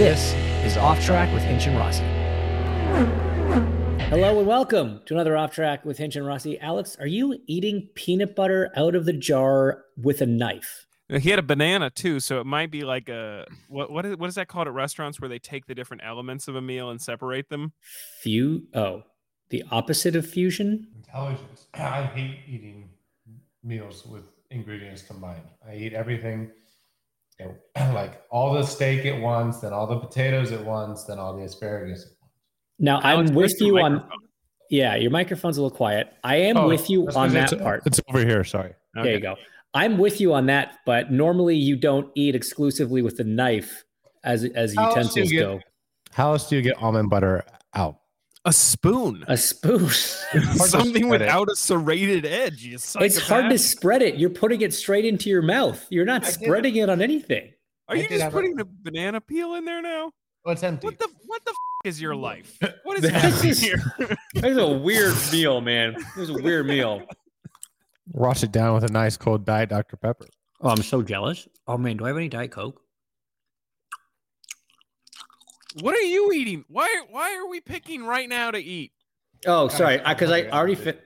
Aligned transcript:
This 0.00 0.32
is 0.64 0.78
Off 0.78 1.04
Track 1.04 1.30
with 1.34 1.42
Hinch 1.42 1.66
and 1.66 1.76
Rossi. 1.76 2.02
Hello 4.04 4.38
and 4.38 4.48
welcome 4.48 5.02
to 5.04 5.12
another 5.12 5.36
Off 5.36 5.52
Track 5.52 5.84
with 5.84 5.98
Hinch 5.98 6.16
and 6.16 6.26
Rossi. 6.26 6.58
Alex, 6.58 6.96
are 6.98 7.06
you 7.06 7.38
eating 7.46 7.90
peanut 7.94 8.34
butter 8.34 8.70
out 8.76 8.94
of 8.94 9.04
the 9.04 9.12
jar 9.12 9.84
with 9.98 10.22
a 10.22 10.26
knife? 10.26 10.86
He 11.10 11.28
had 11.28 11.38
a 11.38 11.42
banana 11.42 11.90
too, 11.90 12.18
so 12.18 12.40
it 12.40 12.46
might 12.46 12.70
be 12.70 12.82
like 12.82 13.10
a 13.10 13.44
what 13.68 13.92
what 13.92 14.06
is 14.06 14.16
what 14.16 14.28
is 14.30 14.36
that 14.36 14.48
called 14.48 14.68
at 14.68 14.72
restaurants 14.72 15.20
where 15.20 15.28
they 15.28 15.38
take 15.38 15.66
the 15.66 15.74
different 15.74 16.02
elements 16.02 16.48
of 16.48 16.56
a 16.56 16.62
meal 16.62 16.88
and 16.88 16.98
separate 16.98 17.50
them? 17.50 17.74
Few 18.22 18.68
oh, 18.72 19.02
the 19.50 19.64
opposite 19.70 20.16
of 20.16 20.26
fusion? 20.26 20.88
Intelligence. 20.96 21.66
I 21.74 22.04
hate 22.04 22.38
eating 22.48 22.88
meals 23.62 24.06
with 24.06 24.22
ingredients 24.50 25.02
combined. 25.02 25.44
I 25.68 25.74
eat 25.74 25.92
everything 25.92 26.52
you 27.40 27.54
know, 27.78 27.92
like 27.94 28.22
all 28.30 28.52
the 28.54 28.62
steak 28.64 29.06
at 29.06 29.20
once, 29.20 29.58
then 29.60 29.72
all 29.72 29.86
the 29.86 29.98
potatoes 29.98 30.52
at 30.52 30.64
once, 30.64 31.04
then 31.04 31.18
all 31.18 31.36
the 31.36 31.44
asparagus 31.44 32.02
at 32.02 32.08
once. 32.20 32.32
Now 32.78 33.00
Alex, 33.02 33.30
I'm 33.30 33.34
where's 33.36 33.52
with 33.54 33.60
you 33.62 33.78
on 33.80 34.04
yeah, 34.70 34.94
your 34.94 35.10
microphone's 35.10 35.56
a 35.58 35.62
little 35.62 35.76
quiet. 35.76 36.12
I 36.22 36.36
am 36.36 36.56
Oh, 36.56 36.68
with 36.68 36.88
you 36.88 37.08
on 37.16 37.32
that 37.32 37.52
it's- 37.52 37.60
uh, 37.60 37.64
part. 37.64 37.82
It's 37.86 38.00
over 38.08 38.20
here. 38.24 38.44
Sorry. 38.44 38.72
There 38.94 39.02
Okay. 39.02 39.14
you 39.14 39.20
go. 39.20 39.34
I'm 39.74 39.98
with 39.98 40.20
you 40.20 40.32
on 40.34 40.46
that, 40.46 40.74
but 40.86 41.10
normally 41.12 41.56
you 41.56 41.76
don't 41.76 42.10
eat 42.14 42.34
exclusively 42.34 43.02
with 43.02 43.16
the 43.16 43.24
knife 43.24 43.84
as 44.24 44.44
as 44.44 44.74
How 44.76 44.88
utensils 44.90 45.30
you 45.30 45.38
get- 45.40 45.44
go. 45.46 45.60
How 46.12 46.32
else 46.32 46.48
do 46.48 46.56
you 46.56 46.62
get 46.62 46.80
almond 46.82 47.08
butter 47.10 47.44
out? 47.74 47.99
A 48.46 48.52
spoon. 48.52 49.22
A 49.28 49.36
spoon. 49.36 49.88
Something 49.90 51.04
spread 51.04 51.20
it. 51.20 51.24
without 51.24 51.48
a 51.50 51.56
serrated 51.56 52.24
edge. 52.24 52.62
You 52.64 52.76
it's 52.76 53.18
hard 53.18 53.50
to 53.50 53.58
spread 53.58 54.00
it. 54.02 54.16
You're 54.16 54.30
putting 54.30 54.62
it 54.62 54.72
straight 54.72 55.04
into 55.04 55.28
your 55.28 55.42
mouth. 55.42 55.84
You're 55.90 56.06
not 56.06 56.22
I 56.22 56.30
did. 56.30 56.34
spreading 56.34 56.76
it 56.76 56.88
on 56.88 57.02
anything. 57.02 57.52
Are 57.88 57.96
I 57.96 57.98
you 58.00 58.08
just 58.08 58.22
have 58.22 58.32
a- 58.32 58.36
putting 58.36 58.56
the 58.56 58.64
banana 58.64 59.20
peel 59.20 59.54
in 59.56 59.64
there 59.66 59.82
now? 59.82 60.10
Oh, 60.46 60.52
it's 60.52 60.62
empty. 60.62 60.86
What 60.86 60.98
the 60.98 61.08
what 61.26 61.44
the 61.44 61.50
f- 61.50 61.56
is 61.86 62.00
your 62.00 62.16
life? 62.16 62.56
What 62.84 62.96
is 62.96 63.02
This 63.02 63.10
happening 63.12 63.50
is- 63.50 63.60
here? 63.60 63.82
This 64.34 64.44
is 64.44 64.56
a 64.56 64.68
weird 64.68 65.14
meal, 65.32 65.60
man. 65.60 65.94
This 66.16 66.30
is 66.30 66.30
a 66.30 66.42
weird 66.42 66.66
meal. 66.66 67.02
Wash 68.12 68.42
it 68.42 68.52
down 68.52 68.74
with 68.74 68.84
a 68.84 68.92
nice 68.92 69.18
cold 69.18 69.44
diet 69.44 69.68
Dr. 69.68 69.96
Pepper. 69.96 70.26
Oh, 70.62 70.70
I'm 70.70 70.82
so 70.82 71.02
jealous. 71.02 71.46
Oh 71.66 71.76
man, 71.76 71.98
do 71.98 72.04
I 72.04 72.08
have 72.08 72.16
any 72.16 72.28
Diet 72.30 72.50
Coke? 72.52 72.80
What 75.80 75.94
are 75.94 76.00
you 76.00 76.32
eating? 76.32 76.64
Why 76.68 77.02
why 77.10 77.36
are 77.36 77.46
we 77.48 77.60
picking 77.60 78.04
right 78.04 78.28
now 78.28 78.50
to 78.50 78.58
eat? 78.58 78.92
Oh, 79.46 79.68
sorry, 79.68 79.98
because 79.98 80.30
I, 80.30 80.44
already 80.48 80.74
fit. 80.74 81.02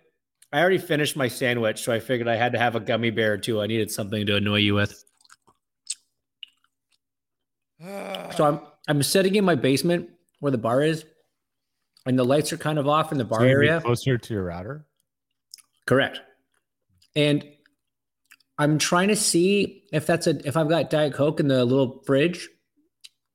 I 0.53 0.61
already 0.61 0.79
finished 0.79 1.17
my 1.17 1.29
sandwich, 1.29 1.83
so 1.83 1.93
I 1.93 2.01
figured 2.01 2.29
I 2.29 2.37
had 2.37 2.53
to 2.53 2.59
have 2.59 2.75
a 2.75 2.81
gummy 2.81 3.11
bear 3.11 3.37
too. 3.37 3.61
I 3.61 3.67
needed 3.67 3.91
something 3.91 4.25
to 4.27 4.37
annoy 4.37 4.59
you 4.59 4.75
with. 4.75 5.05
So 8.37 8.45
I'm 8.45 8.61
I'm 8.89 9.03
sitting 9.03 9.35
in 9.37 9.45
my 9.45 9.55
basement 9.55 10.11
where 10.41 10.51
the 10.51 10.59
bar 10.59 10.83
is, 10.83 11.05
and 12.07 12.19
the 12.19 12.25
lights 12.25 12.53
are 12.53 12.57
kind 12.57 12.79
of 12.79 12.89
off 12.89 13.13
in 13.13 13.19
the 13.19 13.25
bar 13.25 13.41
So 13.41 13.47
area. 13.47 13.81
closer 13.81 14.19
to 14.19 14.35
your 14.35 14.45
router. 14.45 14.87
Correct. 15.87 16.21
And 17.15 17.45
I'm 18.59 18.79
trying 18.79 19.09
to 19.09 19.17
see 19.17 19.85
if 19.93 20.07
that's 20.07 20.27
a 20.27 20.47
if 20.49 20.57
I've 20.57 20.69
got 20.69 20.91
Diet 20.91 21.13
Coke 21.13 21.41
in 21.41 21.49
the 21.49 21.65
little 21.65 22.03
fridge, 22.07 22.49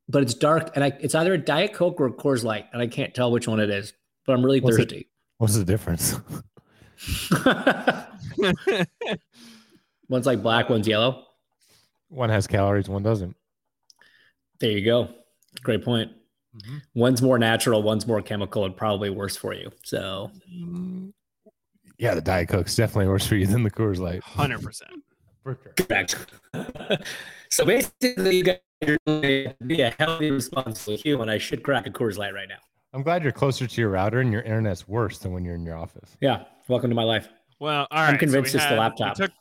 but 0.09 0.22
it's 0.24 0.34
dark 0.34 0.72
and 0.75 0.84
I 0.84 0.92
it's 1.00 1.16
either 1.16 1.34
a 1.34 1.38
Diet 1.38 1.72
Coke 1.74 2.02
or 2.02 2.08
a 2.08 2.12
Coors 2.12 2.44
Light, 2.44 2.66
and 2.74 2.81
I 2.81 2.88
can't 2.88 3.14
tell 3.16 3.31
which 3.31 3.47
one 3.47 3.59
it 3.62 3.70
is. 3.70 3.94
But 4.25 4.34
I'm 4.34 4.44
really 4.44 4.59
What's 4.59 4.75
it- 4.78 4.90
thirsty. 4.90 5.08
What's 5.38 5.56
the 5.56 5.64
difference? 5.64 6.16
one's 10.09 10.25
like 10.25 10.42
black, 10.42 10.69
one's 10.69 10.88
yellow. 10.88 11.24
one 12.09 12.30
has 12.30 12.48
calories, 12.48 12.90
one 12.90 13.03
doesn't. 13.03 13.36
There 14.59 14.72
you 14.72 14.84
go. 14.84 15.09
Great 15.64 15.84
point. 15.84 16.12
Mm-hmm. 16.56 16.78
One's 16.96 17.22
more 17.22 17.40
natural, 17.40 17.81
one's 17.84 18.06
more 18.08 18.22
chemical, 18.22 18.66
and 18.66 18.75
probably 18.75 19.09
worse 19.09 19.38
for 19.38 19.53
you. 19.53 19.72
So 19.84 20.31
Yeah, 21.98 22.16
the 22.16 22.22
Diet 22.22 22.50
Coke's 22.50 22.75
definitely 22.75 23.08
worse 23.08 23.25
for 23.25 23.36
you 23.36 23.48
than 23.48 23.64
the 23.64 23.72
Coors 23.72 24.00
Light. 24.00 24.22
Hundred 24.24 24.62
percent. 24.64 24.92
For 25.44 25.58
sure. 25.64 25.74
correct. 25.88 26.18
so 27.50 27.66
basically, 27.66 28.38
you 28.38 28.44
guys 28.44 28.56
are 28.56 28.58
doing 28.58 28.58
to 28.58 28.69
be 28.82 29.82
a 29.82 29.94
healthy, 29.98 30.32
responsible 30.32 30.98
human. 30.98 31.30
I 31.30 31.38
should 31.38 31.64
crack 31.64 31.88
a 31.88 31.90
Coors 31.90 32.18
Light 32.18 32.34
right 32.34 32.48
now. 32.48 32.60
I'm 32.94 33.04
glad 33.04 33.24
you're 33.24 33.32
closer 33.32 33.68
to 33.68 33.82
your 33.82 33.90
router 33.92 34.20
and 34.20 34.32
your 34.32 34.42
internet's 34.42 34.88
worse 34.88 35.20
than 35.20 35.32
when 35.32 35.46
you're 35.46 35.56
in 35.56 35.66
your 35.66 35.78
office. 35.78 36.18
Yeah. 36.22 36.46
Welcome 36.68 36.90
to 36.90 36.96
my 36.96 37.04
life. 37.04 37.30
Well, 37.60 37.88
all 37.92 38.04
right. 38.04 38.12
so 38.14 38.18
convinced 38.18 38.54
we 38.54 38.60
it's 38.60 38.70
the 38.70 38.76
laptop. 38.76 39.20
We 39.20 39.26
took, 39.26 39.34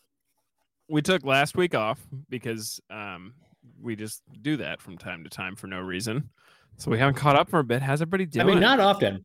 we 0.89 1.03
took 1.03 1.25
last 1.25 1.57
week 1.57 1.75
off 1.75 2.01
because 2.29 2.81
um, 2.91 3.35
we 3.81 3.97
just 3.97 4.23
do 4.43 4.57
that 4.59 4.83
from 4.83 4.99
time 4.99 5.25
to 5.25 5.31
time 5.31 5.57
for 5.57 5.67
no 5.67 5.81
reason. 5.81 6.29
So 6.77 6.91
we 6.91 6.99
haven't 6.99 7.15
caught 7.15 7.37
up 7.37 7.49
for 7.49 7.61
a 7.61 7.65
bit. 7.65 7.81
How's 7.81 8.03
everybody 8.03 8.29
I 8.41 8.45
mean, 8.45 8.61
not 8.61 8.81
often. 8.81 9.25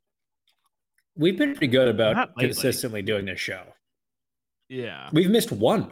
We've 1.16 1.38
been 1.38 1.51
pretty 1.51 1.68
good 1.68 1.88
about 1.88 2.35
consistently 2.38 3.01
doing 3.01 3.25
this 3.25 3.40
show. 3.40 3.63
yeah. 4.69 5.09
We've 5.12 5.30
missed 5.30 5.51
one. 5.51 5.91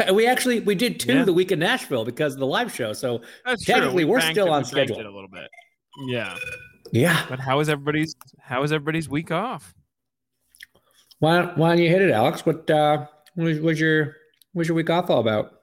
And 0.00 0.14
we 0.16 0.26
actually 0.26 0.60
we 0.60 0.74
did 0.74 1.00
two 1.00 1.14
Yeah. 1.14 1.24
the 1.24 1.32
week 1.32 1.50
in 1.52 1.58
Nashville 1.58 2.04
because 2.04 2.34
of 2.34 2.40
the 2.40 2.46
live 2.46 2.74
show. 2.74 2.92
So 2.92 3.22
That's 3.44 3.64
Technically. 3.64 4.04
We 4.04 4.10
we're 4.12 4.20
still 4.20 4.46
it- 4.46 4.50
on 4.50 4.62
we 4.62 4.68
schedule. 4.68 4.98
it 5.00 5.06
a 5.06 5.10
little 5.10 5.28
bit. 5.28 5.48
Yeah. 6.06 6.36
yeah, 6.92 7.24
But 7.28 7.40
how 7.40 7.58
is 7.60 7.68
everybody's 7.68 8.14
how 8.40 8.62
is 8.62 8.72
everybody's 8.72 9.08
week 9.08 9.30
off? 9.32 9.74
why 11.18 11.38
don't, 11.42 11.58
why 11.58 11.70
don't 11.70 11.78
you 11.82 11.88
hit 11.88 12.02
it, 12.02 12.12
Alex? 12.12 12.46
What 12.46 12.70
uh, 12.70 13.06
was, 13.34 13.58
was 13.58 13.80
your 13.80 14.14
was 14.54 14.68
your 14.68 14.76
week 14.76 14.88
off 14.90 15.10
all 15.10 15.18
about? 15.20 15.54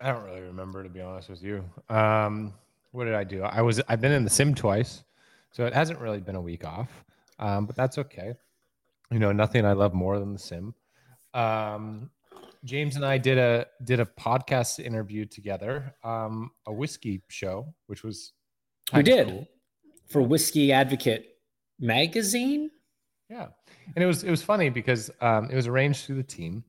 I 0.00 0.10
don't 0.12 0.24
really 0.24 0.40
remember 0.40 0.82
to 0.82 0.88
be 0.88 1.00
honest 1.00 1.28
with 1.28 1.42
you. 1.42 1.64
Um, 1.88 2.54
what 2.92 3.04
did 3.04 3.14
I 3.14 3.22
do? 3.24 3.42
I 3.42 3.62
was 3.62 3.80
I've 3.88 4.00
been 4.00 4.12
in 4.12 4.24
the 4.24 4.30
sim 4.30 4.54
twice, 4.54 5.04
so 5.52 5.66
it 5.66 5.74
hasn't 5.74 6.00
really 6.00 6.20
been 6.20 6.36
a 6.36 6.40
week 6.40 6.64
off. 6.64 6.88
Um, 7.38 7.66
but 7.66 7.76
that's 7.76 7.98
okay. 7.98 8.34
You 9.10 9.18
know, 9.18 9.30
nothing 9.32 9.64
I 9.64 9.72
love 9.72 9.94
more 9.94 10.18
than 10.18 10.32
the 10.32 10.38
sim. 10.38 10.74
Um, 11.34 12.10
James 12.64 12.96
and 12.96 13.04
I 13.04 13.16
did 13.18 13.38
a 13.38 13.66
did 13.84 14.00
a 14.00 14.04
podcast 14.04 14.84
interview 14.84 15.24
together, 15.24 15.94
um, 16.04 16.50
a 16.66 16.72
whiskey 16.72 17.22
show, 17.28 17.72
which 17.86 18.02
was 18.04 18.32
We 18.94 19.02
did 19.02 19.28
cool. 19.28 19.48
for 20.08 20.20
Whiskey 20.22 20.72
Advocate 20.72 21.26
magazine. 21.78 22.70
Yeah, 23.28 23.46
and 23.94 24.02
it 24.02 24.06
was 24.06 24.24
it 24.24 24.30
was 24.30 24.42
funny 24.42 24.68
because 24.70 25.10
um, 25.20 25.48
it 25.50 25.54
was 25.54 25.66
arranged 25.66 26.04
through 26.04 26.16
the 26.16 26.22
team, 26.22 26.64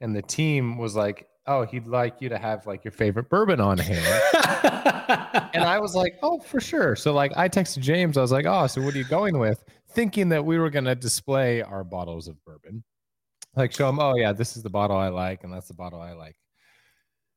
and 0.00 0.14
the 0.14 0.22
team 0.22 0.76
was 0.78 0.94
like, 0.94 1.26
"Oh, 1.46 1.64
he'd 1.64 1.86
like 1.86 2.20
you 2.20 2.28
to 2.28 2.38
have 2.38 2.66
like 2.66 2.84
your 2.84 2.92
favorite 2.92 3.28
bourbon 3.28 3.60
on 3.60 3.78
hand." 3.78 4.22
and 5.54 5.64
I 5.64 5.78
was 5.80 5.94
like, 5.94 6.18
"Oh, 6.22 6.38
for 6.38 6.60
sure." 6.60 6.94
So 6.94 7.12
like, 7.12 7.32
I 7.36 7.48
texted 7.48 7.80
James. 7.80 8.16
I 8.16 8.20
was 8.20 8.30
like, 8.30 8.46
"Oh, 8.46 8.66
so 8.66 8.80
what 8.82 8.94
are 8.94 8.98
you 8.98 9.04
going 9.04 9.38
with?" 9.38 9.64
Thinking 9.90 10.28
that 10.28 10.44
we 10.44 10.58
were 10.58 10.70
gonna 10.70 10.94
display 10.94 11.62
our 11.62 11.82
bottles 11.82 12.28
of 12.28 12.36
bourbon, 12.44 12.84
like 13.56 13.72
show 13.72 13.88
him, 13.88 14.00
"Oh 14.00 14.16
yeah, 14.16 14.32
this 14.32 14.56
is 14.56 14.62
the 14.62 14.70
bottle 14.70 14.96
I 14.96 15.08
like, 15.08 15.44
and 15.44 15.52
that's 15.52 15.68
the 15.68 15.74
bottle 15.74 16.00
I 16.00 16.12
like." 16.12 16.36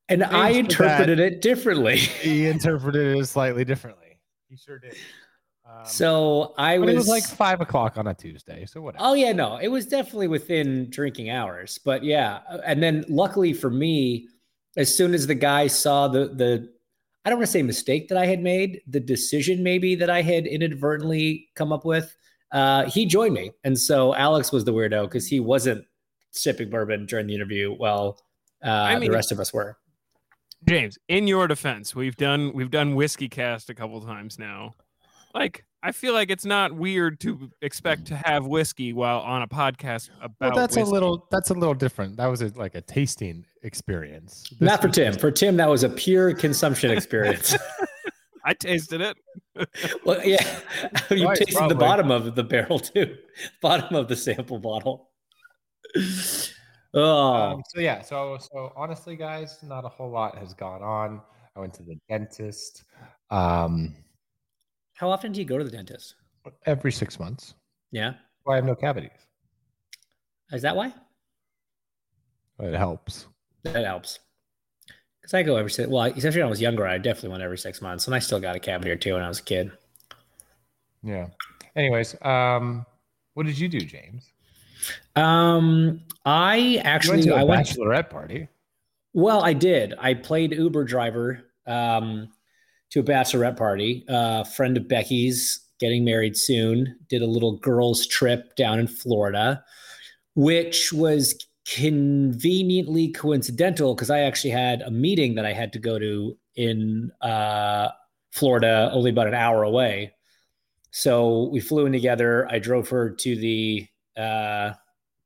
and 0.08 0.22
I 0.22 0.52
Thanks 0.52 0.76
that. 0.76 0.84
interpreted 0.84 1.20
it 1.20 1.42
differently. 1.42 1.96
He 2.26 2.46
interpreted 2.46 3.16
it 3.16 3.26
slightly 3.26 3.64
differently. 3.64 4.18
He 4.48 4.56
sure 4.56 4.78
did. 4.78 4.94
Um, 5.68 5.84
so 5.84 6.54
I 6.58 6.78
was, 6.78 6.90
it 6.90 6.96
was 6.96 7.08
like 7.08 7.24
five 7.24 7.60
o'clock 7.60 7.98
on 7.98 8.06
a 8.06 8.14
Tuesday, 8.14 8.66
so 8.66 8.80
whatever. 8.80 9.04
Oh 9.04 9.14
yeah, 9.14 9.32
no, 9.32 9.56
it 9.56 9.68
was 9.68 9.86
definitely 9.86 10.28
within 10.28 10.88
drinking 10.90 11.30
hours, 11.30 11.78
but 11.84 12.04
yeah, 12.04 12.40
and 12.64 12.80
then 12.80 13.04
luckily 13.08 13.52
for 13.52 13.70
me, 13.70 14.28
as 14.76 14.94
soon 14.94 15.12
as 15.12 15.26
the 15.26 15.34
guy 15.34 15.66
saw 15.66 16.06
the 16.06 16.28
the 16.28 16.68
I 17.24 17.30
don't 17.30 17.40
want 17.40 17.46
to 17.46 17.52
say 17.52 17.62
mistake 17.62 18.08
that 18.08 18.18
I 18.18 18.26
had 18.26 18.40
made, 18.40 18.82
the 18.86 19.00
decision 19.00 19.64
maybe 19.64 19.96
that 19.96 20.08
I 20.08 20.22
had 20.22 20.46
inadvertently 20.46 21.48
come 21.56 21.72
up 21.72 21.84
with, 21.84 22.16
uh, 22.52 22.84
he 22.84 23.04
joined 23.04 23.34
me. 23.34 23.50
And 23.64 23.76
so 23.76 24.14
Alex 24.14 24.52
was 24.52 24.64
the 24.64 24.72
weirdo 24.72 25.06
because 25.06 25.26
he 25.26 25.40
wasn't 25.40 25.84
sipping 26.36 26.70
bourbon 26.70 27.06
during 27.06 27.26
the 27.26 27.34
interview 27.34 27.72
while 27.74 28.20
uh, 28.64 28.68
I 28.70 28.98
mean- 28.98 29.10
the 29.10 29.14
rest 29.14 29.32
of 29.32 29.40
us 29.40 29.52
were. 29.52 29.76
James, 30.68 30.98
in 31.08 31.26
your 31.28 31.46
defense, 31.46 31.94
we've 31.94 32.16
done 32.16 32.52
we've 32.54 32.70
done 32.70 32.94
whiskey 32.94 33.28
cast 33.28 33.68
a 33.70 33.74
couple 33.74 34.00
times 34.00 34.38
now. 34.38 34.74
Like, 35.34 35.64
I 35.82 35.92
feel 35.92 36.14
like 36.14 36.30
it's 36.30 36.46
not 36.46 36.72
weird 36.72 37.20
to 37.20 37.50
expect 37.60 38.06
to 38.06 38.16
have 38.16 38.46
whiskey 38.46 38.92
while 38.94 39.20
on 39.20 39.42
a 39.42 39.46
podcast 39.48 40.08
Well, 40.18 40.30
about. 40.40 40.54
that's 40.56 40.76
a 40.76 40.82
little 40.82 41.26
that's 41.30 41.50
a 41.50 41.54
little 41.54 41.74
different. 41.74 42.16
That 42.16 42.26
was 42.26 42.40
a, 42.40 42.48
like 42.56 42.74
a 42.74 42.80
tasting 42.80 43.44
experience. 43.62 44.44
This 44.50 44.60
Not 44.62 44.80
for 44.82 44.88
Tim. 44.88 45.12
For 45.12 45.30
Tim, 45.30 45.56
that 45.58 45.68
was 45.68 45.84
a 45.84 45.90
pure 45.90 46.32
consumption 46.34 46.90
experience. 46.90 47.54
I 48.44 48.54
tasted 48.54 49.00
it. 49.02 49.16
well, 50.04 50.24
yeah, 50.24 50.42
you 51.10 51.26
Right, 51.28 51.36
tasted 51.36 51.68
the 51.68 51.74
bottom 51.74 52.10
of 52.10 52.34
the 52.34 52.42
barrel 52.44 52.78
too, 52.78 53.16
bottom 53.60 53.94
of 53.94 54.08
the 54.08 54.16
sample 54.16 54.58
bottle. 54.58 55.10
Oh, 56.94 57.34
Um, 57.34 57.62
so 57.74 57.80
yeah, 57.80 58.00
so 58.00 58.38
so 58.38 58.72
honestly, 58.74 59.16
guys, 59.16 59.58
not 59.62 59.84
a 59.84 59.88
whole 59.88 60.10
lot 60.10 60.38
has 60.38 60.54
gone 60.54 60.82
on. 60.82 61.20
I 61.54 61.60
went 61.60 61.74
to 61.74 61.82
the 61.82 61.96
dentist 62.08 62.84
um, 63.30 63.94
how 64.94 65.10
often 65.10 65.32
do 65.32 65.40
you 65.40 65.44
go 65.44 65.58
to 65.58 65.64
the 65.64 65.70
dentist? 65.70 66.14
every 66.64 66.92
six 66.92 67.18
months. 67.20 67.54
Yeah, 67.90 68.14
Well, 68.44 68.54
I 68.54 68.56
have 68.56 68.64
no 68.64 68.74
cavities. 68.74 69.10
is 70.52 70.62
that 70.62 70.74
why? 70.74 70.94
It 72.60 72.74
helps. 72.74 73.26
That 73.64 73.84
helps. 73.84 74.20
Because 75.20 75.34
I 75.34 75.42
go 75.42 75.56
every 75.56 75.70
six. 75.70 75.88
Well, 75.90 76.04
especially 76.04 76.38
when 76.40 76.46
I 76.46 76.50
was 76.50 76.60
younger, 76.62 76.86
I 76.86 76.96
definitely 76.98 77.30
went 77.30 77.42
every 77.42 77.58
six 77.58 77.82
months, 77.82 78.06
and 78.06 78.14
I 78.14 78.20
still 78.20 78.40
got 78.40 78.56
a 78.56 78.60
cavity 78.60 78.90
or 78.90 78.96
two 78.96 79.12
when 79.14 79.22
I 79.22 79.28
was 79.28 79.40
a 79.40 79.44
kid. 79.44 79.70
Yeah. 81.02 81.26
Anyways, 81.74 82.16
um, 82.22 82.86
what 83.34 83.44
did 83.44 83.58
you 83.58 83.68
do, 83.68 83.80
James? 83.80 84.32
Um, 85.16 86.02
I 86.24 86.80
actually 86.84 87.22
You 87.22 87.32
went 87.32 87.34
to 87.34 87.34
a 87.34 87.40
I 87.40 87.44
went. 87.44 87.66
bachelorette 87.66 88.10
party. 88.10 88.48
Well, 89.14 89.42
I 89.42 89.54
did. 89.54 89.94
I 89.98 90.14
played 90.14 90.52
Uber 90.52 90.84
driver 90.84 91.42
um, 91.66 92.28
to 92.90 93.00
a 93.00 93.02
bachelorette 93.02 93.56
party. 93.56 94.04
A 94.08 94.44
friend 94.44 94.76
of 94.76 94.88
Becky's 94.88 95.60
getting 95.80 96.04
married 96.04 96.36
soon. 96.36 96.98
Did 97.08 97.22
a 97.22 97.26
little 97.26 97.56
girls' 97.58 98.06
trip 98.06 98.54
down 98.56 98.78
in 98.78 98.86
Florida, 98.86 99.64
which 100.34 100.92
was 100.92 101.34
conveniently 101.74 103.08
coincidental 103.08 103.94
because 103.94 104.10
I 104.10 104.20
actually 104.20 104.50
had 104.50 104.82
a 104.82 104.90
meeting 104.90 105.34
that 105.34 105.46
I 105.46 105.52
had 105.52 105.72
to 105.72 105.78
go 105.78 105.98
to 105.98 106.36
in 106.54 107.10
uh, 107.22 107.88
Florida, 108.32 108.90
only 108.92 109.10
about 109.10 109.26
an 109.28 109.34
hour 109.34 109.62
away. 109.62 110.12
So 110.90 111.48
we 111.52 111.60
flew 111.60 111.86
in 111.86 111.92
together. 111.92 112.46
I 112.50 112.58
drove 112.58 112.88
her 112.90 113.10
to 113.10 113.36
the 113.36 113.86
uh, 114.16 114.72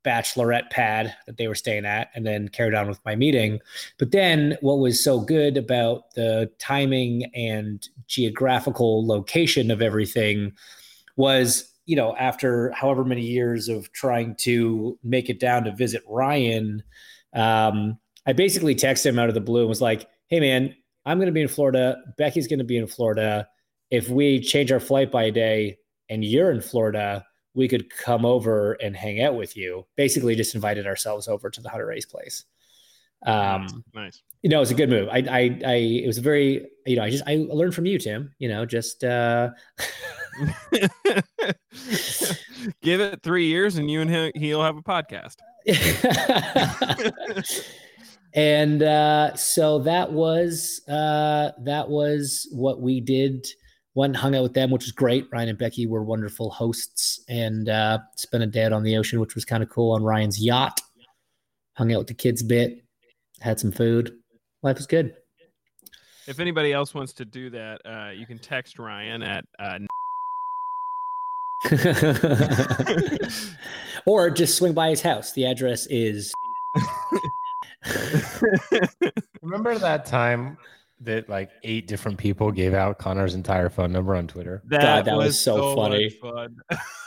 bachelorette 0.05 0.70
pad 0.70 1.14
that 1.26 1.37
they 1.37 1.49
were 1.49 1.55
staying 1.55 1.85
at 1.85 2.11
and 2.14 2.26
then 2.26 2.49
carried 2.49 2.75
on 2.75 2.88
with 2.88 3.00
my 3.05 3.14
meeting. 3.14 3.61
But 3.99 4.12
then 4.12 4.56
what 4.61 4.79
was 4.79 5.02
so 5.02 5.20
good 5.20 5.56
about 5.56 6.14
the 6.14 6.50
timing 6.58 7.25
and 7.35 7.87
geographical 8.06 9.06
location 9.06 9.70
of 9.70 9.82
everything 9.82 10.52
was, 11.17 11.73
you 11.87 11.97
know, 11.97 12.17
after 12.17 12.70
however 12.70 13.05
many 13.05 13.23
years 13.23 13.69
of 13.69 13.93
trying 13.93 14.37
to 14.37 14.99
make 15.02 15.29
it 15.29 15.41
down 15.41 15.64
to 15.64 15.75
visit 15.75 16.02
Ryan, 16.08 16.82
um, 17.35 17.99
I 18.26 18.32
basically 18.32 18.75
texted 18.75 19.06
him 19.06 19.19
out 19.19 19.29
of 19.29 19.35
the 19.35 19.41
blue 19.41 19.61
and 19.61 19.69
was 19.69 19.81
like, 19.81 20.08
hey, 20.29 20.41
man, 20.41 20.75
I'm 21.05 21.19
going 21.19 21.26
to 21.26 21.32
be 21.32 21.43
in 21.43 21.49
Florida. 21.49 21.97
Becky's 22.19 22.47
going 22.47 22.58
to 22.58 22.64
be 22.64 22.76
in 22.76 22.87
Florida. 22.87 23.49
If 23.91 24.08
we 24.08 24.41
change 24.41 24.70
our 24.70 24.81
flight 24.81 25.11
by 25.11 25.25
a 25.25 25.32
day 25.32 25.79
and 26.08 26.25
you're 26.25 26.50
in 26.50 26.61
Florida, 26.61 27.25
we 27.60 27.68
could 27.68 27.90
come 27.90 28.24
over 28.24 28.72
and 28.72 28.96
hang 28.96 29.22
out 29.22 29.36
with 29.36 29.54
you. 29.54 29.86
Basically, 29.94 30.34
just 30.34 30.54
invited 30.54 30.86
ourselves 30.86 31.28
over 31.28 31.50
to 31.50 31.60
the 31.60 31.68
Hunter-Reay's 31.68 32.06
place. 32.06 32.44
Um, 33.26 33.84
nice. 33.94 34.22
you 34.40 34.48
know, 34.48 34.62
it's 34.62 34.70
a 34.70 34.74
good 34.74 34.88
move. 34.88 35.10
I, 35.10 35.18
I, 35.18 35.60
I, 35.66 35.74
it 35.74 36.06
was 36.06 36.16
a 36.16 36.22
very, 36.22 36.66
you 36.86 36.96
know, 36.96 37.02
I 37.02 37.10
just, 37.10 37.22
I 37.26 37.44
learned 37.50 37.74
from 37.74 37.84
you, 37.84 37.98
Tim. 37.98 38.34
You 38.38 38.48
know, 38.48 38.64
just, 38.64 39.04
uh, 39.04 39.50
Give 42.82 43.00
it 43.02 43.22
three 43.22 43.46
years, 43.46 43.76
and 43.76 43.90
you 43.90 44.00
and 44.00 44.08
him, 44.08 44.32
he'll 44.34 44.62
have 44.62 44.78
a 44.78 44.82
podcast. 44.82 45.36
and 48.34 48.82
uh, 48.82 49.34
so 49.34 49.80
that 49.80 50.10
was, 50.12 50.80
uh, 50.88 51.50
that 51.64 51.90
was 51.90 52.48
what 52.52 52.80
we 52.80 53.02
did. 53.02 53.46
Went 54.00 54.12
and 54.12 54.17
hung 54.17 54.35
out 54.35 54.44
with 54.44 54.55
them, 54.55 54.70
which 54.70 54.85
was 54.85 54.93
great. 54.93 55.26
Ryan 55.31 55.50
and 55.50 55.58
Becky 55.58 55.87
were 55.87 56.02
wonderful 56.02 56.49
hosts, 56.49 57.23
and 57.29 57.69
uh, 57.69 57.99
spent 58.17 58.43
a 58.43 58.47
day 58.47 58.64
out 58.64 58.73
on 58.73 58.82
the 58.82 58.97
ocean, 58.97 59.20
which 59.20 59.35
was 59.35 59.44
kind 59.44 59.62
of 59.62 59.69
cool 59.69 59.93
on 59.93 60.02
Ryan's 60.02 60.43
yacht. 60.43 60.81
Hung 61.76 61.93
out 61.93 61.99
with 61.99 62.06
the 62.06 62.14
kids 62.14 62.41
a 62.41 62.47
bit, 62.47 62.82
had 63.41 63.61
some 63.61 63.70
food. 63.70 64.17
Life 64.62 64.79
was 64.79 64.87
good. 64.87 65.14
If 66.26 66.41
anybody 66.41 66.73
else 66.73 66.94
wants 66.94 67.12
to 67.12 67.26
do 67.26 67.50
that, 67.50 67.82
uh, 67.85 68.12
you 68.12 68.25
can 68.25 68.38
text 68.38 68.79
Ryan 68.79 69.23
at 69.23 69.44
uh, 69.58 69.81
or 74.06 74.31
just 74.31 74.56
swing 74.56 74.73
by 74.73 74.88
his 74.88 75.02
house. 75.02 75.32
The 75.32 75.44
address 75.44 75.85
is 75.88 76.32
Remember 79.43 79.79
that 79.79 80.06
time 80.06 80.56
that 81.00 81.29
like 81.29 81.50
eight 81.64 81.87
different 81.87 82.19
people 82.19 82.50
gave 82.52 82.75
out 82.75 82.99
Connor's 82.99 83.35
entire 83.35 83.69
phone 83.70 83.93
number 83.93 84.14
on 84.14 84.26
Twitter? 84.26 84.62
that, 84.67 85.05
that 85.06 85.17
was 85.17 85.38
so 85.41 85.75
much 85.75 86.12
funny. 86.20 86.55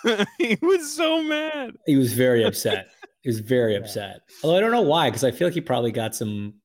fun. 0.03 0.25
he 0.39 0.57
was 0.61 0.91
so 0.91 1.21
mad. 1.23 1.75
he 1.85 1.95
was 1.95 2.13
very 2.13 2.43
upset. 2.43 2.87
He 3.21 3.29
was 3.29 3.39
very 3.39 3.73
Yeah. 3.73 3.79
upset. 3.79 4.21
Although 4.43 4.57
I 4.57 4.59
don't 4.59 4.71
know 4.71 4.81
why, 4.81 5.09
because 5.09 5.23
I 5.23 5.31
feel 5.31 5.47
like 5.47 5.53
he 5.55 5.61
probably 5.61 5.91
got 5.91 6.15
some 6.15 6.55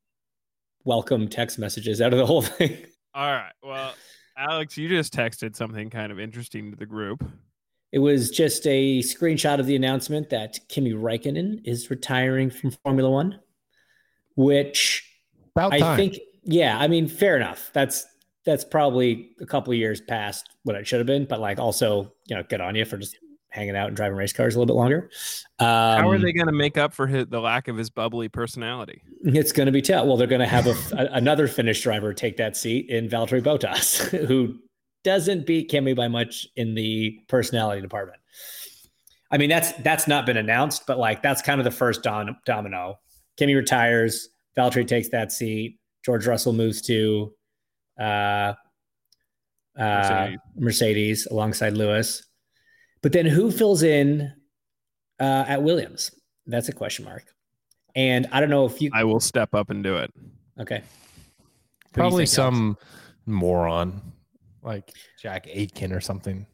welcome 0.85 1.29
text 1.29 1.59
messages 1.59 2.01
out 2.01 2.13
of 2.13 2.19
the 2.19 2.27
whole 2.27 2.43
thing. 2.59 2.77
All 3.15 3.31
right. 3.31 3.53
Well, 3.63 3.93
Alex, 4.37 4.77
you 4.79 4.89
just 4.89 5.13
texted 5.13 5.55
something 5.57 5.91
kind 5.91 6.11
of 6.13 6.19
interesting 6.19 6.71
to 6.71 6.77
the 6.77 6.87
group. 6.87 7.25
It 7.93 7.99
was 8.01 8.31
just 8.31 8.67
a 8.67 9.01
screenshot 9.01 9.59
of 9.61 9.67
the 9.67 9.75
announcement 9.77 10.31
that 10.31 10.59
Kimi 10.69 10.93
Räikkönen 10.93 11.61
is 11.65 11.91
retiring 11.91 12.51
from 12.51 12.71
Formula 12.85 13.11
One, 13.11 13.41
which 14.37 15.05
About 15.57 15.73
I 15.73 15.79
time. 15.79 15.97
think, 15.97 16.19
yeah, 16.44 16.79
I 16.79 16.89
mean, 16.89 17.08
fair 17.08 17.36
enough. 17.36 17.70
That's 17.72 18.06
that's 18.44 18.65
probably 18.65 19.31
a 19.41 19.46
couple 19.46 19.72
of 19.72 19.79
years 19.79 20.01
past 20.01 20.48
what 20.63 20.74
it 20.77 20.86
should 20.86 20.98
have 21.01 21.06
been, 21.06 21.27
but 21.27 21.41
like 21.41 21.58
also, 21.58 22.13
you 22.27 22.36
know, 22.36 22.43
good 22.48 22.60
on 22.60 22.74
you 22.74 22.84
for 22.84 22.96
just 22.96 23.19
hanging 23.51 23.77
out 23.77 23.89
and 23.89 23.96
driving 23.96 24.17
race 24.17 24.32
cars 24.32 24.55
a 24.55 24.58
little 24.58 24.74
bit 24.74 24.79
longer. 24.79 25.10
Um, 25.58 25.67
How 25.67 26.10
are 26.10 26.19
they 26.19 26.32
going 26.32 26.46
to 26.46 26.53
make 26.53 26.79
up 26.79 26.93
for 26.93 27.06
his, 27.06 27.27
the 27.27 27.41
lack 27.41 27.69
of 27.69 27.77
his 27.77 27.91
bubbly 27.91 28.29
personality? 28.29 29.03
It's 29.22 29.53
going 29.53 29.67
to 29.67 29.72
be 29.72 29.82
tough. 29.82 30.06
Well, 30.06 30.17
they're 30.17 30.27
going 30.27 30.41
to 30.41 30.46
have 30.46 30.67
a, 30.67 30.74
a- 30.93 31.13
another 31.15 31.48
Finnish 31.48 31.82
driver 31.82 32.15
take 32.15 32.36
that 32.36 32.56
seat 32.56 32.89
in 32.89 33.08
Valtteri 33.08 33.43
Bottas, 33.43 33.98
who 34.27 34.58
doesn't 35.05 35.46
beat 35.46 35.69
Kimi 35.69 35.94
by 35.94 36.08
much 36.08 36.46
in 36.56 36.74
the 36.74 37.19
personality 37.29 37.81
department. 37.81 38.20
I 39.31 39.36
mean, 39.39 39.51
that's 39.51 39.72
that's 39.82 40.08
not 40.08 40.24
been 40.24 40.39
announced, 40.39 40.86
but 40.86 40.98
like 40.98 41.22
that's 41.22 41.43
kind 41.43 41.60
of 41.60 41.65
the 41.65 41.70
first 41.70 42.03
dom- 42.03 42.36
domino. 42.46 42.98
Kimi 43.36 43.55
retires, 43.55 44.29
Valtteri 44.56 44.86
takes 44.86 45.10
that 45.10 45.32
seat. 45.32 45.78
George 46.05 46.26
Russell 46.26 46.52
moves 46.52 46.82
to 46.82 47.32
uh, 47.98 48.02
uh, 48.02 48.55
Mercedes. 49.78 50.38
Mercedes 50.56 51.26
alongside 51.26 51.74
Lewis. 51.74 52.26
But 53.02 53.12
then 53.12 53.26
who 53.26 53.50
fills 53.50 53.82
in 53.82 54.32
uh, 55.20 55.44
at 55.46 55.62
Williams? 55.62 56.10
That's 56.46 56.69
a 56.69 56.72
question 56.72 57.05
mark. 57.05 57.24
And 57.94 58.26
I 58.32 58.40
don't 58.40 58.50
know 58.50 58.67
if 58.67 58.81
you 58.81 58.90
I 58.94 59.05
will 59.05 59.20
step 59.20 59.55
up 59.55 59.70
and 59.70 59.82
do 59.82 59.96
it. 59.96 60.12
Okay. 60.60 60.82
Probably 61.93 62.26
think, 62.26 62.38
Alex? 62.38 62.55
some 62.55 62.76
moron 63.26 64.00
like 64.62 64.93
Jack 65.20 65.46
Aitken 65.48 65.93
or 65.93 66.00
something. 66.00 66.46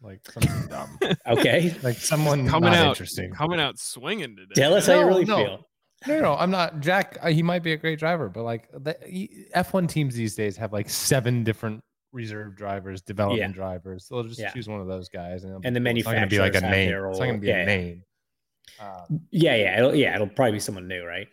Like 0.00 0.20
something 0.30 0.66
dumb. 0.68 0.98
Okay. 1.26 1.74
Like 1.82 1.96
someone 1.96 2.48
Coming 2.48 2.70
not 2.70 2.78
out, 2.78 2.88
interesting. 2.88 3.32
coming 3.32 3.60
out 3.60 3.78
swinging 3.78 4.36
today. 4.36 4.52
Tell 4.54 4.74
us 4.74 4.86
how 4.86 5.00
you 5.00 5.06
really 5.06 5.24
no. 5.24 5.36
feel. 5.36 5.68
No, 6.06 6.20
no, 6.20 6.34
I'm 6.36 6.50
not. 6.50 6.80
Jack, 6.80 7.18
uh, 7.22 7.28
he 7.28 7.42
might 7.42 7.62
be 7.62 7.72
a 7.72 7.76
great 7.76 7.98
driver, 7.98 8.28
but 8.28 8.42
like 8.42 8.68
the 8.72 8.96
he- 9.06 9.46
F1 9.54 9.88
teams 9.88 10.14
these 10.14 10.34
days 10.34 10.56
have 10.56 10.72
like 10.72 10.88
seven 10.90 11.44
different 11.44 11.80
reserve 12.12 12.56
drivers, 12.56 13.00
development 13.02 13.54
drivers. 13.54 14.06
So 14.06 14.16
they'll 14.16 14.24
just 14.28 14.40
Yeah. 14.40 14.50
choose 14.50 14.68
one 14.68 14.80
of 14.80 14.86
those 14.86 15.08
guys, 15.08 15.44
and, 15.44 15.64
And 15.64 15.74
the 15.74 15.80
be 15.80 16.02
cool. 16.02 16.12
It's 16.12 16.16
gonna 16.16 16.26
be 16.26 16.38
like 16.38 16.54
a 16.54 16.60
name. 16.60 16.90
It's 16.92 17.18
not 17.18 17.24
going 17.26 17.34
to 17.34 17.40
be 17.40 17.50
own- 17.52 17.56
a 17.56 17.60
yeah. 17.60 17.64
name. 17.64 18.04
Um, 18.80 19.20
Yeah, 19.30 19.54
yeah, 19.54 19.78
it'll, 19.78 19.94
yeah. 19.94 20.14
It'll 20.14 20.26
probably 20.28 20.52
be 20.52 20.60
someone 20.60 20.88
new, 20.88 21.04
right? 21.04 21.28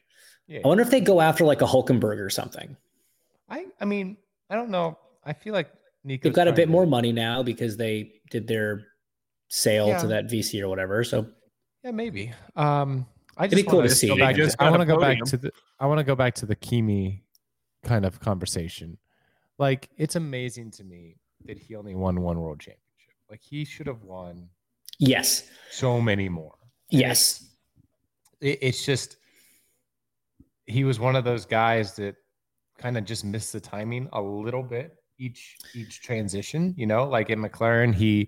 yeah. 0.48 0.62
I 0.64 0.68
wonder 0.68 0.82
if 0.84 0.90
they 0.90 1.02
go 1.02 1.22
after 1.22 1.46
like 1.46 1.62
a 1.62 1.66
Hulkenberg 1.66 2.20
or 2.20 2.30
something. 2.30 2.76
I, 3.50 3.66
I 3.80 3.86
mean, 3.86 4.18
I 4.50 4.56
don't 4.56 4.70
know. 4.70 4.98
I 5.24 5.34
feel 5.34 5.54
like 5.54 5.70
Nico. 6.04 6.24
They've 6.24 6.34
got 6.34 6.48
a 6.48 6.54
bit 6.54 6.70
more 6.70 6.86
money 6.86 7.12
now 7.12 7.44
because 7.44 7.76
they 7.78 8.14
did 8.32 8.48
their 8.48 8.86
sale 9.50 9.90
Yeah. 9.90 9.98
to 10.00 10.08
that 10.08 10.26
VC 10.26 10.62
or 10.62 10.70
whatever. 10.70 11.04
So 11.04 11.28
Yeah, 11.84 11.92
maybe. 11.92 12.32
Um, 12.56 13.06
I 13.40 13.46
It'd 13.46 13.56
be 13.56 13.62
just 13.62 13.70
cool 13.70 13.80
want 13.80 13.90
to 13.90 13.96
see. 13.96 14.08
Go 14.08 14.18
back 14.18 14.36
just 14.36 14.58
to, 14.60 14.64
I 14.64 14.70
want 14.70 14.82
to 14.82 14.86
go 14.86 15.00
back 15.00 15.18
to 15.24 15.38
the. 15.38 15.52
I 15.80 15.88
want 15.88 16.00
to 16.00 16.04
go 16.04 16.16
back 16.16 16.36
to 16.36 16.46
the 16.46 16.56
Kimi 16.56 17.24
kind 17.84 18.06
of 18.06 18.20
conversation. 18.20 18.98
Like 19.58 19.90
it's 19.98 20.16
amazing 20.16 20.72
to 20.72 20.84
me 20.84 21.16
that 21.46 21.58
he 21.58 21.76
only 21.76 21.96
won 21.96 22.22
one 22.22 22.40
world 22.40 22.60
championship. 22.60 23.14
Like 23.30 23.42
he 23.42 23.64
should 23.66 23.88
have 23.88 24.04
won 24.04 24.50
Yes. 25.00 25.50
so 25.72 26.02
many 26.02 26.28
more. 26.28 26.56
And 26.92 27.02
Yes. 27.02 27.46
It, 28.42 28.60
it's 28.62 28.86
just 28.86 29.18
he 30.66 30.84
was 30.84 31.00
one 31.00 31.16
of 31.16 31.24
those 31.24 31.46
guys 31.46 31.96
that 31.96 32.16
kind 32.78 32.98
of 32.98 33.06
just 33.06 33.24
missed 33.26 33.54
the 33.54 33.60
timing 33.60 34.08
a 34.14 34.22
little 34.22 34.64
bit 34.64 34.96
each 35.18 35.58
each 35.74 36.02
transition. 36.02 36.74
You 36.78 36.88
know, 36.88 37.06
like 37.06 37.30
in 37.30 37.40
McLaren, 37.42 37.94
he 37.96 38.28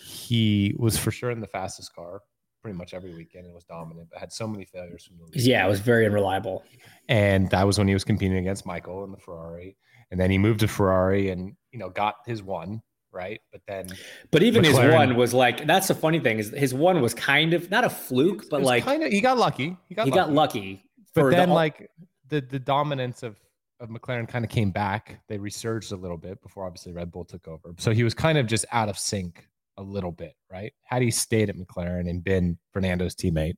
he 0.00 0.74
was 0.78 0.98
for 0.98 1.10
sure 1.12 1.30
in 1.30 1.40
the 1.40 1.46
fastest 1.46 1.94
car 1.94 2.22
pretty 2.62 2.76
much 2.76 2.94
every 2.94 3.14
weekend 3.14 3.46
and 3.46 3.54
was 3.54 3.64
dominant, 3.64 4.08
but 4.10 4.18
had 4.20 4.32
so 4.32 4.46
many 4.46 4.64
failures 4.64 5.04
from 5.04 5.16
the 5.18 5.24
lead. 5.24 5.40
Yeah, 5.46 5.64
it 5.66 5.68
was 5.68 5.80
very 5.80 6.06
unreliable. 6.06 6.64
and 7.08 7.48
that 7.50 7.66
was 7.66 7.78
when 7.78 7.88
he 7.88 7.94
was 7.94 8.04
competing 8.04 8.38
against 8.38 8.66
Michael 8.66 9.04
in 9.04 9.10
the 9.12 9.18
Ferrari. 9.18 9.76
And 10.10 10.18
then 10.20 10.30
he 10.30 10.38
moved 10.38 10.60
to 10.60 10.68
Ferrari 10.68 11.30
and 11.30 11.54
you 11.72 11.78
know 11.78 11.88
got 11.88 12.16
his 12.26 12.42
one 12.42 12.82
right, 13.12 13.40
but 13.52 13.60
then 13.66 13.86
But 14.30 14.42
even 14.42 14.64
his 14.64 14.76
one 14.76 15.16
was 15.16 15.32
like 15.34 15.66
that's 15.66 15.88
the 15.88 15.94
funny 15.94 16.20
thing 16.20 16.38
is 16.38 16.50
his 16.50 16.74
one 16.74 17.00
was 17.00 17.14
kind 17.14 17.54
of 17.54 17.70
not 17.70 17.84
a 17.84 17.90
fluke, 17.90 18.48
but 18.50 18.62
like 18.62 18.84
kind 18.84 19.02
of 19.04 19.10
he 19.12 19.20
got 19.20 19.38
lucky. 19.38 19.76
He 19.88 19.94
got 19.94 20.04
he 20.06 20.10
lucky. 20.10 20.20
got 20.20 20.32
lucky. 20.32 20.84
But 21.14 21.20
for 21.22 21.30
the- 21.30 21.36
then 21.36 21.50
like 21.50 21.90
the 22.28 22.40
the 22.40 22.58
dominance 22.58 23.22
of 23.22 23.36
of 23.80 23.88
McLaren 23.88 24.28
kind 24.28 24.44
of 24.44 24.50
came 24.50 24.70
back. 24.72 25.20
They 25.28 25.38
resurged 25.38 25.90
a 25.92 25.96
little 25.96 26.18
bit 26.18 26.42
before 26.42 26.66
obviously 26.66 26.92
Red 26.92 27.10
Bull 27.10 27.24
took 27.24 27.48
over. 27.48 27.72
So 27.78 27.92
he 27.92 28.04
was 28.04 28.12
kind 28.14 28.36
of 28.36 28.46
just 28.46 28.66
out 28.72 28.88
of 28.90 28.98
sync 28.98 29.46
a 29.80 29.82
little 29.82 30.12
bit, 30.12 30.36
right? 30.52 30.72
Had 30.82 31.02
he 31.02 31.10
stayed 31.10 31.48
at 31.48 31.56
McLaren 31.56 32.08
and 32.08 32.22
been 32.22 32.58
Fernando's 32.72 33.14
teammate 33.14 33.56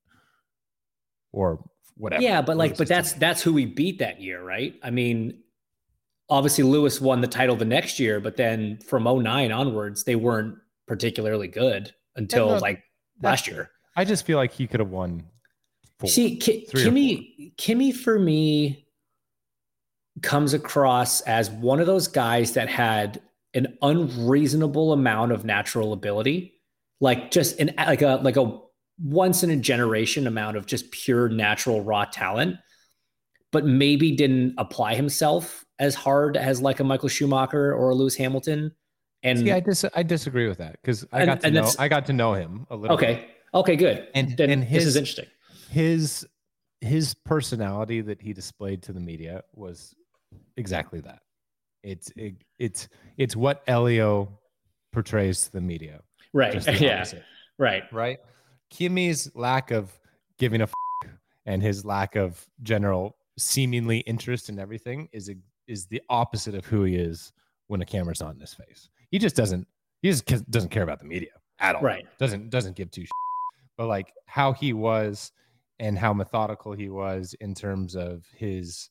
or 1.32 1.62
whatever. 1.96 2.22
yeah, 2.22 2.40
but 2.40 2.56
like, 2.56 2.70
Lewis's 2.70 2.78
but 2.78 2.88
that's 2.88 3.12
teammate. 3.12 3.18
that's 3.18 3.42
who 3.42 3.52
we 3.52 3.66
beat 3.66 3.98
that 3.98 4.20
year, 4.20 4.42
right? 4.42 4.74
I 4.82 4.90
mean, 4.90 5.40
obviously 6.30 6.64
Lewis 6.64 7.00
won 7.00 7.20
the 7.20 7.26
title 7.26 7.56
the 7.56 7.64
next 7.64 7.98
year, 7.98 8.20
but 8.20 8.36
then 8.36 8.78
from 8.86 9.04
09 9.04 9.50
onwards, 9.50 10.04
they 10.04 10.16
weren't 10.16 10.56
particularly 10.86 11.48
good 11.48 11.92
until 12.16 12.48
no, 12.48 12.54
uh, 12.54 12.60
like 12.60 12.82
last 13.20 13.48
year. 13.48 13.70
I 13.96 14.04
just 14.04 14.24
feel 14.24 14.38
like 14.38 14.52
he 14.52 14.66
could 14.68 14.80
have 14.80 14.90
won. 14.90 15.24
Four. 15.98 16.08
See, 16.08 16.36
Ki- 16.36 16.66
Kimi, 16.72 17.52
Kimi 17.56 17.92
for 17.92 18.18
me 18.18 18.86
comes 20.22 20.54
across 20.54 21.20
as 21.22 21.50
one 21.50 21.80
of 21.80 21.86
those 21.86 22.06
guys 22.06 22.52
that 22.52 22.68
had 22.68 23.20
an 23.54 23.76
unreasonable 23.82 24.92
amount 24.92 25.32
of 25.32 25.44
natural 25.44 25.92
ability, 25.92 26.54
like 27.00 27.30
just 27.30 27.58
an 27.60 27.72
like 27.76 28.02
a 28.02 28.20
like 28.22 28.36
a 28.36 28.58
once 29.02 29.42
in 29.42 29.50
a 29.50 29.56
generation 29.56 30.26
amount 30.26 30.56
of 30.56 30.66
just 30.66 30.90
pure 30.90 31.28
natural 31.28 31.82
raw 31.82 32.04
talent, 32.04 32.56
but 33.50 33.64
maybe 33.66 34.14
didn't 34.14 34.54
apply 34.58 34.94
himself 34.94 35.64
as 35.78 35.94
hard 35.94 36.36
as 36.36 36.60
like 36.62 36.80
a 36.80 36.84
Michael 36.84 37.08
Schumacher 37.08 37.74
or 37.74 37.90
a 37.90 37.94
Lewis 37.94 38.14
Hamilton. 38.16 38.72
And 39.24 39.38
See, 39.40 39.52
I 39.52 39.60
dis- 39.60 39.84
I 39.94 40.02
disagree 40.02 40.48
with 40.48 40.58
that 40.58 40.72
because 40.82 41.04
I 41.12 41.20
And- 41.22 41.26
got 41.28 41.40
to 41.42 41.50
know 41.50 41.70
I 41.78 41.88
got 41.88 42.06
to 42.06 42.12
know 42.12 42.34
him 42.34 42.66
a 42.70 42.76
little. 42.76 42.96
bit. 42.96 43.08
okay, 43.08 43.26
okay, 43.54 43.76
good. 43.76 44.08
And- 44.14 44.36
then 44.36 44.50
and 44.50 44.62
this 44.62 44.70
his- 44.70 44.86
is 44.86 44.96
interesting. 44.96 45.26
his 45.70 46.26
his 46.80 47.14
personality 47.24 48.00
that 48.00 48.20
he 48.20 48.32
displayed 48.32 48.82
to 48.82 48.92
the 48.92 48.98
media 48.98 49.42
was 49.54 49.94
exactly 50.56 51.00
that. 51.00 51.20
It's 51.82 52.12
it, 52.16 52.34
it's 52.58 52.88
it's 53.16 53.34
what 53.36 53.62
Elio 53.66 54.38
portrays 54.92 55.44
to 55.46 55.52
the 55.52 55.60
media. 55.60 56.00
Right. 56.32 56.60
The 56.62 56.76
Yeah. 56.80 56.96
opposite, 56.96 57.24
Right. 57.58 57.82
right? 57.92 58.18
Kimi's 58.72 59.30
lack 59.34 59.70
of 59.70 59.90
giving 60.38 60.60
a 60.60 60.64
f- 60.64 60.72
and 61.46 61.62
his 61.62 61.84
lack 61.84 62.16
of 62.16 62.44
general 62.62 63.16
seemingly 63.38 63.98
interest 64.00 64.48
in 64.48 64.58
everything 64.58 65.08
is 65.12 65.28
a, 65.28 65.34
is 65.66 65.86
the 65.86 66.00
opposite 66.08 66.54
of 66.54 66.64
who 66.66 66.84
he 66.84 66.96
is 66.96 67.32
when 67.66 67.80
a 67.82 67.84
camera's 67.84 68.20
not 68.20 68.34
in 68.34 68.40
his 68.40 68.54
face. 68.54 68.88
He 69.10 69.18
just 69.18 69.36
doesn't 69.36 69.66
he 70.02 70.10
just 70.10 70.50
doesn't 70.50 70.70
care 70.70 70.82
about 70.82 70.98
the 71.00 71.04
media 71.06 71.30
at 71.60 71.74
all. 71.76 71.82
Right. 71.82 72.06
Doesn't 72.18 72.50
doesn't 72.50 72.76
give 72.76 72.90
two 72.90 73.02
shits. 73.02 73.08
But 73.76 73.86
like 73.86 74.12
how 74.26 74.52
he 74.52 74.72
was 74.72 75.32
and 75.78 75.98
how 75.98 76.12
methodical 76.12 76.72
he 76.72 76.88
was 76.90 77.34
in 77.40 77.54
terms 77.54 77.96
of 77.96 78.24
his 78.34 78.90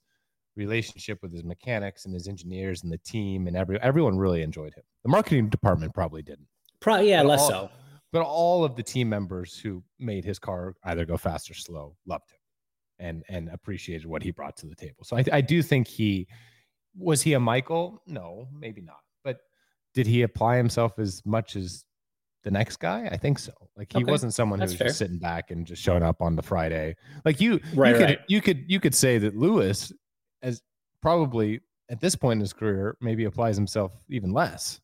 relationship 0.65 1.17
with 1.21 1.31
his 1.33 1.43
mechanics 1.43 2.05
and 2.05 2.13
his 2.13 2.27
engineers 2.27 2.83
and 2.83 2.91
the 2.91 2.97
team 2.99 3.47
and 3.47 3.55
every 3.57 3.79
everyone 3.81 4.17
really 4.17 4.41
enjoyed 4.41 4.73
him. 4.73 4.83
The 5.03 5.09
marketing 5.09 5.49
department 5.49 5.93
probably 5.93 6.21
didn't 6.21 6.47
Probably, 6.79 7.09
yeah, 7.09 7.21
But 7.23 7.29
less 7.29 7.41
all- 7.41 7.49
so. 7.49 7.69
but 8.11 8.21
all 8.23 8.63
of 8.63 8.75
the 8.75 8.83
team 8.83 9.07
members 9.09 9.57
who 9.59 9.83
made 9.99 10.23
his 10.25 10.39
car 10.39 10.75
either 10.85 11.05
go 11.05 11.17
fast 11.17 11.49
or 11.51 11.53
slow 11.53 11.95
loved 12.07 12.29
him 12.31 12.39
and 13.07 13.23
and 13.29 13.49
appreciated 13.49 14.05
what 14.07 14.21
he 14.23 14.31
brought 14.31 14.55
to 14.57 14.67
the 14.67 14.75
table. 14.75 15.03
So 15.03 15.17
I, 15.17 15.23
I 15.31 15.41
do 15.41 15.61
think 15.63 15.87
he 15.87 16.27
was 16.97 17.21
he 17.21 17.33
a 17.33 17.39
Michael? 17.39 18.01
No, 18.05 18.47
maybe 18.53 18.81
not. 18.81 19.01
But 19.23 19.37
did 19.93 20.07
he 20.07 20.23
apply 20.23 20.57
himself 20.57 20.99
as 20.99 21.21
much 21.25 21.55
as 21.55 21.85
the 22.43 22.51
next 22.51 22.77
guy? 22.79 23.07
I 23.11 23.17
think 23.17 23.39
so. 23.39 23.53
Like 23.77 23.93
he 23.93 23.99
Okay, 24.03 24.11
wasn't 24.11 24.33
someone 24.33 24.59
who 24.59 24.63
that's 24.63 24.73
was 24.73 24.77
fair. 24.79 24.87
just 24.87 24.97
sitting 24.99 25.19
back 25.19 25.51
and 25.51 25.65
just 25.65 25.81
showing 25.81 26.03
up 26.03 26.21
on 26.21 26.35
the 26.35 26.41
Friday. 26.41 26.95
Like 27.23 27.39
you, 27.39 27.59
Right, 27.75 27.91
you 27.91 27.97
could 27.99 28.05
right. 28.09 28.19
you 28.27 28.41
could 28.41 28.65
you 28.67 28.79
could 28.79 28.95
say 28.95 29.17
that 29.19 29.35
Lewis, 29.37 29.93
as 30.41 30.61
probably 31.01 31.61
at 31.89 31.99
this 31.99 32.15
point 32.15 32.37
in 32.37 32.41
his 32.41 32.53
career, 32.53 32.97
maybe 33.01 33.25
applies 33.25 33.55
himself 33.55 33.93
even 34.09 34.31
less 34.31 34.79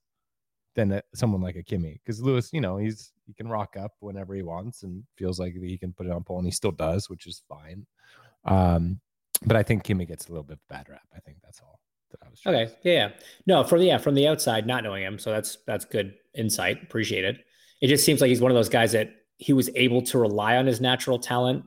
than 0.75 0.91
a, 0.91 1.01
someone 1.15 1.41
like 1.41 1.55
a 1.55 1.63
Kimi. 1.63 1.99
Because 2.03 2.21
Lewis, 2.21 2.49
you 2.51 2.61
know, 2.61 2.77
he's 2.77 3.11
he 3.25 3.33
can 3.33 3.47
rock 3.47 3.75
up 3.77 3.93
whenever 3.99 4.35
he 4.35 4.43
wants 4.43 4.83
and 4.83 5.03
feels 5.17 5.39
like 5.39 5.53
he 5.53 5.77
can 5.77 5.93
put 5.93 6.05
it 6.05 6.11
on 6.11 6.23
pole, 6.23 6.37
and 6.37 6.47
he 6.47 6.51
still 6.51 6.71
does, 6.71 7.09
which 7.09 7.27
is 7.27 7.41
fine. 7.47 7.85
Um, 8.45 8.99
but 9.45 9.55
I 9.55 9.63
think 9.63 9.83
Kimi 9.83 10.05
gets 10.05 10.27
a 10.27 10.29
little 10.29 10.43
bit 10.43 10.53
of 10.53 10.67
bad 10.69 10.89
rap. 10.89 11.07
I 11.15 11.19
think 11.19 11.37
that's 11.43 11.59
all 11.61 11.79
that 12.11 12.19
I 12.25 12.29
was. 12.29 12.41
Okay. 12.45 12.73
Yeah, 12.83 12.93
yeah. 12.93 13.09
No, 13.45 13.63
from 13.63 13.79
the 13.79 13.85
yeah, 13.85 13.97
from 13.97 14.15
the 14.15 14.27
outside, 14.27 14.65
not 14.65 14.83
knowing 14.83 15.03
him. 15.03 15.19
So 15.19 15.31
that's 15.31 15.57
that's 15.65 15.85
good 15.85 16.15
insight. 16.35 16.81
Appreciate 16.83 17.25
it. 17.25 17.37
It 17.81 17.87
just 17.87 18.05
seems 18.05 18.21
like 18.21 18.29
he's 18.29 18.41
one 18.41 18.51
of 18.51 18.55
those 18.55 18.69
guys 18.69 18.91
that 18.93 19.11
he 19.37 19.53
was 19.53 19.69
able 19.75 20.01
to 20.01 20.17
rely 20.17 20.57
on 20.57 20.65
his 20.65 20.81
natural 20.81 21.19
talent 21.19 21.63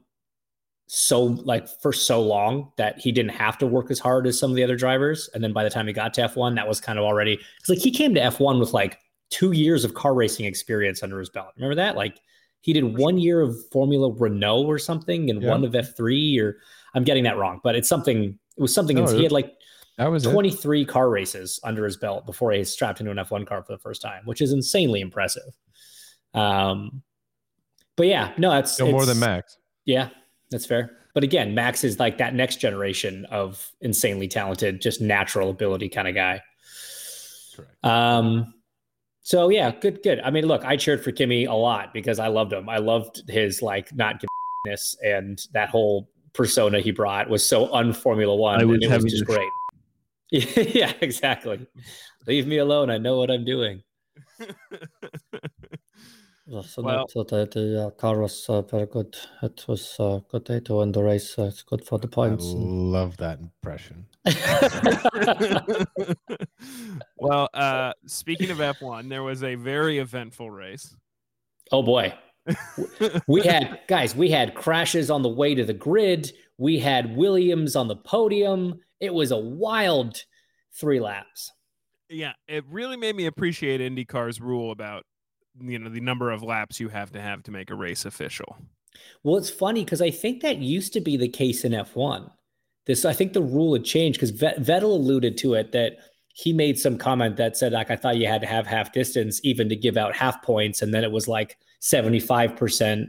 so 0.92 1.22
like 1.22 1.68
for 1.80 1.92
so 1.92 2.20
long 2.20 2.72
that 2.76 2.98
he 2.98 3.12
didn't 3.12 3.30
have 3.30 3.56
to 3.56 3.64
work 3.64 3.92
as 3.92 4.00
hard 4.00 4.26
as 4.26 4.36
some 4.36 4.50
of 4.50 4.56
the 4.56 4.64
other 4.64 4.74
drivers. 4.74 5.30
And 5.32 5.44
then 5.44 5.52
by 5.52 5.62
the 5.62 5.70
time 5.70 5.86
he 5.86 5.92
got 5.92 6.12
to 6.14 6.22
F1, 6.22 6.56
that 6.56 6.66
was 6.66 6.80
kind 6.80 6.98
of 6.98 7.04
already 7.04 7.36
because 7.36 7.68
like 7.68 7.78
he 7.78 7.92
came 7.92 8.12
to 8.14 8.20
F1 8.20 8.58
with 8.58 8.72
like 8.72 8.98
two 9.30 9.52
years 9.52 9.84
of 9.84 9.94
car 9.94 10.14
racing 10.14 10.46
experience 10.46 11.04
under 11.04 11.20
his 11.20 11.30
belt. 11.30 11.50
Remember 11.54 11.76
that? 11.76 11.94
Like 11.94 12.18
he 12.62 12.72
did 12.72 12.98
one 12.98 13.18
year 13.18 13.40
of 13.40 13.54
Formula 13.70 14.12
Renault 14.12 14.64
or 14.66 14.80
something 14.80 15.30
and 15.30 15.40
Yeah. 15.40 15.50
one 15.50 15.64
of 15.64 15.70
F3 15.74 16.40
or 16.42 16.58
I'm 16.92 17.04
getting 17.04 17.22
that 17.22 17.36
wrong, 17.38 17.60
but 17.62 17.76
it's 17.76 17.88
something 17.88 18.36
it 18.56 18.60
was 18.60 18.74
something 18.74 18.96
No, 18.96 19.06
he 19.06 19.22
had 19.22 19.30
like 19.30 19.54
That 19.96 20.10
was 20.10 20.26
it. 20.26 20.32
23 20.32 20.84
car 20.86 21.08
races 21.08 21.60
under 21.62 21.84
his 21.84 21.98
belt 21.98 22.26
before 22.26 22.50
he 22.50 22.64
strapped 22.64 22.98
into 22.98 23.12
an 23.12 23.16
F1 23.18 23.46
car 23.46 23.62
for 23.62 23.72
the 23.72 23.78
first 23.78 24.02
time, 24.02 24.22
which 24.24 24.40
is 24.40 24.50
insanely 24.52 25.02
impressive. 25.02 25.56
Um, 26.34 27.04
but 27.96 28.08
yeah, 28.08 28.32
no, 28.38 28.50
that's 28.50 28.76
No 28.80 28.90
more 28.90 29.06
than 29.06 29.20
Max. 29.20 29.56
Yeah, 29.84 30.08
that's 30.50 30.66
fair. 30.66 30.96
But 31.14 31.24
again, 31.24 31.54
Max 31.54 31.84
is 31.84 31.98
like 31.98 32.18
that 32.18 32.34
next 32.34 32.56
generation 32.56 33.24
of 33.26 33.70
insanely 33.80 34.28
talented, 34.28 34.80
just 34.80 35.00
natural 35.00 35.50
ability 35.50 35.88
kind 35.88 36.08
of 36.08 36.14
guy. 36.14 36.42
Correct. 37.56 37.84
Um, 37.84 38.54
so 39.22 39.48
yeah, 39.48 39.72
good, 39.72 40.02
good. 40.02 40.20
I 40.20 40.30
mean, 40.30 40.46
look, 40.46 40.64
I 40.64 40.76
cheered 40.76 41.02
for 41.02 41.12
Kimi 41.12 41.44
a 41.44 41.54
lot 41.54 41.92
because 41.92 42.18
I 42.18 42.28
loved 42.28 42.52
him. 42.52 42.68
I 42.68 42.78
loved 42.78 43.22
his 43.28 43.62
like 43.62 43.94
not 43.94 44.22
ness 44.66 44.96
and 45.04 45.40
that 45.52 45.68
whole 45.68 46.08
persona 46.32 46.80
he 46.80 46.90
brought 46.90 47.28
was 47.28 47.46
so 47.46 47.68
unformula 47.68 48.36
one, 48.36 48.60
I 48.60 48.64
was 48.64 48.76
and 48.82 48.84
it 48.84 49.02
was 49.02 49.12
just 49.12 49.26
great. 49.26 49.48
yeah, 50.30 50.92
exactly. 51.00 51.66
Leave 52.26 52.46
me 52.46 52.58
alone. 52.58 52.90
I 52.90 52.98
know 52.98 53.18
what 53.18 53.30
I'm 53.30 53.44
doing. 53.44 53.82
Yeah, 56.50 56.62
so 56.62 56.82
Well- 56.82 57.06
that, 57.14 57.32
uh, 57.32 57.44
the, 57.44 57.46
the 57.46 57.86
uh, 57.86 57.90
car 57.90 58.18
was 58.18 58.48
uh, 58.48 58.62
very 58.62 58.86
good. 58.86 59.16
It 59.40 59.64
was 59.68 59.94
uh, 60.00 60.18
good 60.28 60.42
day 60.42 60.58
to 60.58 60.78
win 60.78 60.90
the 60.90 61.00
race. 61.00 61.38
Uh, 61.38 61.44
it's 61.44 61.62
good 61.62 61.84
for 61.84 61.96
the 62.00 62.08
points. 62.08 62.44
and- 62.44 62.90
love 62.90 63.16
that 63.18 63.38
impression. 63.38 64.06
well, 67.16 67.48
uh, 67.54 67.92
speaking 68.06 68.50
of 68.50 68.58
F1, 68.58 69.08
there 69.08 69.22
was 69.22 69.44
a 69.44 69.54
very 69.54 69.98
eventful 69.98 70.50
race. 70.50 70.96
oh 71.70 71.84
boy. 71.84 72.12
we 73.28 73.42
had 73.42 73.78
guys 73.86 74.16
we 74.16 74.30
had 74.30 74.54
crashes 74.54 75.10
on 75.10 75.22
the 75.22 75.28
way 75.28 75.54
to 75.54 75.62
the 75.62 75.74
grid 75.74 76.32
we 76.56 76.78
had 76.78 77.14
williams 77.14 77.76
on 77.76 77.86
the 77.86 77.94
podium 77.96 78.80
it 78.98 79.12
was 79.12 79.30
a 79.30 79.36
wild 79.36 80.16
three 80.72 80.98
laps 80.98 81.52
yeah, 82.08 82.32
it 82.48 82.64
really 82.68 82.96
made 82.96 83.14
me 83.14 83.26
appreciate 83.26 83.80
IndyCar's 83.80 84.40
rule 84.40 84.72
about 84.72 85.04
you 85.60 85.78
know 85.78 85.90
the 85.90 86.00
number 86.00 86.30
of 86.30 86.42
laps 86.42 86.80
you 86.80 86.88
have 86.88 87.12
to 87.12 87.20
have 87.20 87.42
to 87.42 87.50
make 87.50 87.70
a 87.70 87.74
race 87.74 88.04
official. 88.04 88.56
well 89.22 89.36
it's 89.36 89.50
funny 89.50 89.84
because 89.84 90.02
i 90.02 90.10
think 90.10 90.42
that 90.42 90.58
used 90.58 90.92
to 90.92 91.00
be 91.00 91.16
the 91.16 91.28
case 91.28 91.64
in 91.64 91.72
f1 91.72 92.30
this 92.86 93.04
i 93.04 93.12
think 93.12 93.32
the 93.32 93.42
rule 93.42 93.72
had 93.72 93.84
changed 93.84 94.18
because 94.18 94.32
vettel 94.32 94.84
alluded 94.84 95.36
to 95.36 95.54
it 95.54 95.72
that 95.72 95.98
he 96.32 96.52
made 96.52 96.78
some 96.78 96.96
comment 96.96 97.36
that 97.36 97.56
said 97.56 97.72
like 97.72 97.90
i 97.90 97.96
thought 97.96 98.16
you 98.16 98.26
had 98.26 98.40
to 98.40 98.46
have 98.46 98.66
half 98.66 98.92
distance 98.92 99.40
even 99.44 99.68
to 99.68 99.76
give 99.76 99.96
out 99.96 100.14
half 100.14 100.42
points 100.42 100.82
and 100.82 100.92
then 100.94 101.04
it 101.04 101.12
was 101.12 101.28
like 101.28 101.58
75% 101.80 103.06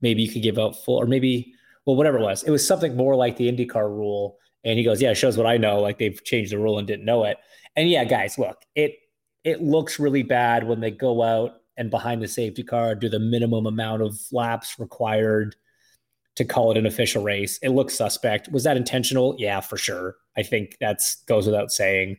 maybe 0.00 0.22
you 0.22 0.30
could 0.30 0.42
give 0.42 0.58
out 0.58 0.76
full 0.84 0.96
or 0.96 1.06
maybe 1.06 1.54
well 1.86 1.96
whatever 1.96 2.18
it 2.18 2.22
was 2.22 2.42
it 2.42 2.50
was 2.50 2.66
something 2.66 2.96
more 2.96 3.14
like 3.16 3.36
the 3.36 3.50
indycar 3.50 3.88
rule 3.88 4.38
And 4.64 4.78
he 4.78 4.84
goes, 4.84 5.00
Yeah, 5.00 5.10
it 5.10 5.16
shows 5.16 5.36
what 5.36 5.46
I 5.46 5.56
know. 5.58 5.80
Like 5.80 5.98
they've 5.98 6.22
changed 6.24 6.50
the 6.52 6.58
rule 6.58 6.78
and 6.78 6.86
didn't 6.86 7.04
know 7.04 7.24
it. 7.24 7.36
And 7.76 7.88
yeah, 7.88 8.04
guys, 8.04 8.38
look, 8.38 8.56
it 8.74 8.96
it 9.44 9.60
looks 9.62 9.98
really 10.00 10.22
bad 10.22 10.66
when 10.66 10.80
they 10.80 10.90
go 10.90 11.22
out 11.22 11.60
and 11.76 11.90
behind 11.90 12.22
the 12.22 12.28
safety 12.28 12.62
car 12.62 12.94
do 12.94 13.08
the 13.08 13.18
minimum 13.18 13.66
amount 13.66 14.02
of 14.02 14.18
laps 14.32 14.78
required 14.78 15.56
to 16.36 16.44
call 16.44 16.70
it 16.70 16.76
an 16.76 16.86
official 16.86 17.22
race. 17.22 17.58
It 17.62 17.70
looks 17.70 17.94
suspect. 17.94 18.50
Was 18.50 18.64
that 18.64 18.76
intentional? 18.76 19.36
Yeah, 19.38 19.60
for 19.60 19.76
sure. 19.76 20.16
I 20.36 20.42
think 20.42 20.76
that's 20.80 21.16
goes 21.24 21.46
without 21.46 21.70
saying. 21.70 22.16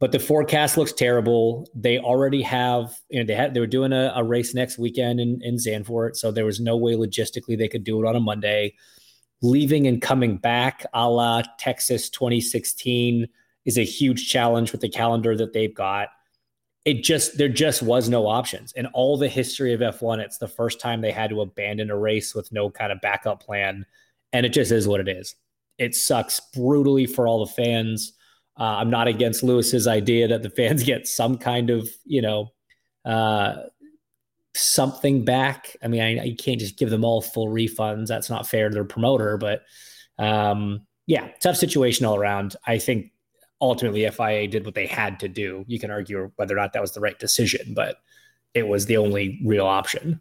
But 0.00 0.12
the 0.12 0.18
forecast 0.20 0.76
looks 0.76 0.92
terrible. 0.92 1.68
They 1.74 1.98
already 1.98 2.42
have, 2.42 2.96
you 3.10 3.18
know, 3.18 3.26
they 3.26 3.34
had 3.34 3.54
they 3.54 3.60
were 3.60 3.66
doing 3.66 3.92
a, 3.92 4.12
a 4.14 4.22
race 4.22 4.54
next 4.54 4.78
weekend 4.78 5.18
in, 5.20 5.40
in 5.42 5.56
Zandvoort, 5.56 6.16
so 6.16 6.30
there 6.30 6.44
was 6.44 6.60
no 6.60 6.76
way 6.76 6.94
logistically 6.94 7.58
they 7.58 7.68
could 7.68 7.84
do 7.84 8.00
it 8.00 8.06
on 8.06 8.14
a 8.14 8.20
Monday. 8.20 8.74
Leaving 9.42 9.86
and 9.86 10.02
coming 10.02 10.36
back, 10.36 10.84
a 10.94 11.08
la 11.08 11.42
Texas 11.58 12.10
2016, 12.10 13.26
is 13.64 13.78
a 13.78 13.84
huge 13.84 14.28
challenge 14.28 14.72
with 14.72 14.80
the 14.80 14.88
calendar 14.88 15.36
that 15.36 15.52
they've 15.52 15.74
got. 15.74 16.08
It 16.88 17.04
just 17.04 17.36
there 17.36 17.50
just 17.50 17.82
was 17.82 18.08
no 18.08 18.26
options. 18.26 18.72
In 18.72 18.86
all 18.86 19.18
the 19.18 19.28
history 19.28 19.74
of 19.74 19.80
F1, 19.80 20.20
it's 20.20 20.38
the 20.38 20.48
first 20.48 20.80
time 20.80 21.02
they 21.02 21.12
had 21.12 21.28
to 21.28 21.42
abandon 21.42 21.90
a 21.90 21.98
race 21.98 22.34
with 22.34 22.50
no 22.50 22.70
kind 22.70 22.90
of 22.90 22.98
backup 23.02 23.42
plan. 23.42 23.84
And 24.32 24.46
it 24.46 24.54
just 24.54 24.72
is 24.72 24.88
what 24.88 25.00
it 25.00 25.06
is. 25.06 25.34
It 25.76 25.94
sucks 25.94 26.40
brutally 26.54 27.04
for 27.04 27.28
all 27.28 27.44
the 27.44 27.52
fans. 27.52 28.14
Uh, 28.58 28.76
I'm 28.78 28.88
not 28.88 29.06
against 29.06 29.42
Lewis's 29.42 29.86
idea 29.86 30.28
that 30.28 30.42
the 30.42 30.48
fans 30.48 30.82
get 30.92 31.06
some 31.06 31.36
kind 31.36 31.68
of, 31.68 31.86
you 32.06 32.22
know, 32.22 32.54
uh, 33.04 33.64
something 34.54 35.26
back. 35.26 35.76
I 35.82 35.88
mean, 35.88 36.18
I, 36.18 36.34
can't 36.36 36.58
just 36.58 36.78
give 36.78 36.88
them 36.88 37.04
all 37.04 37.20
full 37.20 37.48
refunds. 37.48 38.06
That's 38.06 38.30
not 38.30 38.46
fair 38.46 38.70
to 38.70 38.74
their 38.74 38.84
promoter. 38.84 39.36
But 39.36 39.60
um, 40.18 40.86
yeah, 41.06 41.28
tough 41.42 41.56
situation 41.56 42.06
all 42.06 42.16
around. 42.16 42.56
I 42.66 42.78
think 42.78 43.12
ultimately 43.60 44.08
FIA 44.08 44.48
did 44.48 44.64
what 44.64 44.74
they 44.74 44.86
had 44.86 45.20
to 45.20 45.28
do. 45.28 45.64
You 45.66 45.78
can 45.78 45.90
argue 45.90 46.30
whether 46.36 46.54
or 46.54 46.60
not 46.60 46.72
that 46.72 46.82
was 46.82 46.92
the 46.92 47.00
right 47.00 47.18
decision, 47.18 47.74
but 47.74 47.96
it 48.54 48.66
was 48.66 48.86
the 48.86 48.96
only 48.96 49.40
real 49.44 49.66
option. 49.66 50.20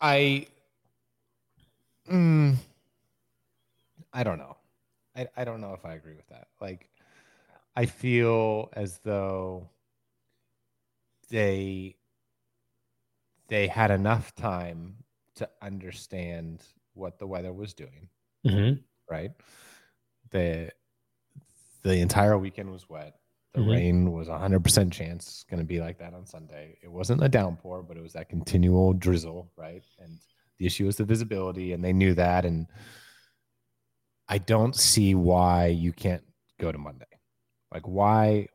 I, 0.00 0.46
mm, 2.10 2.56
I 4.12 4.24
don't 4.24 4.38
know. 4.38 4.56
I, 5.16 5.28
I 5.36 5.44
don't 5.44 5.60
know 5.60 5.74
if 5.74 5.84
I 5.84 5.94
agree 5.94 6.14
with 6.14 6.28
that. 6.28 6.48
Like, 6.60 6.88
I 7.76 7.86
feel 7.86 8.70
as 8.74 8.98
though 8.98 9.68
they 11.30 11.96
they 13.48 13.66
had 13.66 13.90
enough 13.90 14.34
time 14.34 14.96
to 15.34 15.48
understand 15.60 16.62
what 16.94 17.18
the 17.18 17.26
weather 17.26 17.52
was 17.52 17.74
doing. 17.74 18.08
Mm-hmm. 18.46 18.80
Right. 19.10 19.30
The 20.30 20.72
the 21.82 21.96
entire 21.98 22.38
weekend 22.38 22.70
was 22.70 22.88
wet. 22.88 23.14
The 23.54 23.60
Mhm. 23.60 23.70
rain 23.70 24.12
was 24.12 24.28
a 24.28 24.38
hundred 24.38 24.64
percent 24.64 24.92
chance 24.92 25.44
going 25.50 25.60
to 25.60 25.66
be 25.66 25.80
like 25.80 25.98
that 25.98 26.14
on 26.14 26.24
Sunday. 26.26 26.78
It 26.82 26.88
wasn't 26.90 27.22
a 27.22 27.28
downpour, 27.28 27.82
but 27.82 27.96
it 27.96 28.02
was 28.02 28.14
that 28.14 28.28
continual 28.28 28.92
drizzle, 28.94 29.50
right? 29.56 29.82
And 29.98 30.18
the 30.58 30.66
issue 30.66 30.86
was 30.86 30.96
the 30.96 31.04
visibility, 31.04 31.72
and 31.72 31.84
they 31.84 31.92
knew 31.92 32.14
that. 32.14 32.44
And 32.46 32.66
I 34.28 34.38
don't 34.38 34.74
see 34.74 35.14
why 35.14 35.66
you 35.66 35.92
can't 35.92 36.22
go 36.58 36.72
to 36.72 36.78
Monday. 36.78 37.04
Like 37.72 37.86
why? 37.86 38.48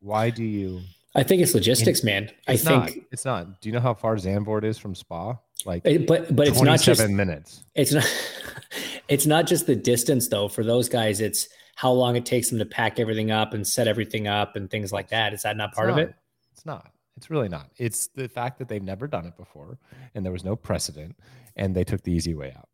Why 0.00 0.30
do 0.30 0.42
you? 0.42 0.80
I 1.14 1.22
think 1.24 1.42
it's 1.42 1.54
logistics, 1.54 2.02
man. 2.02 2.30
I 2.48 2.54
It's 2.54 2.64
think, 2.64 2.82
not. 2.84 2.92
It's 3.12 3.24
not. 3.24 3.60
Do 3.60 3.68
you 3.68 3.72
know 3.74 3.80
how 3.80 3.94
far 3.94 4.16
Zandvoort 4.16 4.64
is 4.64 4.78
from 4.78 4.94
Spa? 4.94 5.36
Like 5.66 5.84
but 6.06 6.34
but 6.34 6.48
it's 6.48 6.62
not 6.62 6.80
just 6.80 7.06
minutes. 7.08 7.62
it's 7.74 7.92
not 7.92 8.04
it's 9.10 9.26
not 9.26 9.46
just 9.46 9.66
the 9.66 9.76
distance 9.76 10.28
though. 10.28 10.48
For 10.48 10.64
those 10.64 10.88
guys, 10.88 11.20
it's 11.20 11.48
how 11.76 11.92
long 11.92 12.16
it 12.16 12.24
takes 12.24 12.48
them 12.48 12.58
to 12.58 12.64
pack 12.66 12.98
everything 12.98 13.30
up 13.30 13.52
and 13.52 13.66
set 13.66 13.88
everything 13.88 14.26
up 14.26 14.56
and 14.56 14.70
things 14.70 14.92
like 14.92 15.08
that. 15.08 15.34
Is 15.34 15.42
that 15.42 15.56
not 15.56 15.72
part 15.72 15.90
of 15.90 15.98
it? 15.98 16.14
It's 16.52 16.64
not. 16.64 16.92
It's 17.16 17.28
really 17.30 17.48
not. 17.48 17.70
It's 17.76 18.06
the 18.08 18.28
fact 18.28 18.58
that 18.58 18.68
they've 18.68 18.82
never 18.82 19.06
done 19.06 19.26
it 19.26 19.36
before 19.36 19.78
and 20.14 20.24
there 20.24 20.32
was 20.32 20.44
no 20.44 20.56
precedent 20.56 21.16
and 21.56 21.74
they 21.74 21.84
took 21.84 22.02
the 22.02 22.12
easy 22.12 22.34
way 22.34 22.54
out. 22.56 22.68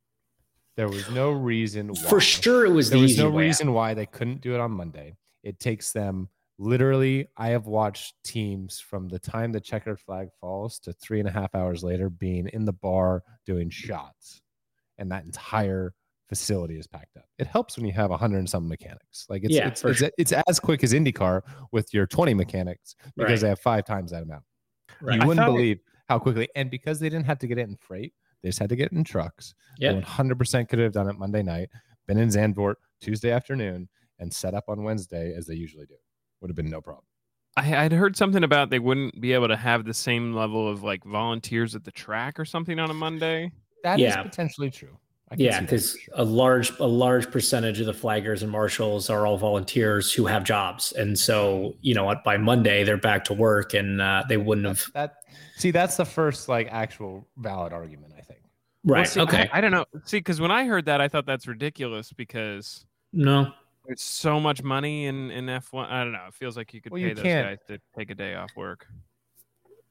There 0.76 0.88
was 0.88 1.10
no 1.10 1.30
reason 1.30 1.88
why. 1.88 2.02
For 2.08 2.20
sure, 2.20 2.66
it 2.66 2.70
was 2.70 2.90
There 2.90 2.98
the 2.98 3.02
was 3.02 3.12
easy 3.12 3.22
no 3.22 3.30
way 3.30 3.44
out. 3.44 3.46
reason 3.46 3.72
why 3.72 3.94
they 3.94 4.06
couldn't 4.06 4.42
do 4.42 4.54
it 4.54 4.60
on 4.60 4.70
Monday. 4.72 5.16
It 5.42 5.58
takes 5.58 5.92
them 5.92 6.28
literally. 6.58 7.28
I 7.36 7.48
have 7.48 7.66
watched 7.66 8.14
teams 8.24 8.78
from 8.78 9.08
the 9.08 9.18
time 9.18 9.52
the 9.52 9.60
checkered 9.60 10.00
flag 10.00 10.28
falls 10.40 10.78
to 10.80 10.92
three 10.92 11.18
and 11.20 11.28
a 11.28 11.32
half 11.32 11.54
hours 11.54 11.82
later 11.82 12.10
being 12.10 12.48
in 12.48 12.64
the 12.66 12.72
bar 12.74 13.22
doing 13.46 13.70
shots, 13.70 14.42
and 14.98 15.10
that 15.12 15.24
entire 15.24 15.94
facility 16.28 16.78
is 16.78 16.86
packed 16.86 17.16
up. 17.16 17.24
It 17.38 17.46
helps 17.46 17.76
when 17.76 17.86
you 17.86 17.92
have 17.92 18.10
a 18.10 18.16
hundred 18.16 18.38
and 18.38 18.50
some 18.50 18.68
mechanics. 18.68 19.26
Like 19.28 19.44
it's 19.44 19.54
Yeah, 19.54 19.68
it's, 19.68 19.84
it's, 19.84 19.98
sure. 19.98 20.10
it's 20.18 20.32
as 20.48 20.58
quick 20.60 20.82
as 20.84 20.92
IndyCar 20.92 21.42
with 21.72 21.92
your 21.94 22.06
20 22.06 22.34
mechanics 22.34 22.96
because 23.16 23.30
Right. 23.30 23.40
they 23.40 23.48
have 23.48 23.60
five 23.60 23.84
times 23.84 24.10
that 24.10 24.22
amount. 24.22 24.42
Right. 25.00 25.20
You 25.20 25.26
wouldn't 25.26 25.44
thought 25.44 25.50
it- 25.52 25.56
believe 25.56 25.80
how 26.08 26.18
quickly, 26.18 26.48
and 26.54 26.70
because 26.70 27.00
they 27.00 27.08
didn't 27.08 27.26
have 27.26 27.38
to 27.40 27.46
get 27.46 27.58
it 27.58 27.68
in 27.68 27.76
freight, 27.76 28.12
they 28.42 28.48
just 28.48 28.58
had 28.58 28.68
to 28.68 28.76
get 28.76 28.86
it 28.86 28.92
in 28.92 29.02
trucks. 29.04 29.54
Yeah. 29.78 29.92
100% 30.00 30.68
could 30.68 30.78
have 30.78 30.92
done 30.92 31.08
it 31.08 31.18
Monday 31.18 31.42
night, 31.42 31.68
been 32.06 32.18
in 32.18 32.28
Zandvoort 32.28 32.74
Tuesday 33.00 33.30
afternoon, 33.32 33.88
and 34.18 34.32
set 34.32 34.54
up 34.54 34.64
on 34.68 34.82
Wednesday 34.84 35.34
as 35.36 35.46
they 35.46 35.54
usually 35.54 35.86
do. 35.86 35.96
Would 36.40 36.50
have 36.50 36.56
been 36.56 36.70
no 36.70 36.80
problem. 36.80 37.04
I, 37.56 37.84
I'd 37.84 37.92
heard 37.92 38.16
something 38.16 38.44
about 38.44 38.70
they 38.70 38.78
wouldn't 38.78 39.20
be 39.20 39.32
able 39.32 39.48
to 39.48 39.56
have 39.56 39.84
the 39.84 39.94
same 39.94 40.32
level 40.34 40.68
of 40.68 40.82
like 40.82 41.02
volunteers 41.04 41.74
at 41.74 41.84
the 41.84 41.90
track 41.90 42.38
or 42.38 42.44
something 42.44 42.78
on 42.78 42.90
a 42.90 42.94
Monday. 42.94 43.50
That 43.82 43.98
is 43.98 44.04
Yeah. 44.14 44.22
potentially 44.22 44.70
true. 44.70 44.98
I 45.30 45.36
can 45.36 45.44
Yeah, 45.44 45.60
because 45.60 45.96
a 46.14 46.24
large 46.24 46.70
a 46.78 46.86
large 46.86 47.30
percentage 47.30 47.80
of 47.80 47.86
the 47.86 47.92
flaggers 47.92 48.42
and 48.42 48.50
marshals 48.50 49.10
are 49.10 49.26
all 49.26 49.36
volunteers 49.36 50.12
who 50.12 50.24
have 50.26 50.44
jobs, 50.44 50.92
and 50.92 51.18
so 51.18 51.74
you 51.80 51.94
know? 51.94 52.14
By 52.24 52.36
Monday 52.36 52.84
they're 52.84 52.96
back 52.96 53.24
to 53.24 53.34
work, 53.34 53.74
and 53.74 54.00
uh, 54.00 54.22
they 54.28 54.36
wouldn't 54.36 54.66
have. 54.66 54.84
that 54.94 55.16
see 55.56 55.70
that's 55.72 55.96
the 55.96 56.04
first 56.04 56.48
like 56.48 56.68
actual 56.70 57.26
valid 57.38 57.72
argument. 57.72 58.12
I 58.16 58.20
think. 58.20 58.40
Well, 58.84 59.00
Right. 59.00 59.08
see, 59.08 59.18
I- 59.18 59.22
okay. 59.24 59.50
I, 59.52 59.60
don't 59.60 59.72
know. 59.72 59.84
See, 60.04 60.18
because 60.18 60.40
when 60.40 60.52
I 60.52 60.64
heard 60.64 60.84
that, 60.86 61.00
I 61.00 61.08
thought 61.08 61.26
that's 61.26 61.48
ridiculous 61.48 62.12
because 62.12 62.86
no. 63.12 63.50
there's 63.84 64.00
so 64.02 64.38
much 64.38 64.62
money 64.62 65.06
in 65.06 65.32
in 65.32 65.46
F1. 65.46 65.90
I 65.90 66.04
don't 66.04 66.12
know. 66.12 66.26
It 66.28 66.34
feels 66.34 66.56
like 66.56 66.72
you 66.72 66.80
could 66.80 66.92
Well, 66.92 67.02
pay 67.02 67.08
you 67.08 67.14
those 67.16 67.24
can't- 67.24 67.48
guys 67.48 67.66
to 67.66 67.80
take 67.98 68.10
a 68.10 68.14
day 68.14 68.36
off 68.36 68.50
work. 68.56 68.86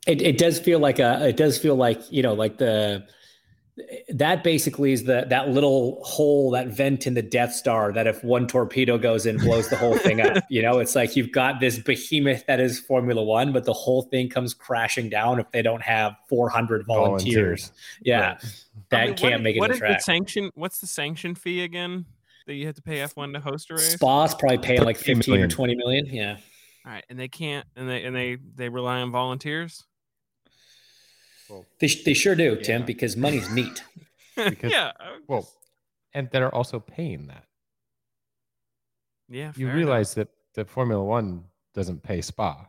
It, 0.08 0.21
it 0.21 0.38
does 0.38 0.60
feel 0.60 0.80
like 0.80 1.00
a 1.00 1.28
it 1.28 1.36
does 1.36 1.58
feel 1.58 1.76
like 1.76 2.10
you 2.10 2.21
know 2.24 2.34
like 2.36 2.58
the 2.58 3.06
that 4.08 4.42
basically 4.42 4.94
is 4.94 5.04
the 5.04 5.26
that 5.30 5.50
little 5.50 6.02
hole 6.06 6.50
that 6.52 6.68
vent 6.68 7.06
in 7.06 7.14
the 7.14 7.22
Death 7.22 7.54
Star 7.54 7.92
that 7.92 8.08
if 8.08 8.24
one 8.24 8.48
torpedo 8.48 8.98
goes 8.98 9.26
in 9.26 9.38
blows 9.38 9.68
the 9.70 9.76
whole 9.76 9.98
thing 9.98 10.22
up 10.22 10.44
you 10.50 10.62
know 10.62 10.80
it's 10.80 10.96
like 10.96 11.16
you've 11.18 11.32
got 11.32 11.60
this 11.60 11.78
behemoth 11.80 12.46
that 12.46 12.62
is 12.62 12.80
Formula 12.80 13.22
1 13.22 13.52
but 13.52 13.66
the 13.66 13.74
whole 13.74 14.04
thing 14.04 14.30
comes 14.30 14.54
crashing 14.54 15.10
down 15.10 15.40
if 15.40 15.52
they 15.52 15.62
don't 15.62 15.82
have 15.82 16.16
400 16.30 16.86
volunteers, 16.86 17.74
yeah 18.02 18.16
Right. 18.16 18.44
that 18.92 19.02
I 19.02 19.06
mean, 19.08 19.16
can't 19.16 19.34
what, 19.34 19.42
make 19.42 19.56
it 19.58 19.60
What 19.60 19.72
to 19.72 19.78
track 19.78 19.98
the 19.98 20.04
sanction? 20.04 20.52
What's 20.56 20.80
the 20.80 20.88
sanction 20.88 21.36
fee 21.36 21.64
again 21.64 22.06
that 22.48 22.54
you 22.54 22.68
have 22.68 22.76
to 22.76 22.82
pay 22.82 23.00
F1 23.00 23.34
to 23.34 23.42
host 23.42 23.72
a 23.72 23.74
race? 23.74 23.94
Spa's 23.94 24.36
probably 24.36 24.58
paying 24.60 24.84
like 24.84 24.98
13 24.98 25.18
15 25.18 25.40
or 25.42 25.48
20 25.50 25.76
million 25.76 26.06
yeah 26.06 26.38
All 26.86 26.92
right, 26.94 27.04
and 27.10 27.20
they 27.20 27.28
can't, 27.28 27.68
and 27.76 27.90
they 27.90 28.04
and 28.04 28.16
they 28.16 28.38
they 28.56 28.70
rely 28.70 29.02
on 29.02 29.12
volunteers. 29.12 29.84
Well, 31.50 31.66
they, 31.80 31.88
they 31.88 32.14
sure 32.14 32.36
do 32.36 32.56
Tim 32.62 32.84
because 32.86 33.16
money's 33.18 33.50
meat 33.50 33.84
Because- 34.36 34.72
yeah, 34.72 34.92
I- 35.00 35.20
well, 35.28 35.48
and 36.14 36.30
that 36.32 36.42
are 36.42 36.54
also 36.54 36.80
paying 36.80 37.28
that. 37.28 37.46
yeah. 39.30 39.52
You 39.56 39.68
fair 39.68 39.76
realize 39.76 40.14
that 40.16 40.30
that 40.56 40.70
Formula 40.70 41.04
One 41.04 41.44
doesn't 41.74 42.02
pay 42.04 42.22
Spa. 42.22 42.66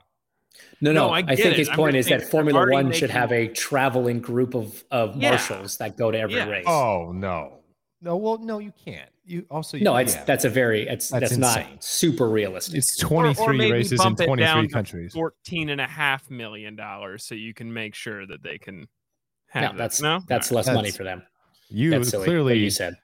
No, 0.81 0.93
No, 0.93 1.09
no. 1.09 1.13
I 1.13 1.19
I, 1.19 1.37
think 1.37 1.53
it. 1.53 1.57
his 1.59 1.69
I'm 1.69 1.77
point 1.77 1.97
is 1.97 2.07
that 2.09 2.23
Formula 2.31 2.59
already 2.59 2.85
One 2.85 2.93
should 2.93 3.11
have 3.11 3.31
a 3.33 3.49
traveling 3.49 4.21
group 4.21 4.55
of 4.55 4.83
of 4.91 5.17
Yeah. 5.17 5.31
marshals 5.31 5.77
that 5.79 5.97
go 5.97 6.11
to 6.11 6.19
every 6.19 6.37
Yeah. 6.37 6.49
race. 6.49 6.65
Oh 6.67 7.13
no, 7.13 7.61
no. 8.01 8.17
Well, 8.17 8.39
no, 8.39 8.59
you 8.59 8.73
can't. 8.85 9.11
You 9.29 9.45
also 9.51 9.77
no, 9.79 9.97
it's 9.97 10.15
yeah. 10.15 10.23
that's 10.25 10.45
a 10.45 10.49
very 10.49 10.87
it's 10.87 11.11
That's 11.11 11.31
that's, 11.31 11.37
not 11.37 11.83
super 11.83 12.29
realistic. 12.29 12.77
It's 12.77 13.03
Or- 13.03 13.09
23 13.09 13.45
or 13.45 13.53
maybe 13.55 13.73
races 13.73 13.93
in 13.93 13.99
bump 13.99 14.21
it 14.21 14.27
down 14.27 14.37
23 14.37 14.69
to 14.69 14.73
countries. 14.73 15.13
Fourteen 15.13 15.71
and 15.71 15.81
a 15.81 15.87
half 15.87 16.31
million 16.31 16.77
dollars, 16.77 17.27
so 17.27 17.35
you 17.35 17.53
can 17.53 17.73
make 17.73 17.97
sure 17.97 18.25
that 18.25 18.45
they 18.45 18.57
can 18.57 18.87
have 19.49 19.73
no, 19.73 19.79
that's 19.79 20.01
no. 20.01 20.21
that's 20.29 20.53
All 20.53 20.57
less 20.57 20.69
money 20.69 20.93
for 20.93 21.03
them. 21.03 21.23
You 21.69 21.91
That's 21.91 22.11
silly. 22.11 22.25
clearly 22.25 22.59
you 22.59 22.71
said. 22.71 22.95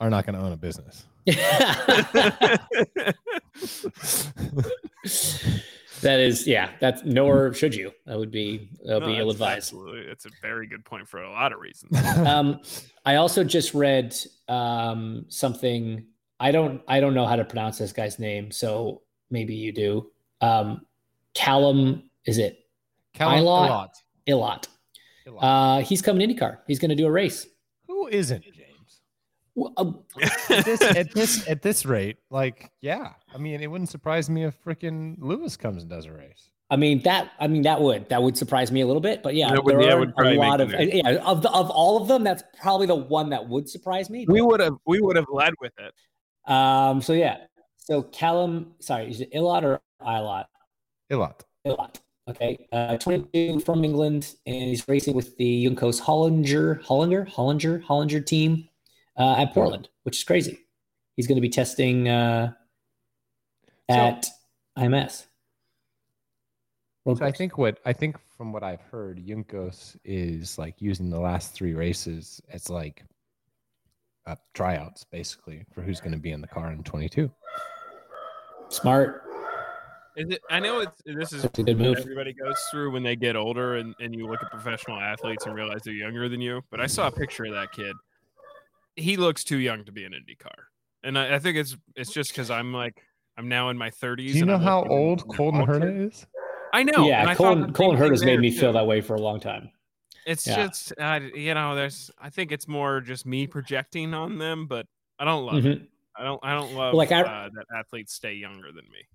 are 0.00 0.10
not 0.10 0.26
going 0.26 0.34
to 0.34 0.40
own 0.40 0.50
a 0.50 0.56
business. 0.56 1.06
right. 6.02 6.10
that 6.10 6.20
is, 6.20 6.46
yeah. 6.46 6.70
That's 6.80 7.02
nor 7.04 7.52
should 7.52 7.74
you. 7.74 7.92
That 8.06 8.18
would 8.18 8.30
be 8.30 8.68
that 8.84 8.94
would 8.94 9.02
No, 9.02 9.12
be 9.12 9.18
ill 9.18 9.30
advised. 9.30 9.56
Absolutely, 9.58 10.06
that's 10.06 10.26
a 10.26 10.30
very 10.40 10.66
good 10.66 10.84
point 10.84 11.08
for 11.08 11.22
a 11.22 11.30
lot 11.30 11.52
of 11.52 11.60
reasons. 11.60 11.96
um, 12.26 12.60
I 13.04 13.16
also 13.16 13.44
just 13.44 13.74
read 13.74 14.14
um, 14.48 15.24
something. 15.28 16.04
I 16.38 16.50
don't. 16.52 16.82
I 16.88 17.00
don't 17.00 17.14
know 17.14 17.26
how 17.26 17.36
to 17.36 17.44
pronounce 17.44 17.78
this 17.78 17.92
guy's 17.92 18.18
name, 18.18 18.50
so 18.50 19.02
maybe 19.30 19.54
you 19.54 19.72
do. 19.72 20.10
Um, 20.40 20.82
Callum, 21.34 22.10
is 22.26 22.38
it 22.38 22.58
Callum 23.14 23.40
Ilott? 23.40 23.68
Ilott. 23.68 23.88
Ilott? 24.28 24.68
Ilott. 25.26 25.38
Uh, 25.42 25.80
he's 25.82 26.02
coming 26.02 26.26
to 26.26 26.34
IndyCar. 26.34 26.58
He's 26.66 26.78
going 26.78 26.88
to 26.88 26.94
do 26.94 27.06
a 27.06 27.10
race. 27.10 27.46
Who 27.86 28.08
isn't 28.08 28.42
James? 28.42 28.49
Well, 29.54 29.72
uh, 29.76 29.92
at 30.50 30.64
this 30.64 30.82
at 30.96 31.12
this 31.12 31.48
at 31.48 31.62
this 31.62 31.84
rate, 31.84 32.18
like, 32.30 32.70
yeah. 32.80 33.12
I 33.34 33.38
mean, 33.38 33.60
it 33.60 33.66
wouldn't 33.70 33.90
surprise 33.90 34.30
me 34.30 34.44
if 34.44 34.54
freaking 34.64 35.16
Lewis 35.18 35.56
comes 35.56 35.82
and 35.82 35.90
does 35.90 36.06
a 36.06 36.12
race. 36.12 36.50
I 36.70 36.76
mean 36.76 37.02
that. 37.02 37.32
I 37.40 37.48
mean 37.48 37.62
that 37.62 37.80
would 37.80 38.08
that 38.10 38.22
would 38.22 38.36
surprise 38.36 38.70
me 38.70 38.80
a 38.80 38.86
little 38.86 39.00
bit, 39.00 39.22
but 39.24 39.34
yeah, 39.34 39.48
That 39.48 39.64
there 39.66 39.80
are 40.16 40.24
a 40.24 40.34
lot 40.36 40.60
of 40.60 40.70
nervous. 40.70 40.94
yeah 40.94 41.16
of 41.24 41.42
the, 41.42 41.50
of 41.50 41.68
all 41.68 42.00
of 42.00 42.06
them. 42.06 42.22
That's 42.22 42.44
probably 42.60 42.86
the 42.86 42.94
one 42.94 43.30
that 43.30 43.48
would 43.48 43.68
surprise 43.68 44.08
me. 44.08 44.24
We 44.28 44.40
would 44.40 44.60
have 44.60 44.76
we 44.86 45.00
would 45.00 45.16
have 45.16 45.26
led 45.30 45.52
with 45.60 45.72
it. 45.78 46.50
Um. 46.50 47.02
So 47.02 47.12
yeah. 47.12 47.38
So 47.78 48.02
Callum, 48.02 48.74
sorry, 48.78 49.10
is 49.10 49.20
it 49.20 49.32
Ilott 49.32 49.64
or 49.64 49.80
Ilott? 50.00 50.44
Ilott. 51.10 51.40
Ilott. 51.66 51.96
Okay. 52.28 52.68
Uh, 52.70 52.96
22 52.98 53.58
from 53.60 53.84
England, 53.84 54.36
and 54.46 54.54
he's 54.54 54.86
racing 54.86 55.16
with 55.16 55.36
the 55.38 55.66
Juncos 55.66 56.00
Hollinger, 56.00 56.80
Hollinger, 56.84 57.28
Hollinger, 57.28 57.82
Hollinger 57.84 58.24
team 58.24 58.68
uh, 59.16 59.36
at 59.38 59.52
Portland, 59.52 59.88
which 60.04 60.18
is 60.18 60.24
crazy. 60.24 60.58
He's 61.16 61.26
going 61.26 61.36
to 61.36 61.42
be 61.42 61.48
testing 61.50 62.08
uh, 62.08 62.52
So- 63.90 63.96
at 63.96 64.26
IMS. 64.78 65.26
Road 67.06 67.18
So 67.18 67.24
I 67.24 67.32
think 67.32 67.56
what 67.56 67.78
I 67.86 67.92
think 67.94 68.16
from 68.36 68.52
what 68.52 68.62
I've 68.62 68.82
heard, 68.82 69.18
Juncos 69.24 69.96
is 70.04 70.58
like 70.58 70.74
using 70.80 71.08
the 71.10 71.18
last 71.20 71.54
three 71.54 71.72
races 71.74 72.42
as 72.52 72.68
like 72.68 73.02
uh, 74.26 74.36
tryouts, 74.54 75.04
basically, 75.04 75.64
for 75.74 75.80
who's 75.82 75.98
going 76.00 76.12
to 76.12 76.18
be 76.18 76.32
in 76.32 76.40
the 76.42 76.46
car 76.46 76.70
in 76.72 76.82
22. 76.82 77.30
smart. 78.68 79.22
Is 80.16 80.28
it, 80.28 80.42
I 80.50 80.60
know 80.60 80.80
it's 80.80 81.00
this 81.06 81.32
is 81.32 81.44
a 81.44 81.48
good 81.48 81.68
what 81.68 81.78
move. 81.78 81.98
everybody 81.98 82.32
goes 82.34 82.58
through 82.70 82.90
when 82.90 83.02
they 83.02 83.16
get 83.16 83.34
older 83.36 83.76
and, 83.76 83.94
and 84.00 84.14
you 84.14 84.26
look 84.26 84.42
at 84.42 84.50
professional 84.50 84.98
athletes 85.00 85.46
and 85.46 85.54
realize 85.54 85.80
they're 85.84 85.94
younger 85.94 86.28
than 86.28 86.40
you. 86.40 86.62
But 86.70 86.80
I 86.80 86.86
saw 86.86 87.06
a 87.06 87.10
picture 87.12 87.44
of 87.46 87.52
that 87.52 87.72
kid. 87.72 87.94
He 88.96 89.16
looks 89.16 89.44
too 89.44 89.58
young 89.58 89.84
to 89.84 89.92
be 89.92 90.04
an 90.04 90.12
IndyCar. 90.12 90.52
And 91.02 91.18
I, 91.18 91.36
I 91.36 91.38
think 91.38 91.56
it's 91.56 91.76
it's 91.96 92.12
just 92.12 92.30
because 92.32 92.50
I'm 92.50 92.72
like 92.72 93.02
I'm 93.36 93.48
now 93.48 93.70
in 93.70 93.78
my 93.78 93.90
30s. 93.90 94.16
Do 94.16 94.22
you 94.24 94.38
and 94.40 94.46
know 94.48 94.54
I'm 94.56 94.62
how 94.62 94.84
old 94.84 95.20
you 95.20 95.36
Colton 95.36 95.60
Herta 95.66 96.08
is? 96.08 96.26
I 96.72 96.82
know. 96.82 97.06
yeah, 97.08 97.22
I 97.22 97.34
thought 97.34 97.36
Colton, 97.36 97.66
the 97.68 97.72
Colton 97.72 97.98
same 97.98 98.10
has 98.10 98.20
made 98.24 98.32
there, 98.34 98.40
me 98.40 98.50
feel 98.50 98.72
that 98.74 98.86
way 98.86 99.00
for 99.00 99.14
a 99.14 99.20
long 99.20 99.40
time. 99.40 99.70
It's 100.26 100.46
Yeah. 100.46 100.66
just 100.66 100.92
uh, 101.00 101.20
you 101.34 101.54
know, 101.54 101.74
there's 101.74 102.10
I 102.20 102.28
think 102.30 102.52
it's 102.52 102.68
more 102.68 103.00
just 103.00 103.24
me 103.26 103.46
projecting 103.46 104.12
on 104.14 104.38
them, 104.38 104.66
but 104.66 104.86
I 105.18 105.24
don't 105.24 105.46
love 105.46 105.64
it. 105.66 105.80
Mhm. 105.82 105.86
I 106.16 106.24
don't 106.24 106.40
I 106.42 106.54
don't 106.54 106.74
love 106.74 106.94
Like, 106.94 107.12
I- 107.12 107.22
uh, 107.22 107.48
that 107.54 107.64
athletes 107.78 108.12
stay 108.12 108.34
younger 108.34 108.68
than 108.72 108.84
me. 108.92 109.06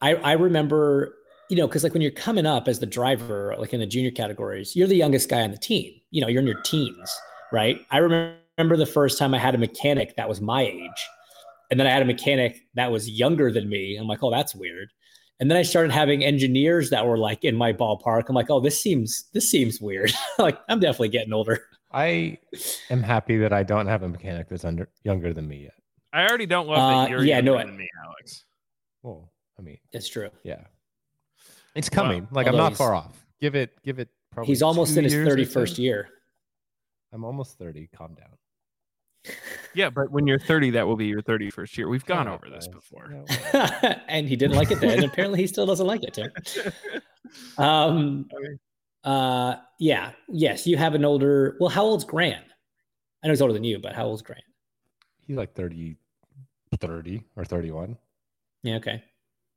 I, 0.00 0.14
I 0.16 0.32
remember, 0.32 1.14
you 1.48 1.56
know, 1.56 1.66
because 1.66 1.84
like 1.84 1.92
when 1.92 2.02
you're 2.02 2.10
coming 2.10 2.46
up 2.46 2.66
as 2.68 2.78
the 2.80 2.86
driver, 2.86 3.54
like 3.58 3.72
in 3.72 3.80
the 3.80 3.86
junior 3.86 4.10
categories, 4.10 4.74
you're 4.76 4.88
the 4.88 4.96
youngest 4.96 5.28
guy 5.28 5.42
on 5.42 5.50
the 5.52 5.58
team. 5.58 5.94
You 6.10 6.20
know, 6.22 6.28
you're 6.28 6.40
in 6.42 6.46
your 6.46 6.60
teens, 6.62 7.16
right? 7.52 7.84
I 7.90 7.98
remember 7.98 8.36
the 8.58 8.86
first 8.86 9.18
time 9.18 9.34
I 9.34 9.38
had 9.38 9.54
a 9.54 9.58
mechanic 9.58 10.16
that 10.16 10.28
was 10.28 10.40
my 10.40 10.62
age. 10.62 11.08
And 11.70 11.80
then 11.80 11.86
I 11.86 11.90
had 11.90 12.02
a 12.02 12.06
mechanic 12.06 12.60
that 12.74 12.92
was 12.92 13.08
younger 13.08 13.50
than 13.50 13.68
me. 13.68 13.96
I'm 13.96 14.06
like, 14.06 14.22
oh, 14.22 14.30
that's 14.30 14.54
weird. 14.54 14.92
And 15.40 15.50
then 15.50 15.58
I 15.58 15.62
started 15.62 15.90
having 15.90 16.22
engineers 16.22 16.90
that 16.90 17.06
were 17.06 17.18
like 17.18 17.44
in 17.44 17.56
my 17.56 17.72
ballpark. 17.72 18.24
I'm 18.28 18.34
like, 18.34 18.50
oh, 18.50 18.60
this 18.60 18.80
seems 18.80 19.24
this 19.32 19.50
seems 19.50 19.80
weird. 19.80 20.12
like 20.38 20.58
I'm 20.68 20.78
definitely 20.80 21.08
getting 21.08 21.32
older. 21.32 21.60
I 21.90 22.38
am 22.90 23.02
happy 23.02 23.38
that 23.38 23.52
I 23.52 23.62
don't 23.64 23.86
have 23.86 24.02
a 24.02 24.08
mechanic 24.08 24.48
that's 24.48 24.64
under 24.64 24.88
younger 25.02 25.32
than 25.34 25.48
me 25.48 25.64
yet. 25.64 25.74
I 26.12 26.26
already 26.26 26.46
don't 26.46 26.68
love 26.68 26.78
Uh, 26.78 27.00
that 27.02 27.10
you're 27.10 27.24
yeah, 27.24 27.36
younger 27.36 27.52
no, 27.52 27.58
than 27.58 27.76
me, 27.76 27.88
Alex. 28.04 28.44
Well, 29.02 29.32
I 29.58 29.62
mean, 29.62 29.78
It's 29.92 30.08
true. 30.08 30.30
yeah, 30.44 30.60
it's 31.74 31.88
coming. 31.88 32.28
Like 32.30 32.46
I'm 32.46 32.56
not 32.56 32.76
far 32.76 32.94
off. 32.94 33.26
Give 33.40 33.54
it, 33.56 33.72
give 33.82 33.98
it. 33.98 34.08
Probably 34.30 34.50
He's 34.52 34.62
almost 34.62 34.92
two 34.94 34.98
in 35.00 35.04
his 35.04 35.12
years 35.14 35.26
or 35.28 35.36
31st 35.36 35.78
year. 35.78 36.08
I'm 37.12 37.24
almost 37.24 37.58
30. 37.58 37.88
Calm 37.94 38.14
down. 38.14 38.28
Yeah, 39.74 39.88
but 39.90 40.10
when 40.10 40.26
you're 40.26 40.38
30, 40.38 40.70
that 40.70 40.86
will 40.86 40.96
be 40.96 41.06
your 41.06 41.22
31st 41.22 41.76
year. 41.78 41.88
We've 41.88 42.04
gone 42.04 42.26
Oh, 42.28 42.34
over 42.34 42.50
this 42.50 42.66
before. 42.68 43.24
And 44.08 44.28
he 44.28 44.36
didn't 44.36 44.56
like 44.56 44.70
it 44.70 44.80
then. 44.80 45.04
apparently 45.04 45.40
he 45.40 45.46
still 45.46 45.66
doesn't 45.66 45.86
like 45.86 46.02
it, 46.02 46.14
Tim. 46.14 46.30
Um, 47.56 48.28
uh, 49.04 49.56
yeah, 49.78 50.12
yes, 50.28 50.66
you 50.66 50.76
have 50.76 50.94
an 50.94 51.04
older. 51.04 51.56
Well, 51.60 51.70
how 51.70 51.82
old's 51.82 52.04
Grant? 52.04 52.44
I 53.22 53.26
know 53.26 53.32
he's 53.32 53.40
older 53.40 53.54
than 53.54 53.64
you, 53.64 53.78
but 53.78 53.94
how 53.94 54.04
old's 54.06 54.20
Grant? 54.22 54.42
He's 55.26 55.36
like 55.36 55.54
30, 55.54 55.96
30 56.78 57.22
or 57.36 57.44
31. 57.44 57.96
Yeah, 58.64 58.76
okay. 58.76 59.02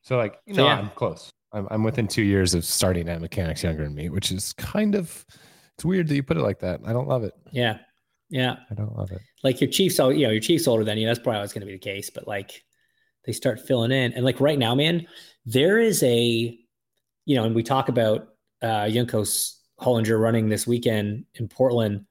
So 0.04 0.18
like, 0.18 0.40
you 0.46 0.54
So, 0.56 0.62
know, 0.62 0.68
yeah. 0.68 0.78
I'm 0.80 0.90
close. 0.92 1.30
I'm, 1.52 1.68
I'm 1.72 1.84
within 1.84 2.08
two 2.08 2.22
years 2.24 2.54
of 2.54 2.64
starting 2.64 3.10
at 3.10 3.20
mechanics 3.22 3.64
younger 3.64 3.84
than 3.84 3.96
me, 3.96 4.10
which 4.10 4.32
is 4.32 4.54
kind 4.54 4.96
of, 4.96 5.26
it's 5.74 5.84
weird 5.84 6.08
that 6.08 6.16
you 6.16 6.24
put 6.24 6.38
it 6.38 6.42
like 6.44 6.60
that. 6.60 6.80
I 6.86 6.94
don't 6.94 7.08
love 7.08 7.24
it. 7.24 7.34
Yeah, 7.52 7.80
yeah. 8.30 8.56
I 8.70 8.74
don't 8.74 8.96
love 8.96 9.12
it. 9.12 9.22
Like 9.44 9.62
your 9.62 9.70
Chiefs, 9.70 10.00
all 10.00 10.12
you 10.12 10.26
know, 10.26 10.32
your 10.32 10.42
Chiefs 10.42 10.68
older 10.68 10.84
than 10.84 10.98
you. 10.98 11.08
That's 11.08 11.20
probably 11.20 11.38
always 11.38 11.54
going 11.54 11.62
to 11.62 11.68
be 11.68 11.74
the 11.74 11.80
case. 11.80 12.10
But 12.10 12.28
like, 12.28 12.64
they 13.26 13.32
start 13.32 13.60
filling 13.60 13.92
in, 13.92 14.14
and 14.14 14.24
like 14.24 14.40
right 14.40 14.60
now, 14.60 14.76
man, 14.76 15.08
there 15.46 15.80
is 15.80 16.04
a, 16.04 16.58
you 17.26 17.36
know, 17.36 17.44
and 17.44 17.56
we 17.56 17.64
talk 17.64 17.90
about 17.90 18.28
uh 18.62 18.86
Juncos 18.86 19.56
Hollinger 19.80 20.20
running 20.20 20.50
this 20.50 20.68
weekend 20.68 21.26
in 21.36 21.48
Portland. 21.48 22.06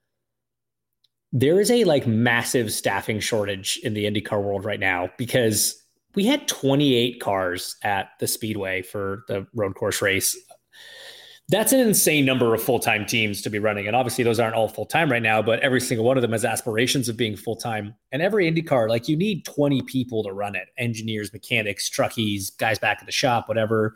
There 1.33 1.61
is 1.61 1.71
a 1.71 1.85
like 1.85 2.07
massive 2.07 2.73
staffing 2.73 3.21
shortage 3.21 3.81
in 3.83 3.95
the 3.95 4.05
IndyCar 4.05 4.43
world 4.43 4.65
right 4.65 4.79
now 4.79 5.11
because 5.19 5.81
we 6.15 6.25
had 6.27 6.47
28 6.47 7.21
cars 7.21 7.77
at 7.83 8.11
the 8.21 8.29
Speedway 8.29 8.83
for 8.83 9.25
the 9.29 9.47
road 9.55 9.75
course 9.75 10.01
race. 10.01 10.37
That's 11.51 11.73
an 11.73 11.81
insane 11.81 12.25
number 12.25 12.55
of 12.55 12.63
full 12.63 12.79
time 12.79 13.05
teams 13.05 13.43
to 13.43 13.51
be 13.51 13.59
running. 13.59 13.87
And 13.87 13.95
obviously, 13.95 14.25
those 14.25 14.41
aren't 14.41 14.55
all 14.55 14.69
full 14.69 14.87
time 14.87 15.13
right 15.13 15.23
now, 15.23 15.43
but 15.43 15.61
every 15.61 15.81
single 15.81 16.07
one 16.07 16.17
of 16.17 16.23
them 16.23 16.33
has 16.33 16.45
aspirations 16.45 17.09
of 17.09 17.19
being 17.19 17.37
full 17.37 17.57
time. 17.57 17.95
And 18.13 18.23
every 18.23 18.51
IndyCar, 18.51 18.89
like 18.89 19.09
you 19.09 19.17
need 19.17 19.45
20 19.45 19.83
people 19.83 20.23
to 20.25 20.33
run 20.33 20.55
it 20.55 20.69
engineers, 20.79 21.33
mechanics, 21.33 21.91
truckies, 21.91 22.57
guys 22.57 22.79
back 22.79 22.99
at 23.01 23.07
the 23.07 23.13
shop, 23.13 23.47
whatever. 23.47 23.95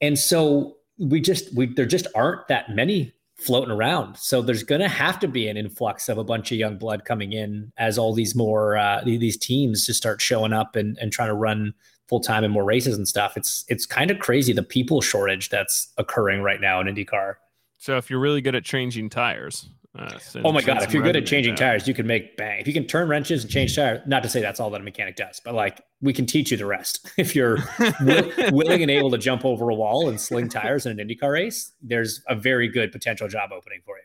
And 0.00 0.16
so 0.16 0.76
we 0.96 1.20
just, 1.20 1.52
we, 1.56 1.66
there 1.66 1.86
just 1.86 2.06
aren't 2.14 2.46
that 2.48 2.70
many 2.70 3.12
floating 3.36 3.72
around. 3.72 4.16
So 4.16 4.40
there's 4.40 4.62
going 4.62 4.80
to 4.80 4.88
have 4.88 5.18
to 5.20 5.28
be 5.28 5.48
an 5.48 5.56
influx 5.56 6.08
of 6.08 6.18
a 6.18 6.24
bunch 6.24 6.52
of 6.52 6.58
young 6.58 6.78
blood 6.78 7.04
coming 7.04 7.32
in 7.32 7.72
as 7.76 7.98
all 7.98 8.14
these 8.14 8.36
more, 8.36 8.76
uh, 8.76 9.02
these 9.04 9.36
teams 9.36 9.86
just 9.86 9.98
start 9.98 10.20
showing 10.20 10.52
up 10.52 10.76
and, 10.76 10.96
and 10.98 11.12
trying 11.12 11.28
to 11.28 11.34
run 11.34 11.74
full 12.08 12.20
time 12.20 12.44
and 12.44 12.52
more 12.52 12.64
races 12.64 12.96
and 12.96 13.06
stuff. 13.06 13.36
It's 13.36 13.64
it's 13.68 13.86
kind 13.86 14.10
of 14.10 14.18
crazy 14.18 14.52
the 14.52 14.62
people 14.62 15.00
shortage 15.00 15.48
that's 15.48 15.92
occurring 15.98 16.42
right 16.42 16.60
now 16.60 16.80
in 16.80 16.86
IndyCar. 16.86 17.34
So 17.78 17.96
if 17.96 18.10
you're 18.10 18.20
really 18.20 18.40
good 18.40 18.54
at 18.54 18.64
changing 18.64 19.10
tires, 19.10 19.68
uh, 19.96 20.18
Oh 20.44 20.50
my 20.50 20.60
god, 20.60 20.82
if 20.82 20.92
you're 20.92 21.04
good 21.04 21.14
at 21.14 21.24
changing 21.24 21.54
tires, 21.54 21.86
you 21.86 21.94
can 21.94 22.06
make 22.06 22.36
bang. 22.36 22.60
If 22.60 22.66
you 22.66 22.72
can 22.72 22.86
turn 22.86 23.08
wrenches 23.08 23.44
and 23.44 23.52
change 23.52 23.76
tires, 23.76 24.00
not 24.06 24.24
to 24.24 24.28
say 24.28 24.40
that's 24.40 24.58
all 24.58 24.70
that 24.70 24.80
a 24.80 24.84
mechanic 24.84 25.14
does, 25.14 25.40
but 25.44 25.54
like 25.54 25.80
we 26.00 26.12
can 26.12 26.26
teach 26.26 26.50
you 26.50 26.56
the 26.56 26.66
rest. 26.66 27.08
If 27.16 27.36
you're 27.36 27.58
will, 28.00 28.32
willing 28.52 28.82
and 28.82 28.90
able 28.90 29.10
to 29.12 29.18
jump 29.18 29.44
over 29.44 29.70
a 29.70 29.74
wall 29.74 30.08
and 30.08 30.20
sling 30.20 30.48
tires 30.48 30.86
in 30.86 30.98
an 30.98 31.08
IndyCar 31.08 31.32
race, 31.32 31.72
there's 31.80 32.22
a 32.28 32.34
very 32.34 32.68
good 32.68 32.90
potential 32.90 33.28
job 33.28 33.50
opening 33.52 33.80
for 33.84 33.96
you. 33.98 34.04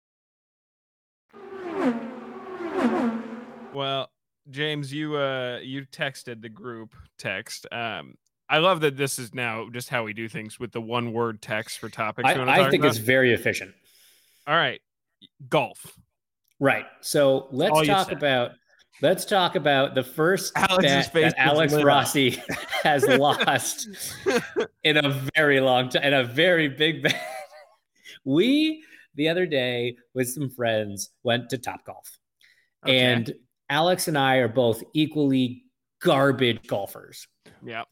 Well, 3.73 4.09
James, 4.49 4.93
you 4.93 5.15
uh 5.15 5.59
you 5.61 5.85
texted 5.85 6.41
the 6.41 6.49
group 6.49 6.95
text. 7.17 7.67
Um 7.71 8.15
I 8.49 8.57
love 8.57 8.81
that 8.81 8.97
this 8.97 9.17
is 9.17 9.33
now 9.33 9.69
just 9.71 9.87
how 9.87 10.03
we 10.03 10.13
do 10.13 10.27
things 10.27 10.59
with 10.59 10.73
the 10.73 10.81
one 10.81 11.13
word 11.13 11.41
text 11.41 11.79
for 11.79 11.87
topics. 11.87 12.27
I, 12.27 12.33
I 12.33 12.69
think 12.69 12.83
about. 12.83 12.89
it's 12.89 12.97
very 12.97 13.33
efficient. 13.33 13.73
all 14.45 14.55
right. 14.55 14.81
Golf. 15.47 15.97
Right. 16.59 16.85
So 16.99 17.47
let's 17.51 17.71
All 17.71 17.85
talk 17.85 18.11
about 18.11 18.51
let's 19.01 19.23
talk 19.23 19.55
about 19.55 19.95
the 19.95 20.03
first 20.03 20.51
Alex's 20.55 21.09
that 21.11 21.35
Alex 21.37 21.73
up. 21.73 21.85
Rossi 21.85 22.41
has 22.83 23.07
lost 23.07 23.87
in 24.83 24.97
a 24.97 25.21
very 25.35 25.61
long 25.61 25.89
time 25.89 26.03
in 26.03 26.13
a 26.13 26.23
very 26.23 26.67
big 26.67 27.03
bet. 27.03 27.19
We 28.25 28.83
the 29.15 29.29
other 29.29 29.45
day 29.45 29.95
with 30.13 30.29
some 30.29 30.49
friends 30.49 31.09
went 31.23 31.49
to 31.49 31.57
Topgolf. 31.57 32.17
Okay. 32.85 32.99
And 32.99 33.33
Alex 33.71 34.07
and 34.07 34.17
I 34.17 34.35
are 34.35 34.47
both 34.49 34.83
equally 34.93 35.63
garbage 36.01 36.67
golfers. 36.67 37.27
Yeah. 37.65 37.83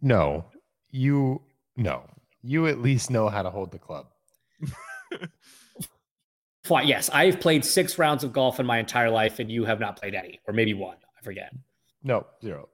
No, 0.00 0.46
you 0.90 1.42
no, 1.76 2.04
you 2.42 2.68
at 2.68 2.78
least 2.80 3.10
know 3.10 3.28
how 3.28 3.42
to 3.42 3.50
hold 3.50 3.72
the 3.72 3.78
club. 3.78 4.06
Fine. 6.64 6.86
Yes, 6.88 7.10
I've 7.10 7.40
played 7.40 7.64
six 7.64 7.98
rounds 7.98 8.24
of 8.24 8.32
golf 8.32 8.58
in 8.60 8.64
my 8.64 8.78
entire 8.78 9.10
life, 9.10 9.38
and 9.38 9.50
you 9.50 9.64
have 9.64 9.80
not 9.80 10.00
played 10.00 10.14
any, 10.14 10.40
or 10.46 10.54
maybe 10.54 10.72
one. 10.72 10.96
I 11.18 11.22
forget. 11.22 11.52
No, 12.02 12.26
zero. 12.42 12.68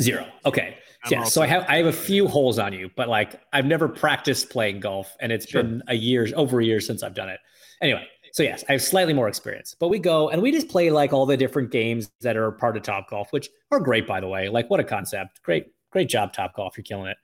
Zero. 0.00 0.26
Okay. 0.46 0.78
I'm 1.04 1.12
yeah. 1.12 1.24
So 1.24 1.42
I 1.42 1.46
have 1.46 1.64
I 1.68 1.76
have 1.76 1.86
a 1.86 1.92
few 1.92 2.26
holes 2.26 2.58
on 2.58 2.72
you, 2.72 2.90
but 2.96 3.08
like 3.08 3.40
I've 3.52 3.66
never 3.66 3.88
practiced 3.88 4.50
playing 4.50 4.80
golf, 4.80 5.14
and 5.20 5.30
it's 5.30 5.48
Sure. 5.48 5.62
been 5.62 5.82
a 5.88 5.94
year 5.94 6.26
over 6.34 6.60
a 6.60 6.64
year 6.64 6.80
since 6.80 7.02
I've 7.02 7.14
done 7.14 7.28
it. 7.28 7.38
Anyway, 7.80 8.06
so 8.38 8.44
yes, 8.44 8.62
I 8.68 8.72
have 8.72 8.82
slightly 8.82 9.12
more 9.12 9.26
experience. 9.26 9.74
But 9.76 9.88
we 9.88 9.98
go 9.98 10.28
and 10.28 10.40
we 10.40 10.52
just 10.52 10.68
play 10.68 10.92
like 10.92 11.12
all 11.12 11.26
the 11.26 11.36
different 11.36 11.72
games 11.72 12.08
that 12.20 12.36
are 12.36 12.52
part 12.52 12.76
of 12.76 12.84
Topgolf, 12.84 13.32
which 13.32 13.48
are 13.72 13.80
great 13.80 14.06
by 14.06 14.20
the 14.20 14.28
way. 14.28 14.48
Like 14.48 14.70
what 14.70 14.78
a 14.78 14.84
concept. 14.84 15.42
Great, 15.42 15.66
great 15.90 16.08
job, 16.08 16.32
Topgolf. 16.32 16.76
You're 16.76 16.84
killing 16.84 17.08
it. 17.08 17.16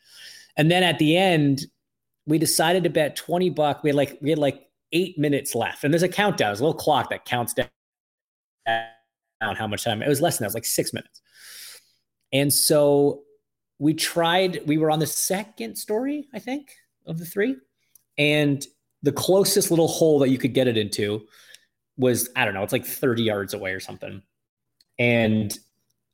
And 0.57 0.69
then 0.69 0.83
at 0.83 0.99
the 0.99 1.17
end, 1.17 1.67
we 2.27 2.37
decided 2.37 2.83
to 2.83 2.91
bet 2.91 3.15
20 3.15 3.51
bucks. 3.51 3.85
We 3.85 3.91
had 3.91 3.95
like 3.95 4.19
we 4.23 4.31
had 4.31 4.41
like 4.41 4.67
eight 4.91 5.17
minutes 5.17 5.55
left. 5.55 5.85
And 5.85 5.95
there's 5.95 6.03
a 6.03 6.09
countdown, 6.09 6.49
there's 6.49 6.59
a 6.59 6.65
little 6.65 6.81
clock 6.81 7.11
that 7.11 7.25
counts 7.25 7.55
down 7.55 7.69
how 9.41 9.69
much 9.69 9.85
time. 9.85 10.03
It 10.03 10.09
was 10.09 10.21
less 10.21 10.39
than 10.39 10.43
that, 10.43 10.47
it 10.47 10.49
was 10.49 10.55
like 10.55 10.65
six 10.65 10.93
minutes. 10.93 11.23
And 12.33 12.53
so 12.53 13.23
we 13.79 13.95
tried, 13.95 14.63
we 14.67 14.79
were 14.79 14.91
on 14.91 14.99
the 14.99 15.07
second 15.07 15.77
story, 15.77 16.27
I 16.35 16.41
think, 16.41 16.75
of 17.07 17.21
the 17.21 17.25
three. 17.25 17.55
And 18.19 18.67
the 19.05 19.13
closest 19.13 19.71
little 19.71 19.87
hole 19.87 20.19
that 20.21 20.31
you 20.31 20.39
could 20.39 20.55
get 20.55 20.67
it 20.67 20.77
into 20.77 21.27
was, 21.97 22.31
I 22.35 22.45
don't 22.45 22.55
know, 22.55 22.63
it's 22.63 22.73
like 22.73 22.87
30 22.87 23.23
yards 23.23 23.55
away 23.55 23.73
or 23.73 23.81
something. 23.81 24.23
And 24.99 25.57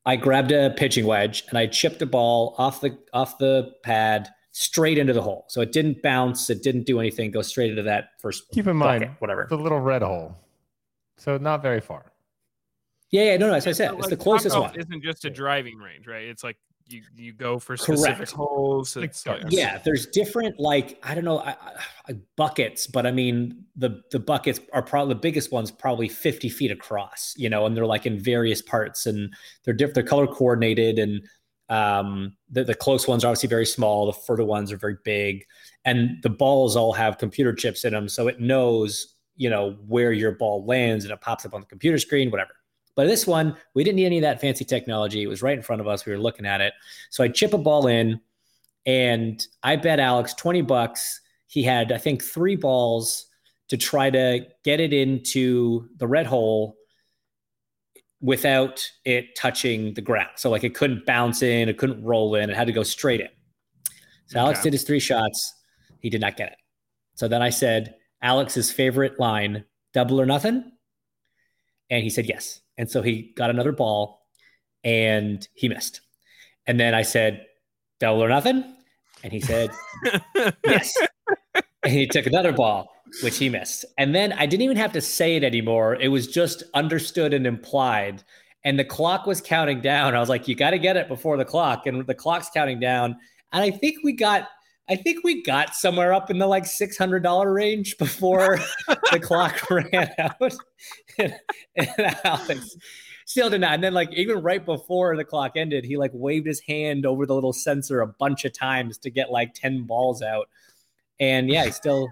I 0.05 0.17
grabbed 0.17 0.51
a 0.51 0.71
pitching 0.77 1.07
wedge 1.07 1.45
and 1.49 1.57
I 1.57 1.67
chipped 1.69 2.03
a 2.03 2.07
ball 2.07 2.55
off 2.59 2.81
the 2.81 2.99
off 3.13 3.39
the 3.39 3.73
pad 3.85 4.29
straight 4.51 4.99
into 4.99 5.13
the 5.13 5.23
hole. 5.23 5.45
So 5.49 5.61
it 5.61 5.71
didn't 5.71 6.03
bounce, 6.03 6.51
it 6.51 6.63
didn't 6.65 6.85
do 6.85 6.99
anything, 6.99 7.31
go 7.31 7.43
straight 7.43 7.71
into 7.71 7.83
that 7.85 8.09
first 8.19 8.45
Keep 8.53 8.67
in 8.67 8.77
mind 8.77 9.09
whatever. 9.21 9.47
the 9.49 9.57
little 9.57 9.81
red 9.81 10.03
hole. 10.03 10.37
So 11.17 11.39
not 11.39 11.63
very 11.63 11.81
far. 11.81 12.13
Yeah, 13.11 13.25
yeah, 13.25 13.37
no, 13.37 13.47
no, 13.47 13.53
that's 13.53 13.67
what 13.67 13.71
I 13.71 13.75
said. 13.75 13.89
So, 13.91 13.95
It's 13.99 14.03
like, 14.07 14.11
the 14.19 14.25
closest 14.25 14.59
one. 14.59 14.75
Isn't 14.77 15.03
just 15.03 15.25
a 15.25 15.31
driving 15.31 15.79
range, 15.79 16.07
right? 16.07 16.25
It's 16.25 16.43
like 16.43 16.57
you 16.93 17.03
you 17.17 17.33
go 17.33 17.59
for 17.59 17.77
specific 17.77 18.17
Correct. 18.17 18.33
holes. 18.33 18.97
It's 18.97 19.27
like. 19.27 19.43
Yeah, 19.51 19.79
there's 19.79 20.07
different 20.07 20.59
like 20.59 20.99
I 21.03 21.15
don't 21.15 21.25
know 21.25 21.39
I, 21.39 21.57
I, 22.09 22.15
buckets, 22.37 22.87
but 22.87 23.07
I 23.07 23.11
mean 23.11 23.65
the 23.77 24.03
the 24.11 24.19
buckets 24.19 24.61
are 24.73 24.83
probably 24.83 25.15
the 25.15 25.21
biggest 25.21 25.53
ones 25.53 25.71
probably 25.71 26.09
50 26.09 26.49
feet 26.49 26.71
across, 26.71 27.35
you 27.37 27.49
know, 27.49 27.67
and 27.67 27.77
they're 27.77 27.87
like 27.87 28.07
in 28.07 28.19
various 28.19 28.63
parts 28.63 29.07
and 29.07 29.35
they're 29.65 29.75
different. 29.75 29.95
They're 29.95 30.05
color 30.05 30.27
coordinated 30.27 30.99
and 30.99 31.23
um, 31.71 32.37
the 32.51 32.65
the 32.65 32.75
close 32.75 33.07
ones 33.07 33.25
are 33.25 33.29
obviously 33.29 33.49
very 33.49 33.67
small. 33.67 34.07
The 34.07 34.13
further 34.13 34.45
ones 34.45 34.73
are 34.73 34.77
very 34.77 34.97
big, 35.05 35.45
and 35.85 36.21
the 36.23 36.29
balls 36.29 36.77
all 36.77 36.93
have 36.93 37.17
computer 37.17 37.55
chips 37.55 37.85
in 37.85 37.93
them, 37.93 38.09
so 38.09 38.27
it 38.27 38.41
knows 38.41 39.15
you 39.37 39.49
know 39.49 39.77
where 39.87 40.13
your 40.13 40.33
ball 40.33 40.67
lands 40.67 41.05
and 41.05 41.13
it 41.13 41.21
pops 41.21 41.47
up 41.47 41.55
on 41.55 41.61
the 41.61 41.67
computer 41.69 41.99
screen, 41.99 42.31
whatever. 42.31 42.51
But 42.97 43.07
this 43.07 43.27
one, 43.27 43.57
we 43.75 43.85
didn't 43.85 43.97
need 43.97 44.07
any 44.07 44.19
of 44.19 44.23
that 44.23 44.41
fancy 44.41 44.65
technology. 44.65 45.23
It 45.23 45.29
was 45.29 45.43
right 45.43 45.57
in 45.57 45.63
front 45.63 45.81
of 45.81 45.89
us. 45.89 46.05
We 46.05 46.13
were 46.13 46.19
looking 46.19 46.47
at 46.47 46.61
it. 46.61 46.73
So 47.11 47.25
I 47.25 47.29
chip 47.29 47.55
a 47.55 47.59
ball 47.59 47.87
in 47.87 48.21
and 48.87 49.45
I 49.63 49.77
bet 49.77 50.01
Alex 50.01 50.35
20 50.35 50.63
bucks. 50.63 51.21
He 51.47 51.63
had, 51.63 51.93
I 51.93 51.99
think, 51.99 52.23
three 52.23 52.57
balls 52.57 53.27
to 53.69 53.77
try 53.77 54.11
to 54.11 54.47
get 54.65 54.81
it 54.81 54.93
into 54.93 55.89
the 55.97 56.07
red 56.07 56.27
hole 56.27 56.77
without 58.21 58.87
it 59.05 59.35
touching 59.37 59.95
the 59.95 60.03
ground. 60.03 60.31
So, 60.37 60.51
like, 60.51 60.65
it 60.65 60.75
couldn't 60.75 61.07
bounce 61.07 61.43
in, 61.43 61.69
it 61.69 61.79
couldn't 61.79 62.05
roll 62.05 62.35
in, 62.35 62.51
it 62.51 62.57
had 62.57 62.67
to 62.67 62.73
go 62.73 62.83
straight 62.83 63.21
in. 63.21 63.29
So, 64.27 64.39
Alex 64.39 64.63
did 64.63 64.73
his 64.73 64.83
three 64.85 65.01
shots. 65.01 65.55
He 66.01 66.11
did 66.11 66.21
not 66.21 66.37
get 66.37 66.53
it. 66.53 66.59
So 67.15 67.29
then 67.29 67.43
I 67.43 67.51
said, 67.51 67.97
Alex's 68.23 68.73
favorite 68.73 69.19
line, 69.21 69.65
double 69.93 70.21
or 70.21 70.27
nothing. 70.27 70.73
And 71.91 72.03
he 72.03 72.11
said 72.11 72.27
yes. 72.27 72.61
And 72.81 72.91
so 72.91 73.03
he 73.03 73.31
got 73.37 73.51
another 73.51 73.73
ball 73.73 74.27
and 74.85 75.47
he 75.53 75.69
missed. 75.69 76.01
And 76.67 76.81
then 76.81 76.95
I 76.95 77.03
said, 77.03 77.45
double 77.99 78.25
or 78.25 78.29
nothing. 78.31 78.65
And 79.23 79.31
he 79.35 79.41
said, 79.41 79.71
yes. 80.65 80.91
And 81.83 81.93
he 81.93 82.07
took 82.07 82.25
another 82.25 82.53
ball, 82.53 82.91
which 83.23 83.37
he 83.37 83.51
missed. 83.51 83.85
And 83.99 84.15
then 84.15 84.33
I 84.33 84.47
didn't 84.47 84.63
even 84.63 84.79
have 84.79 84.95
to 84.95 85.03
say 85.03 85.37
it 85.37 85.45
anymore. 85.45 85.97
It 85.97 86.09
was 86.09 86.27
just 86.27 86.63
understood 86.73 87.35
and 87.35 87.47
implied. 87.47 88.25
And 88.65 88.79
the 88.79 88.85
clock 88.87 89.27
was 89.27 89.43
counting 89.43 89.83
down. 89.83 90.15
I 90.15 90.21
was 90.21 90.31
like, 90.31 90.49
you 90.49 90.55
got 90.55 90.71
to 90.71 90.79
get 90.79 90.97
it 90.97 91.07
before 91.07 91.37
the 91.37 91.45
clock. 91.45 91.85
And 91.85 92.07
the 92.07 92.15
clock's 92.15 92.49
counting 92.49 92.81
down. 92.81 93.15
And 93.53 93.63
I 93.63 93.73
think 93.73 93.99
we 94.03 94.15
got, 94.15 94.49
I 94.91 94.97
think 94.97 95.23
we 95.23 95.43
got 95.43 95.77
somewhere 95.77 96.13
up 96.13 96.31
in 96.31 96.39
the 96.39 96.49
like 96.49 96.65
$600 96.65 97.55
range 97.55 97.97
before 97.97 98.59
the 99.13 99.21
clock 99.21 99.71
ran 99.71 100.11
out. 100.19 100.53
and, 101.17 101.35
and 101.77 102.17
Alex 102.25 102.77
still 103.25 103.49
did 103.49 103.61
not. 103.61 103.75
And 103.75 103.85
then 103.85 103.95
like 103.95 104.13
even 104.13 104.43
right 104.43 104.65
before 104.65 105.17
the 105.17 105.25
clock 105.25 105.53
ended, 105.55 105.85
he 105.85 105.97
like 105.97 106.11
waved 106.13 106.47
his 106.47 106.61
hand 106.61 107.07
over 107.07 107.25
the 107.25 107.35
little 107.35 107.53
sensor 107.53 108.01
a 108.01 108.09
bunch 108.09 108.45
of 108.45 108.53
times 108.53 108.99
to 108.99 109.11
get 109.11 109.31
like 109.31 109.55
10 109.55 109.85
balls 109.85 110.23
out. 110.23 110.49
And 111.21 111.49
yeah, 111.49 111.67
he 111.67 111.71
still 111.71 112.09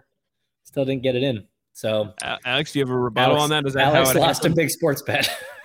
still 0.63 0.85
didn't 0.85 1.03
get 1.03 1.17
it 1.17 1.25
in. 1.25 1.45
So 1.73 2.13
Alex, 2.45 2.73
do 2.73 2.79
you 2.79 2.85
have 2.85 2.95
a 2.95 2.97
rebuttal 2.97 3.37
Alex, 3.37 3.43
on 3.45 3.51
that? 3.51 3.67
Is 3.67 3.75
that 3.75 3.95
Alex 3.95 4.11
how 4.11 4.19
it 4.19 4.21
lost 4.21 4.45
a 4.45 4.51
big 4.51 4.71
sports 4.71 5.03
bet. 5.03 5.29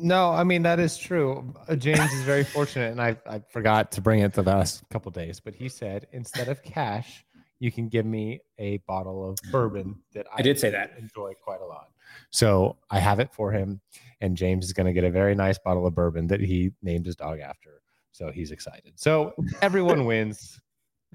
No, 0.00 0.30
I 0.30 0.44
mean 0.44 0.62
that 0.62 0.78
is 0.80 0.96
true. 0.98 1.54
Uh, 1.68 1.76
James 1.76 2.12
is 2.12 2.22
very 2.22 2.44
fortunate, 2.44 2.90
and 2.92 3.00
I 3.00 3.16
I 3.28 3.40
forgot 3.52 3.92
to 3.92 4.00
bring 4.00 4.20
it 4.20 4.32
the 4.32 4.42
last 4.42 4.82
couple 4.90 5.10
days, 5.12 5.40
but 5.40 5.54
he 5.54 5.68
said 5.68 6.06
instead 6.12 6.48
of 6.48 6.62
cash, 6.62 7.24
you 7.58 7.70
can 7.70 7.88
give 7.88 8.06
me 8.06 8.40
a 8.58 8.78
bottle 8.86 9.28
of 9.28 9.38
bourbon 9.52 10.00
that 10.14 10.26
I, 10.34 10.40
I 10.40 10.42
did 10.42 10.58
say 10.58 10.70
that. 10.70 10.92
enjoy 10.98 11.34
quite 11.42 11.60
a 11.60 11.66
lot. 11.66 11.88
So 12.30 12.76
I 12.90 12.98
have 12.98 13.20
it 13.20 13.32
for 13.32 13.52
him, 13.52 13.80
and 14.20 14.36
James 14.36 14.64
is 14.64 14.72
going 14.72 14.86
to 14.86 14.92
get 14.92 15.04
a 15.04 15.10
very 15.10 15.34
nice 15.34 15.58
bottle 15.58 15.86
of 15.86 15.94
bourbon 15.94 16.26
that 16.28 16.40
he 16.40 16.72
named 16.82 17.06
his 17.06 17.16
dog 17.16 17.38
after. 17.40 17.82
So 18.12 18.30
he's 18.32 18.50
excited. 18.50 18.92
So 18.96 19.34
everyone 19.62 20.04
wins. 20.06 20.60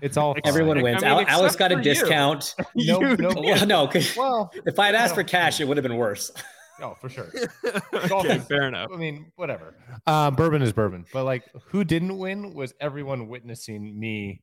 It's 0.01 0.17
all 0.17 0.33
fine. 0.33 0.41
Everyone 0.45 0.77
I 0.79 0.83
wins. 0.83 1.01
mean, 1.03 1.11
Al- 1.11 1.19
except 1.19 1.57
got 1.57 1.71
a 1.71 1.75
for 1.75 1.79
you. 1.79 1.83
discount. 1.83 2.55
No, 2.75 2.99
no. 2.99 3.29
Well, 3.35 3.65
no, 3.65 3.87
'cause 3.87 4.15
Well, 4.15 4.51
if 4.65 4.77
I 4.79 4.87
had 4.87 4.95
asked 4.95 5.15
for 5.15 5.23
cash, 5.23 5.59
it 5.61 5.67
would 5.67 5.77
have 5.77 5.83
been 5.83 5.95
worse. 5.97 6.31
Oh, 6.81 6.95
for 6.99 7.09
sure. 7.09 7.31
okay, 7.93 8.39
fair 8.39 8.63
enough. 8.63 8.89
I 8.93 8.97
mean, 8.97 9.31
whatever. 9.35 9.75
Um, 10.07 10.35
bourbon 10.35 10.61
is 10.61 10.73
bourbon, 10.73 11.05
but 11.13 11.23
like, 11.23 11.43
who 11.67 11.83
didn't 11.83 12.17
win 12.17 12.53
was 12.53 12.73
everyone 12.79 13.27
witnessing 13.27 13.97
me 13.97 14.41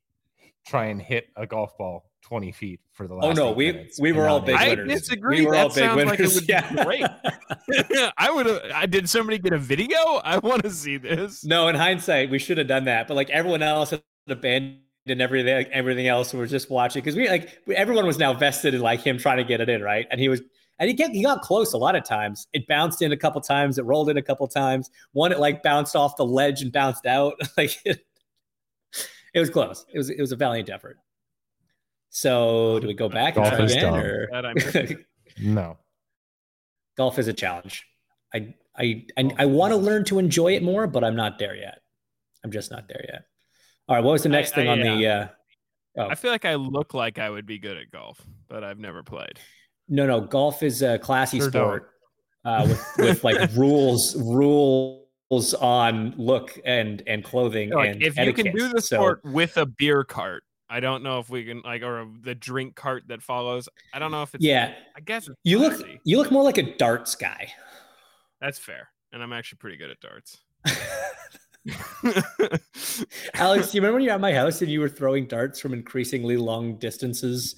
try 0.65 0.85
and 0.85 1.01
hit 1.01 1.27
a 1.35 1.45
golf 1.45 1.77
ball 1.77 2.09
twenty 2.21 2.51
feet 2.51 2.79
for 2.93 3.07
the 3.07 3.13
last. 3.13 3.25
Oh 3.25 3.31
no, 3.33 3.51
we 3.51 3.71
minutes 3.71 3.99
we 3.99 4.11
were 4.13 4.27
all 4.27 4.39
not 4.39 4.45
big 4.47 4.55
make 4.55 4.61
I 4.61 4.71
it. 4.71 4.77
winners. 4.79 5.01
disagree. 5.01 5.39
We 5.41 5.45
were 5.45 5.51
that 5.53 5.61
all 5.63 5.69
big 5.69 5.77
sounds 5.77 6.05
like 6.05 6.19
it 6.19 6.21
winners. 6.21 6.35
would 6.35 6.47
be 6.47 6.83
great. 6.83 8.11
I 8.17 8.31
would 8.31 8.45
have. 8.45 8.61
I 8.73 8.85
did. 8.85 9.09
Somebody 9.09 9.37
get 9.37 9.53
a 9.53 9.57
video? 9.57 9.97
I 10.23 10.37
want 10.39 10.63
to 10.63 10.69
see 10.69 10.97
this. 10.97 11.45
No, 11.45 11.67
in 11.67 11.75
hindsight, 11.75 12.29
we 12.29 12.39
should 12.39 12.57
have 12.57 12.67
done 12.67 12.85
that. 12.85 13.07
But 13.07 13.15
like 13.15 13.29
everyone 13.29 13.61
else 13.61 13.91
had 13.91 14.01
abandoned 14.27 14.79
everything, 15.07 15.67
everything 15.71 16.07
else, 16.07 16.31
and 16.33 16.41
was 16.41 16.49
just 16.49 16.69
watching 16.69 17.01
because 17.01 17.15
we 17.15 17.29
like 17.29 17.59
everyone 17.75 18.07
was 18.07 18.17
now 18.17 18.33
vested 18.33 18.73
in 18.73 18.81
like 18.81 19.01
him 19.01 19.17
trying 19.17 19.37
to 19.37 19.43
get 19.43 19.61
it 19.61 19.69
in, 19.69 19.81
right? 19.81 20.07
And 20.09 20.19
he 20.19 20.29
was, 20.29 20.41
and 20.83 20.89
he 20.89 20.93
get, 20.93 21.11
he 21.11 21.23
got 21.23 21.41
close 21.41 21.71
a 21.71 21.77
lot 21.77 21.95
of 21.95 22.03
times. 22.03 22.47
It 22.51 22.67
bounced 22.67 23.01
in 23.01 23.13
a 23.13 23.17
couple 23.17 23.39
times. 23.39 23.77
It 23.77 23.85
rolled 23.85 24.09
in 24.09 24.17
a 24.17 24.21
couple 24.21 24.45
times. 24.49 24.89
One 25.13 25.31
it 25.31 25.39
like 25.39 25.63
bounced 25.63 25.95
off 25.95 26.17
the 26.17 26.25
ledge 26.25 26.61
and 26.61 26.73
bounced 26.73 27.05
out. 27.05 27.35
like 27.57 27.79
it, 27.85 28.05
it 29.33 29.39
was 29.39 29.49
close. 29.49 29.85
It 29.93 29.97
was 29.97 30.09
it 30.09 30.19
was 30.19 30.33
a 30.33 30.35
valiant 30.35 30.69
effort. 30.69 30.97
So 32.09 32.79
do 32.79 32.87
we 32.87 32.93
go 32.93 33.07
back 33.07 33.37
and 33.37 33.45
try 33.45 33.63
is 33.63 33.71
again, 33.71 33.95
or 33.95 34.27
That 34.31 34.45
I 34.45 34.53
missed. 34.53 34.93
No. 35.39 35.77
golf 36.97 37.17
is 37.17 37.29
a 37.29 37.33
challenge. 37.33 37.85
I 38.33 38.53
I 38.77 39.05
I, 39.17 39.31
I 39.39 39.45
want 39.45 39.71
to 39.71 39.77
learn 39.77 40.03
to 40.05 40.19
enjoy 40.19 40.53
it 40.55 40.63
more, 40.63 40.85
but 40.85 41.05
I'm 41.05 41.15
not 41.15 41.39
there 41.39 41.55
yet. 41.55 41.79
I'm 42.43 42.51
just 42.51 42.71
not 42.71 42.89
there 42.89 43.05
yet. 43.07 43.23
All 43.87 43.95
right, 43.95 44.03
what 44.03 44.11
was 44.11 44.23
the 44.23 44.29
I- 44.29 44.33
next 44.33 44.53
thing 44.53 44.67
I, 44.67 44.71
on 44.73 44.79
the? 44.81 45.07
Uh, 45.07 45.27
oh, 45.97 46.07
I 46.09 46.15
feel 46.15 46.31
like 46.31 46.43
I 46.45 46.55
look 46.55 46.93
like 46.93 47.19
I 47.19 47.29
would 47.29 47.45
be 47.45 47.57
good 47.57 47.77
at 47.77 47.89
golf, 47.89 48.21
but 48.49 48.63
I've 48.63 48.79
never 48.79 49.01
played. 49.01 49.39
No, 49.87 50.05
no, 50.05 50.21
golf 50.21 50.63
is 50.63 50.81
a 50.81 50.97
classy 50.99 51.39
Sure 51.39 51.49
sport 51.49 51.89
uh, 52.45 52.65
with 52.67 52.85
with 52.97 53.23
like 53.23 53.51
rules 53.55 54.15
rules 54.21 55.53
on 55.59 56.13
look 56.17 56.57
and 56.65 57.01
and 57.07 57.23
clothing 57.23 57.71
Like, 57.71 57.91
and 57.91 58.03
if 58.03 58.17
you 58.17 58.33
can 58.33 58.55
do 58.55 58.69
the 58.69 58.81
So- 58.81 58.95
sport 58.97 59.21
with 59.23 59.57
a 59.57 59.65
beer 59.65 60.03
cart, 60.03 60.43
I 60.69 60.79
don't 60.79 61.03
know 61.03 61.19
if 61.19 61.29
we 61.29 61.43
can 61.45 61.61
like 61.63 61.83
or 61.83 62.07
the 62.21 62.35
drink 62.35 62.75
cart 62.75 63.03
that 63.07 63.21
follows. 63.21 63.69
I 63.93 63.99
don't 63.99 64.11
know 64.11 64.23
if 64.23 64.33
it's 64.35 64.43
yeah, 64.43 64.73
I 64.95 64.99
guess 65.01 65.29
you 65.43 65.59
look 65.59 65.77
classy. 65.77 65.99
you 66.03 66.17
look 66.17 66.31
more 66.31 66.43
like 66.43 66.57
a 66.57 66.75
darts 66.77 67.15
guy. 67.15 67.51
That's 68.41 68.59
fair, 68.59 68.89
and 69.11 69.21
I'm 69.23 69.31
actually 69.33 69.57
pretty 69.57 69.77
good 69.77 69.89
at 69.89 69.99
darts. 69.99 70.41
Alex, 73.35 73.71
do 73.71 73.77
you 73.77 73.81
remember 73.81 73.93
when 73.93 74.01
you 74.03 74.09
were 74.09 74.15
at 74.15 74.19
my 74.21 74.33
house 74.33 74.61
and 74.61 74.69
you 74.69 74.81
were 74.81 74.89
throwing 74.89 75.25
darts 75.27 75.59
from 75.59 75.73
increasingly 75.73 76.35
long 76.37 76.75
distances 76.77 77.55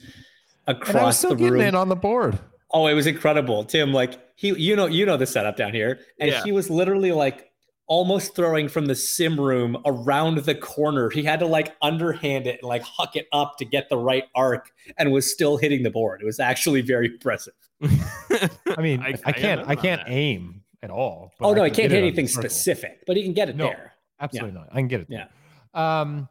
And 0.67 0.78
I 0.78 0.80
was 0.80 0.89
across 0.89 1.17
still 1.19 1.30
the 1.32 1.36
getting 1.38 1.54
room? 1.54 1.62
in 1.62 1.75
on 1.75 1.89
the 1.89 1.95
board. 1.95 2.39
Oh, 2.71 2.88
it 2.88 2.93
was 2.93 3.08
incredible. 3.08 3.63
Tim, 3.63 3.93
like 3.93 4.19
he 4.36 4.49
you 4.60 4.75
know, 4.75 4.88
you 4.88 5.06
know 5.06 5.17
the 5.17 5.25
setup 5.28 5.56
down 5.58 5.73
here. 5.73 5.99
And 6.19 6.32
Yeah. 6.32 6.43
he 6.43 6.51
was 6.51 6.69
literally 6.69 7.12
like 7.12 7.51
almost 7.88 8.36
throwing 8.36 8.67
from 8.67 8.88
the 8.88 8.95
sim 8.95 9.39
room 9.39 9.78
around 9.86 10.39
the 10.39 10.56
corner. 10.56 11.10
He 11.12 11.21
had 11.23 11.39
to 11.41 11.45
like 11.45 11.75
underhand 11.84 12.47
it 12.47 12.60
and 12.62 12.67
like 12.67 12.82
huck 12.82 13.15
it 13.15 13.28
up 13.32 13.58
to 13.60 13.65
get 13.65 13.89
the 13.89 13.97
right 13.97 14.23
arc 14.34 14.71
and 14.97 15.12
was 15.12 15.32
still 15.32 15.58
hitting 15.58 15.84
the 15.84 15.91
board. 15.91 16.21
It 16.21 16.25
was 16.25 16.39
actually 16.39 16.82
very 16.82 17.06
impressive. 17.08 17.54
I 17.84 18.82
mean, 18.82 19.01
I, 19.04 19.13
I 19.25 19.32
can't. 19.32 19.62
am 19.62 19.69
I 19.69 19.75
can't 19.75 20.01
that. 20.01 20.12
aim 20.12 20.63
at 20.82 20.89
all. 20.89 21.32
but 21.39 21.47
oh 21.47 21.54
no, 21.54 21.62
I 21.62 21.65
he 21.65 21.69
can 21.69 21.75
can't 21.84 21.91
get 21.91 21.91
hit 21.91 21.91
it 21.91 21.97
on 21.97 22.01
the 22.01 22.08
anything 22.21 22.28
specific, 22.28 23.04
but 23.06 23.15
he 23.15 23.23
can 23.23 23.34
get 23.34 23.49
it 23.49 23.56
No. 23.56 23.67
there. 23.67 23.93
Absolutely 24.19 24.51
not. 24.54 24.69
I 24.71 24.75
can 24.78 24.88
get 24.88 25.01
it. 25.01 25.08
Yeah. 25.10 25.28
There. 25.73 25.84
Um, 25.84 26.28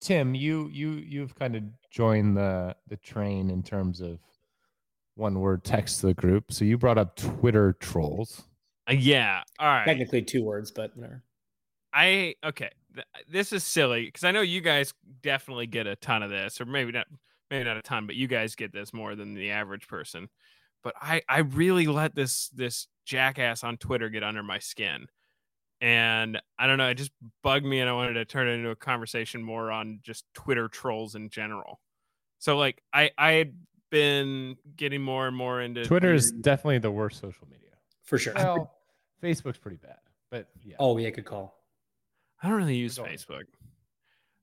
Tim, 0.00 0.34
you 0.34 0.68
you 0.72 0.92
you've 0.92 1.34
kind 1.34 1.56
of 1.56 1.62
joined 1.90 2.36
the 2.36 2.74
the 2.88 2.96
train 2.96 3.50
in 3.50 3.62
terms 3.62 4.00
of 4.00 4.18
one 5.16 5.38
word 5.40 5.64
text 5.64 6.00
to 6.00 6.06
the 6.06 6.14
group. 6.14 6.52
So 6.52 6.64
you 6.64 6.78
brought 6.78 6.98
up 6.98 7.16
Twitter 7.16 7.74
trolls. 7.74 8.42
Uh, 8.88 8.94
yeah. 8.94 9.42
All 9.58 9.68
right. 9.68 9.84
Technically 9.84 10.22
two 10.22 10.42
words, 10.42 10.70
but 10.70 10.96
whatever. 10.96 11.22
I 11.92 12.34
okay. 12.44 12.70
th- 12.94 13.06
This 13.28 13.52
is 13.52 13.64
silly 13.64 14.06
because 14.06 14.24
I 14.24 14.30
know 14.30 14.40
you 14.40 14.60
guys 14.60 14.94
definitely 15.22 15.66
get 15.66 15.86
a 15.86 15.96
ton 15.96 16.22
of 16.22 16.30
this, 16.30 16.60
or 16.60 16.64
maybe 16.64 16.92
not, 16.92 17.06
maybe 17.50 17.64
not 17.64 17.76
a 17.76 17.82
ton, 17.82 18.06
but 18.06 18.14
you 18.16 18.28
guys 18.28 18.54
get 18.54 18.72
this 18.72 18.92
more 18.92 19.14
than 19.14 19.34
the 19.34 19.50
average 19.50 19.88
person. 19.88 20.28
But 20.82 20.94
I, 21.00 21.20
I 21.28 21.40
really 21.40 21.86
let 21.86 22.14
this 22.14 22.48
this 22.50 22.86
jackass 23.04 23.64
on 23.64 23.76
Twitter 23.76 24.08
get 24.08 24.22
under 24.22 24.42
my 24.42 24.58
skin, 24.60 25.06
and 25.80 26.40
I 26.58 26.66
don't 26.66 26.78
know. 26.78 26.88
It 26.88 26.94
just 26.94 27.12
bugged 27.42 27.64
me, 27.64 27.80
and 27.80 27.88
I 27.88 27.92
wanted 27.92 28.14
to 28.14 28.24
turn 28.24 28.48
it 28.48 28.52
into 28.52 28.70
a 28.70 28.76
conversation 28.76 29.42
more 29.42 29.70
on 29.70 30.00
just 30.02 30.24
Twitter 30.34 30.68
trolls 30.68 31.14
in 31.14 31.30
general. 31.30 31.80
So 32.38 32.56
like, 32.58 32.82
I 32.92 33.10
I 33.16 33.32
had 33.32 33.54
been 33.90 34.56
getting 34.76 35.02
more 35.02 35.26
and 35.26 35.36
more 35.36 35.60
into 35.60 35.84
Twitter 35.84 36.14
is 36.14 36.30
definitely 36.30 36.78
the 36.78 36.90
worst 36.90 37.20
social 37.20 37.46
media. 37.50 37.70
For 38.04 38.18
sure. 38.18 38.34
Well, 38.34 38.74
Facebook's 39.22 39.58
pretty 39.58 39.78
bad, 39.78 39.98
but 40.30 40.48
yeah. 40.62 40.76
oh 40.78 40.96
yeah, 40.98 41.10
good 41.10 41.24
call. 41.24 41.56
I 42.42 42.48
don't 42.48 42.56
really 42.56 42.76
use 42.76 42.98
Facebook. 42.98 43.44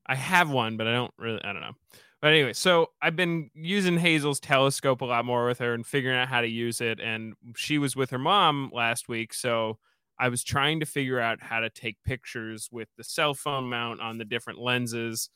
I 0.05 0.15
have 0.15 0.49
one, 0.49 0.77
but 0.77 0.87
I 0.87 0.93
don't 0.93 1.13
really. 1.17 1.41
I 1.43 1.53
don't 1.53 1.61
know. 1.61 1.75
But 2.21 2.31
anyway, 2.31 2.53
so 2.53 2.89
I've 3.01 3.15
been 3.15 3.51
using 3.53 3.97
Hazel's 3.97 4.39
telescope 4.39 5.01
a 5.01 5.05
lot 5.05 5.23
more 5.23 5.45
with 5.45 5.59
her 5.59 5.73
and 5.73 5.85
figuring 5.85 6.17
out 6.17 6.27
how 6.27 6.41
to 6.41 6.47
use 6.47 6.81
it. 6.81 6.99
And 6.99 7.35
she 7.55 7.77
was 7.77 7.95
with 7.95 8.09
her 8.09 8.17
mom 8.17 8.71
last 8.73 9.07
week, 9.07 9.35
so 9.35 9.77
I 10.19 10.29
was 10.29 10.43
trying 10.43 10.79
to 10.79 10.85
figure 10.85 11.19
out 11.19 11.41
how 11.41 11.59
to 11.59 11.69
take 11.69 11.97
pictures 12.05 12.69
with 12.71 12.89
the 12.97 13.03
cell 13.03 13.33
phone 13.33 13.69
mount 13.69 14.01
on 14.01 14.17
the 14.17 14.25
different 14.25 14.59
lenses. 14.59 15.29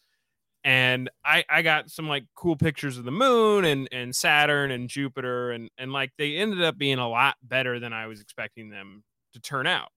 And 0.63 1.09
I, 1.25 1.43
I 1.49 1.61
got 1.61 1.89
some 1.89 2.07
like 2.07 2.25
cool 2.35 2.55
pictures 2.55 2.97
of 2.97 3.03
the 3.03 3.11
moon 3.11 3.65
and, 3.65 3.89
and 3.91 4.15
Saturn 4.15 4.71
and 4.71 4.89
Jupiter 4.89 5.51
and, 5.51 5.69
and 5.77 5.91
like 5.91 6.11
they 6.17 6.37
ended 6.37 6.61
up 6.61 6.77
being 6.77 6.99
a 6.99 7.09
lot 7.09 7.35
better 7.41 7.79
than 7.79 7.93
I 7.93 8.07
was 8.07 8.21
expecting 8.21 8.69
them 8.69 9.03
to 9.33 9.39
turn 9.39 9.65
out. 9.65 9.89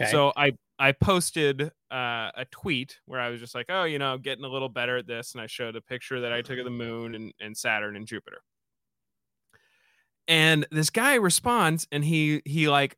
Okay. 0.00 0.10
So 0.10 0.32
I 0.36 0.52
I 0.78 0.92
posted 0.92 1.62
uh, 1.62 2.30
a 2.34 2.46
tweet 2.50 2.98
where 3.06 3.20
I 3.20 3.30
was 3.30 3.40
just 3.40 3.54
like, 3.54 3.66
oh, 3.68 3.84
you 3.84 3.98
know, 3.98 4.18
getting 4.18 4.44
a 4.44 4.48
little 4.48 4.68
better 4.68 4.96
at 4.96 5.06
this, 5.06 5.32
and 5.32 5.40
I 5.40 5.46
showed 5.46 5.76
a 5.76 5.80
picture 5.80 6.20
that 6.20 6.32
I 6.32 6.42
took 6.42 6.58
of 6.58 6.64
the 6.64 6.70
moon 6.70 7.14
and, 7.14 7.32
and 7.40 7.56
Saturn 7.56 7.94
and 7.94 8.06
Jupiter. 8.06 8.42
And 10.26 10.66
this 10.72 10.90
guy 10.90 11.14
responds, 11.14 11.86
and 11.92 12.04
he 12.04 12.42
he 12.44 12.68
like 12.68 12.96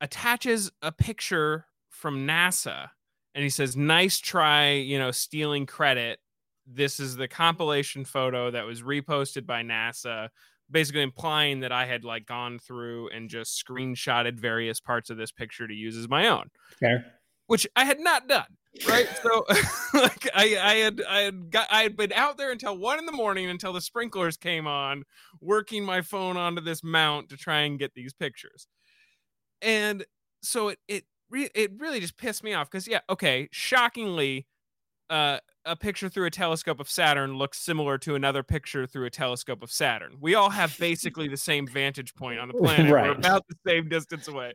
attaches 0.00 0.70
a 0.82 0.92
picture 0.92 1.66
from 1.88 2.26
NASA, 2.26 2.90
and 3.34 3.42
he 3.42 3.50
says, 3.50 3.76
"Nice 3.76 4.18
try, 4.18 4.72
you 4.72 4.98
know, 4.98 5.10
stealing 5.10 5.66
credit. 5.66 6.20
This 6.66 7.00
is 7.00 7.16
the 7.16 7.28
compilation 7.28 8.04
photo 8.04 8.50
that 8.50 8.66
was 8.66 8.82
reposted 8.82 9.46
by 9.46 9.62
NASA." 9.62 10.30
basically 10.70 11.02
implying 11.02 11.60
that 11.60 11.72
I 11.72 11.86
had 11.86 12.04
like 12.04 12.26
gone 12.26 12.58
through 12.58 13.10
and 13.10 13.30
just 13.30 13.62
screenshotted 13.64 14.38
various 14.38 14.80
parts 14.80 15.10
of 15.10 15.16
this 15.16 15.32
picture 15.32 15.66
to 15.66 15.74
use 15.74 15.96
as 15.96 16.08
my 16.08 16.28
own, 16.28 16.50
Fair. 16.78 17.04
which 17.46 17.66
I 17.76 17.84
had 17.84 18.00
not 18.00 18.28
done. 18.28 18.46
Right. 18.86 19.08
So 19.22 19.46
like 19.94 20.28
I, 20.34 20.58
I 20.60 20.74
had 20.74 21.02
I 21.08 21.20
had 21.20 21.50
got 21.50 21.66
I 21.70 21.82
had 21.82 21.96
been 21.96 22.12
out 22.12 22.36
there 22.36 22.52
until 22.52 22.76
one 22.76 22.98
in 22.98 23.06
the 23.06 23.12
morning 23.12 23.48
until 23.48 23.72
the 23.72 23.80
sprinklers 23.80 24.36
came 24.36 24.66
on, 24.66 25.04
working 25.40 25.84
my 25.84 26.02
phone 26.02 26.36
onto 26.36 26.60
this 26.60 26.84
mount 26.84 27.30
to 27.30 27.36
try 27.36 27.60
and 27.60 27.78
get 27.78 27.94
these 27.94 28.12
pictures. 28.12 28.66
And 29.62 30.04
so 30.42 30.68
it 30.68 30.78
it 30.88 31.04
re- 31.30 31.50
it 31.54 31.72
really 31.78 32.00
just 32.00 32.16
pissed 32.16 32.44
me 32.44 32.54
off 32.54 32.70
because 32.70 32.86
yeah, 32.86 33.00
okay, 33.08 33.48
shockingly, 33.52 34.46
uh, 35.10 35.38
a 35.64 35.76
picture 35.76 36.08
through 36.08 36.26
a 36.26 36.30
telescope 36.30 36.80
of 36.80 36.88
Saturn 36.88 37.36
looks 37.36 37.58
similar 37.58 37.98
to 37.98 38.14
another 38.14 38.42
picture 38.42 38.86
through 38.86 39.06
a 39.06 39.10
telescope 39.10 39.62
of 39.62 39.70
Saturn. 39.70 40.16
We 40.20 40.34
all 40.34 40.50
have 40.50 40.76
basically 40.78 41.28
the 41.28 41.36
same 41.36 41.66
vantage 41.66 42.14
point 42.14 42.38
on 42.38 42.48
the 42.48 42.54
planet. 42.58 42.90
We're 42.90 43.12
about 43.12 43.44
the 43.48 43.56
same 43.66 43.88
distance 43.88 44.28
away. 44.28 44.54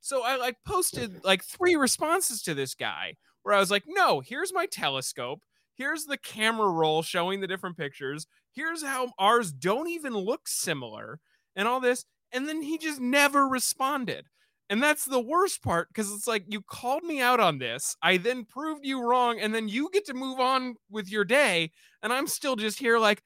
So 0.00 0.22
I 0.24 0.36
like 0.36 0.56
posted 0.66 1.24
like 1.24 1.44
three 1.44 1.76
responses 1.76 2.42
to 2.42 2.54
this 2.54 2.74
guy 2.74 3.14
where 3.42 3.54
I 3.54 3.60
was 3.60 3.70
like, 3.70 3.84
no, 3.86 4.20
here's 4.20 4.52
my 4.52 4.66
telescope. 4.66 5.42
Here's 5.74 6.04
the 6.04 6.18
camera 6.18 6.68
roll 6.68 7.02
showing 7.02 7.40
the 7.40 7.46
different 7.46 7.76
pictures. 7.76 8.26
Here's 8.52 8.82
how 8.82 9.12
ours 9.18 9.52
don't 9.52 9.88
even 9.88 10.14
look 10.14 10.46
similar 10.46 11.20
and 11.56 11.66
all 11.66 11.80
this. 11.80 12.04
And 12.32 12.48
then 12.48 12.62
he 12.62 12.78
just 12.78 13.00
never 13.00 13.46
responded. 13.46 14.26
And 14.70 14.82
that's 14.82 15.04
the 15.04 15.20
worst 15.20 15.62
part 15.62 15.88
because 15.88 16.10
it's 16.12 16.26
like 16.26 16.44
you 16.48 16.62
called 16.62 17.02
me 17.02 17.20
out 17.20 17.40
on 17.40 17.58
this. 17.58 17.94
I 18.02 18.16
then 18.16 18.44
proved 18.46 18.86
you 18.86 19.02
wrong, 19.06 19.38
and 19.38 19.54
then 19.54 19.68
you 19.68 19.90
get 19.92 20.06
to 20.06 20.14
move 20.14 20.40
on 20.40 20.76
with 20.90 21.10
your 21.10 21.24
day, 21.24 21.70
and 22.02 22.12
I'm 22.12 22.26
still 22.26 22.56
just 22.56 22.78
here 22.78 22.98
like, 22.98 23.22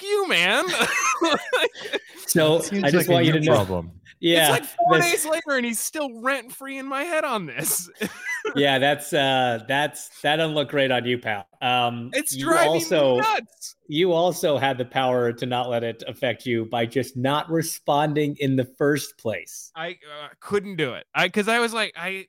"F- 0.00 0.06
you, 0.06 0.28
man. 0.28 0.64
So 2.26 2.58
I 2.58 2.90
just 2.90 2.94
like 2.94 3.08
want 3.08 3.24
you 3.26 3.32
you 3.34 3.40
to 3.40 3.44
know. 3.44 3.54
problem. 3.56 3.90
Yeah. 4.20 4.42
it's 4.42 4.60
like 4.60 4.64
four 4.64 4.98
that's- 4.98 5.10
days 5.10 5.26
later, 5.26 5.56
and 5.56 5.66
he's 5.66 5.80
still 5.80 6.20
rent 6.20 6.52
free 6.52 6.78
in 6.78 6.86
my 6.86 7.02
head 7.02 7.24
on 7.24 7.46
this. 7.46 7.90
yeah, 8.56 8.78
that's 8.78 9.12
uh 9.12 9.64
that's 9.68 10.20
that 10.22 10.36
doesn't 10.36 10.54
look 10.54 10.70
great 10.70 10.90
on 10.90 11.04
you, 11.04 11.18
pal. 11.18 11.46
Um 11.60 12.10
It's 12.12 12.36
you 12.36 12.44
driving 12.44 12.68
also 12.68 13.16
nuts. 13.16 13.76
you 13.88 14.12
also 14.12 14.58
had 14.58 14.78
the 14.78 14.84
power 14.84 15.32
to 15.32 15.46
not 15.46 15.68
let 15.68 15.84
it 15.84 16.02
affect 16.06 16.46
you 16.46 16.66
by 16.66 16.86
just 16.86 17.16
not 17.16 17.50
responding 17.50 18.36
in 18.40 18.56
the 18.56 18.64
first 18.64 19.18
place. 19.18 19.70
I 19.74 19.90
uh, 19.90 20.28
couldn't 20.40 20.76
do 20.76 20.94
it. 20.94 21.06
I 21.14 21.26
because 21.26 21.48
I 21.48 21.58
was 21.58 21.72
like 21.72 21.92
I 21.96 22.26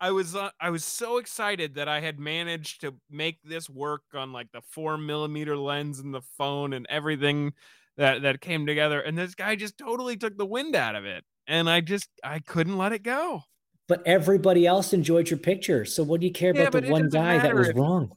I 0.00 0.10
was 0.10 0.34
uh, 0.36 0.50
I 0.60 0.70
was 0.70 0.84
so 0.84 1.18
excited 1.18 1.76
that 1.76 1.88
I 1.88 2.00
had 2.00 2.18
managed 2.18 2.82
to 2.82 2.94
make 3.10 3.38
this 3.42 3.70
work 3.70 4.02
on 4.14 4.32
like 4.32 4.52
the 4.52 4.60
four 4.60 4.98
millimeter 4.98 5.56
lens 5.56 5.98
and 5.98 6.12
the 6.12 6.22
phone 6.36 6.72
and 6.72 6.86
everything 6.90 7.54
that 7.96 8.22
that 8.22 8.40
came 8.40 8.66
together, 8.66 9.00
and 9.00 9.16
this 9.16 9.34
guy 9.34 9.56
just 9.56 9.78
totally 9.78 10.16
took 10.16 10.36
the 10.36 10.46
wind 10.46 10.74
out 10.76 10.94
of 10.96 11.04
it, 11.04 11.24
and 11.46 11.70
I 11.70 11.80
just 11.80 12.08
I 12.22 12.40
couldn't 12.40 12.76
let 12.76 12.92
it 12.92 13.02
go. 13.02 13.44
But 13.86 14.02
everybody 14.06 14.66
else 14.66 14.92
enjoyed 14.92 15.28
your 15.28 15.38
picture. 15.38 15.84
So 15.84 16.02
what 16.02 16.20
do 16.20 16.26
you 16.26 16.32
care 16.32 16.54
Yeah, 16.54 16.62
about 16.62 16.82
the 16.84 16.90
one 16.90 17.08
guy 17.10 17.38
that 17.38 17.54
was 17.54 17.72
wrong? 17.74 18.12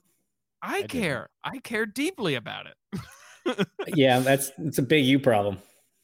I, 0.61 0.81
didn't. 0.83 0.89
care. 0.91 1.29
I 1.43 1.59
care 1.59 1.85
deeply 1.85 2.35
about 2.35 2.67
it. 2.67 2.75
Yeah, 3.87 4.19
that's 4.19 4.51
it's 4.57 4.77
a 4.77 4.81
big 4.81 5.05
you 5.05 5.19
problem. 5.19 5.57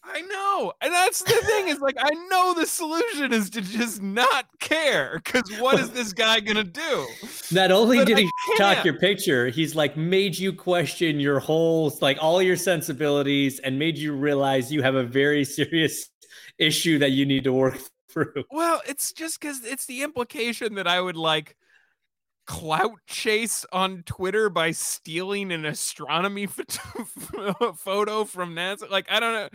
I 0.06 0.22
know. 0.22 0.74
And 0.82 0.94
that's 0.94 1.22
the 1.24 1.34
thing 1.34 1.68
is 1.70 1.80
like 1.80 1.96
I 1.98 2.10
know 2.30 2.54
the 2.54 2.66
solution 2.66 3.34
is 3.34 3.50
to 3.52 3.62
just 3.62 4.02
not 4.02 4.46
care 4.60 5.20
cuz 5.26 5.44
what 5.60 5.80
is 5.80 5.90
this 5.92 6.14
guy 6.14 6.40
going 6.40 6.58
to 6.58 6.64
do? 6.64 7.08
Not 7.52 7.72
only 7.72 7.98
But 8.00 8.08
did 8.08 8.18
I 8.18 8.22
he 8.22 8.30
talk 8.58 8.86
your 8.86 8.98
picture, 9.00 9.48
he's 9.48 9.76
like 9.76 9.98
made 9.98 10.38
you 10.38 10.54
question 10.54 11.20
your 11.20 11.40
whole 11.40 11.98
like 12.02 12.18
all 12.22 12.42
your 12.42 12.56
sensibilities 12.58 13.60
and 13.60 13.78
made 13.80 13.98
you 13.98 14.14
realize 14.14 14.72
you 14.72 14.82
have 14.82 14.96
a 14.96 15.04
very 15.04 15.44
serious 15.58 16.10
issue 16.58 17.00
that 17.00 17.12
you 17.12 17.26
need 17.26 17.44
to 17.46 17.54
work 17.54 17.78
through. 18.14 18.44
Well, 18.52 18.82
it's 18.88 19.12
just 19.12 19.42
cuz 19.42 19.66
it's 19.66 19.86
the 19.86 20.04
implication 20.04 20.76
that 20.76 20.88
I 20.88 21.02
would 21.02 21.18
like 21.18 21.56
clout 22.46 23.00
chase 23.08 23.66
on 23.72 24.04
Twitter 24.04 24.50
by 24.50 24.72
stealing 24.72 25.52
an 25.52 25.66
astronomy 25.66 26.46
photo, 26.48 27.74
photo 27.74 28.26
from 28.26 28.56
NASA. 28.56 28.90
Like 28.90 29.10
I 29.10 29.20
don't 29.20 29.34
know 29.34 29.50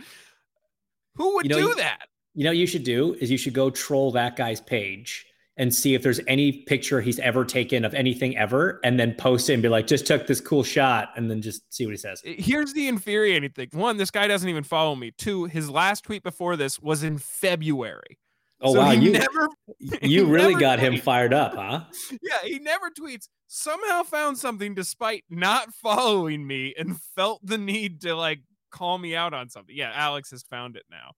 who 1.15 1.35
would 1.35 1.45
You 1.45 1.49
know, 1.49 1.67
do 1.69 1.75
that. 1.75 2.07
You 2.33 2.43
know 2.43 2.51
what 2.51 2.57
you 2.57 2.67
should 2.67 2.83
do 2.83 3.15
is 3.19 3.29
you 3.29 3.37
should 3.37 3.53
go 3.53 3.69
troll 3.69 4.11
that 4.11 4.35
guy's 4.35 4.61
page 4.61 5.25
and 5.57 5.75
see 5.75 5.93
if 5.93 6.01
there's 6.01 6.21
any 6.25 6.53
picture 6.53 7.01
he's 7.01 7.19
ever 7.19 7.43
taken 7.43 7.83
of 7.83 7.93
anything 7.93 8.37
ever 8.37 8.79
and 8.85 8.97
then 8.97 9.13
post 9.13 9.49
it 9.49 9.53
and 9.55 9.61
be 9.61 9.67
like, 9.67 9.87
just 9.87 10.07
took 10.07 10.25
this 10.25 10.39
cool 10.39 10.63
shot 10.63 11.09
and 11.17 11.29
then 11.29 11.41
just 11.41 11.71
see 11.73 11.85
what 11.85 11.91
he 11.91 11.97
says. 11.97 12.21
Here's 12.23 12.71
the 12.71 12.87
infuriating 12.87 13.51
thing. 13.51 13.67
One, 13.73 13.97
this 13.97 14.09
guy 14.09 14.27
doesn't 14.27 14.47
even 14.47 14.63
follow 14.63 14.95
me. 14.95 15.11
Two, 15.17 15.45
his 15.45 15.69
last 15.69 16.05
tweet 16.05 16.23
before 16.23 16.55
this 16.55 16.79
was 16.79 17.03
in 17.03 17.17
February. 17.17 18.17
Oh 18.61 18.73
So 18.73 18.79
wow, 18.79 18.91
you 18.91 19.11
never 19.11 19.49
you 20.01 20.25
really 20.25 20.53
never 20.53 20.59
got 20.59 20.79
him 20.79 20.97
fired 20.97 21.33
up, 21.33 21.55
huh? 21.55 21.83
Yeah, 22.21 22.39
he 22.43 22.59
never 22.59 22.89
tweets. 22.89 23.27
Somehow 23.47 24.03
found 24.03 24.37
something 24.37 24.75
despite 24.75 25.23
not 25.29 25.73
following 25.81 26.45
me 26.45 26.73
and 26.77 26.99
felt 27.15 27.45
the 27.45 27.57
need 27.57 28.01
to 28.01 28.15
like 28.15 28.41
call 28.71 28.97
me 28.97 29.15
out 29.15 29.33
on 29.33 29.49
something. 29.49 29.75
Yeah, 29.75 29.91
Alex 29.93 30.31
has 30.31 30.43
found 30.43 30.75
it 30.75 30.83
now. 30.89 31.11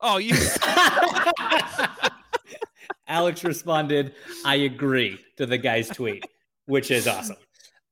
Oh, 0.00 0.16
you 0.16 0.34
Alex 3.06 3.44
responded, 3.44 4.14
I 4.44 4.56
agree 4.56 5.18
to 5.36 5.46
the 5.46 5.58
guy's 5.58 5.88
tweet, 5.88 6.24
which 6.66 6.90
is 6.90 7.06
awesome. 7.06 7.36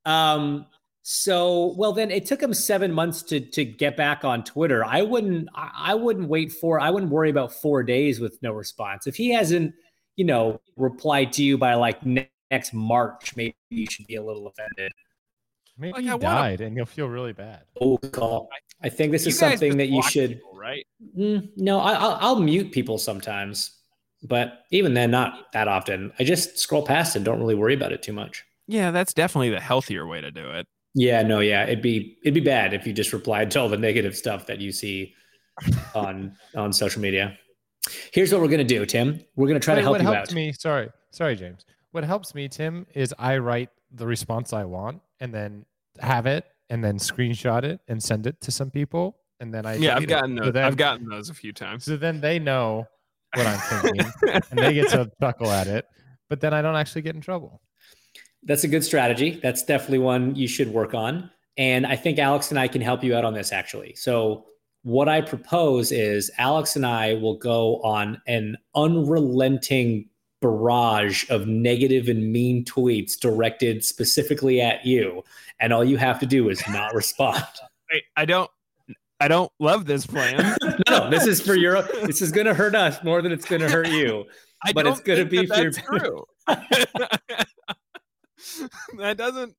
Um, 0.05 0.67
so 1.13 1.75
well 1.77 1.93
then 1.93 2.09
it 2.13 2.25
took 2.25 2.41
him 2.41 2.55
seven 2.55 2.93
months 2.93 3.21
to 3.25 3.41
to 3.41 3.65
get 3.65 3.97
back 3.97 4.25
on 4.25 4.45
Twitter. 4.45 4.85
I 4.85 5.03
wouldn't 5.03 5.49
I 5.57 5.71
I 5.91 5.95
wouldn't 5.97 6.29
wait 6.29 6.53
for 6.53 6.79
I 6.79 6.91
wouldn't 6.91 7.11
worry 7.11 7.31
about 7.31 7.53
four 7.53 7.83
days 7.83 8.21
with 8.21 8.39
no 8.43 8.53
response. 8.53 9.09
If 9.09 9.17
he 9.17 9.33
hasn't, 9.33 9.75
you 10.15 10.25
know, 10.25 10.61
replied 10.77 11.33
to 11.33 11.43
you 11.43 11.59
by 11.59 11.75
like 11.75 12.07
ne- 12.07 12.31
next 12.53 12.73
March, 12.73 13.35
maybe 13.35 13.57
you 13.71 13.87
should 13.91 14.07
be 14.07 14.15
a 14.15 14.23
little 14.23 14.47
offended. 14.47 14.93
Maybe 15.77 15.95
Like, 15.95 16.03
he 16.05 16.11
I 16.11 16.15
wanna- 16.15 16.25
died 16.27 16.61
and 16.61 16.77
you'll 16.77 16.87
feel 16.87 17.09
really 17.09 17.33
bad. 17.33 17.63
Oh, 17.81 17.97
call. 17.99 18.49
I 18.81 18.89
think 18.89 19.11
this 19.11 19.25
you 19.25 19.31
is 19.31 19.39
something 19.39 19.79
that 19.79 19.89
you 19.89 20.03
should. 20.05 20.35
people, 20.35 20.55
right? 20.57 20.87
Mm, 21.19 21.51
no, 21.57 21.81
I, 21.81 21.95
I'll, 21.95 22.19
I'll 22.21 22.41
mute 22.41 22.71
people 22.71 22.99
sometimes, 22.99 23.79
but 24.23 24.61
even 24.71 24.95
then, 24.95 25.11
not 25.11 25.53
that 25.55 25.67
often. 25.67 26.13
I 26.21 26.25
just 26.25 26.57
scroll 26.59 26.87
past 26.87 27.17
and 27.17 27.25
don't 27.25 27.41
really 27.41 27.57
worry 27.57 27.75
about 27.75 27.91
it 27.93 28.01
too 28.03 28.13
much. 28.13 28.45
Yeah, 28.69 28.93
that's 28.93 29.13
definitely 29.13 29.51
the 29.51 29.59
healthier 29.61 30.07
way 30.07 30.21
to 30.21 30.31
do 30.31 30.51
it. 30.51 30.67
Yeah, 30.95 31.23
no, 31.23 31.41
yeah, 31.41 31.65
it'd 31.65 31.83
be 31.83 32.17
it'd 32.25 32.35
be 32.35 32.41
bad 32.41 32.75
if 32.75 32.87
you 32.87 32.93
just 32.93 33.13
replied 33.13 33.51
to 33.53 33.61
all 33.61 33.69
the 33.69 33.77
negative 33.77 34.17
stuff 34.17 34.47
that 34.47 34.59
you 34.61 34.73
see 34.73 35.15
on 35.95 36.37
on 36.57 36.73
social 36.73 37.01
media. 37.01 37.37
Here's 38.13 38.33
what 38.33 38.41
we're 38.41 38.49
gonna 38.49 38.65
do, 38.65 38.85
Tim. 38.87 39.21
We're 39.37 39.47
gonna 39.49 39.61
try 39.61 39.75
to 39.75 39.79
Wait, 39.81 39.83
help 39.83 39.93
what 39.95 40.01
you 40.03 40.13
helps 40.13 40.31
out. 40.31 40.35
me, 40.35 40.53
sorry, 40.53 40.91
sorry, 41.13 41.37
James. 41.37 41.65
What 41.93 42.05
helps 42.05 42.35
me, 42.35 42.49
Tim, 42.49 42.87
is 42.95 43.15
I 43.19 43.39
write 43.39 43.71
the 43.93 44.07
response 44.07 44.53
I 44.53 44.65
want 44.65 45.01
and 45.21 45.35
then 45.35 45.65
have 46.01 46.27
it 46.27 46.45
and 46.71 46.85
then 46.85 46.99
screenshot 46.99 47.65
it 47.65 47.81
and 47.89 48.01
send 48.03 48.27
it 48.27 48.41
to 48.43 48.51
some 48.53 48.71
people. 48.71 49.17
And 49.41 49.53
then 49.53 49.67
I 49.67 49.75
Yeah, 49.75 49.97
I've 49.97 50.03
delete 50.03 50.11
it. 50.11 50.13
gotten 50.13 50.37
So 50.39 50.45
those. 50.45 50.53
then- 50.53 50.65
I've 50.65 50.77
gotten 50.77 51.09
those 51.09 51.31
a 51.31 51.35
few 51.35 51.53
times. 51.53 51.85
So 51.85 51.97
then 51.97 52.21
they 52.21 52.39
know 52.39 52.87
what 53.35 53.47
I'm 53.47 53.59
thinking 53.83 54.13
and 54.51 54.59
they 54.59 54.75
get 54.75 54.89
to 54.91 55.11
chuckle 55.21 55.51
at 55.51 55.67
it, 55.67 55.87
but 56.29 56.41
then 56.41 56.53
I 56.55 56.63
don't 56.63 56.77
actually 56.77 57.03
get 57.03 57.15
in 57.17 57.21
trouble. 57.21 57.61
That's 58.43 58.65
a 58.65 58.69
good 58.69 58.85
strategy. 58.85 59.39
That's 59.43 59.63
definitely 59.63 59.99
one 59.99 60.35
you 60.35 60.49
should 60.49 60.73
work 60.73 60.95
on. 60.95 61.31
And 61.57 61.87
I 61.87 61.97
think 61.97 62.19
Alex 62.19 62.51
and 62.51 62.59
I 62.59 62.69
can 62.69 62.81
help 62.81 63.05
you 63.05 63.15
out 63.15 63.25
on 63.25 63.35
this 63.35 63.53
actually. 63.53 63.95
So 63.95 64.47
what 64.83 65.09
I 65.09 65.21
propose 65.21 65.93
is 65.93 66.31
Alex 66.39 66.77
and 66.77 66.87
I 66.87 67.15
will 67.15 67.37
go 67.37 67.83
on 67.83 68.21
an 68.27 68.57
unrelenting 68.75 70.09
barrage 70.41 71.29
of 71.29 71.47
negative 71.47 72.09
and 72.09 72.33
mean 72.33 72.65
tweets 72.65 73.19
directed 73.19 73.85
specifically 73.85 74.61
at 74.61 74.87
you. 74.87 75.23
And 75.59 75.73
all 75.73 75.85
you 75.85 75.99
have 75.99 76.19
to 76.21 76.27
do 76.27 76.49
is 76.49 76.67
not 76.69 76.95
respond. 76.95 77.45
Wait, 77.93 78.05
I 78.17 78.25
don't. 78.25 78.51
I 79.23 79.29
don't 79.29 79.53
love 79.59 79.85
this 79.85 80.07
plan. 80.07 80.57
no, 80.89 81.11
this 81.11 81.27
is 81.27 81.43
for 81.43 81.55
your 81.55 81.83
this 82.07 82.23
is 82.23 82.33
gonna 82.33 82.55
hurt 82.55 82.75
us 82.75 83.05
more 83.05 83.21
than 83.21 83.33
it's 83.33 83.45
gonna 83.45 83.69
hurt 83.69 83.89
you. 83.89 84.25
I 84.65 84.73
But 84.73 84.87
it's 84.87 85.01
gonna 85.01 85.29
think 85.29 85.31
be 85.31 85.47
for 85.47 85.61
your 85.61 85.73
that's 85.73 85.87
true. 85.87 86.25
that 88.99 89.17
doesn't. 89.17 89.55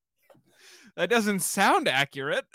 That 0.96 1.08
doesn't 1.08 1.40
sound 1.40 1.88
accurate. 1.88 2.44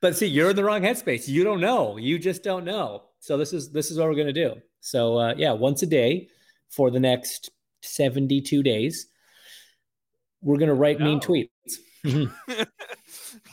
But 0.00 0.16
see, 0.16 0.26
you're 0.26 0.50
in 0.50 0.56
the 0.56 0.64
wrong 0.64 0.80
headspace. 0.80 1.28
You 1.28 1.44
don't 1.44 1.60
know. 1.60 1.98
You 1.98 2.18
just 2.18 2.42
don't 2.42 2.64
know. 2.64 3.02
So 3.18 3.36
this 3.36 3.52
is 3.52 3.70
this 3.70 3.90
is 3.90 3.98
what 3.98 4.08
we're 4.08 4.14
gonna 4.14 4.32
do. 4.32 4.54
So 4.80 5.18
uh, 5.18 5.34
yeah, 5.36 5.52
once 5.52 5.82
a 5.82 5.86
day 5.86 6.28
for 6.70 6.90
the 6.90 7.00
next 7.00 7.50
72 7.82 8.62
days, 8.62 9.08
we're 10.40 10.56
gonna 10.56 10.74
write 10.74 11.00
mean 11.00 11.20
tweets. 11.20 11.50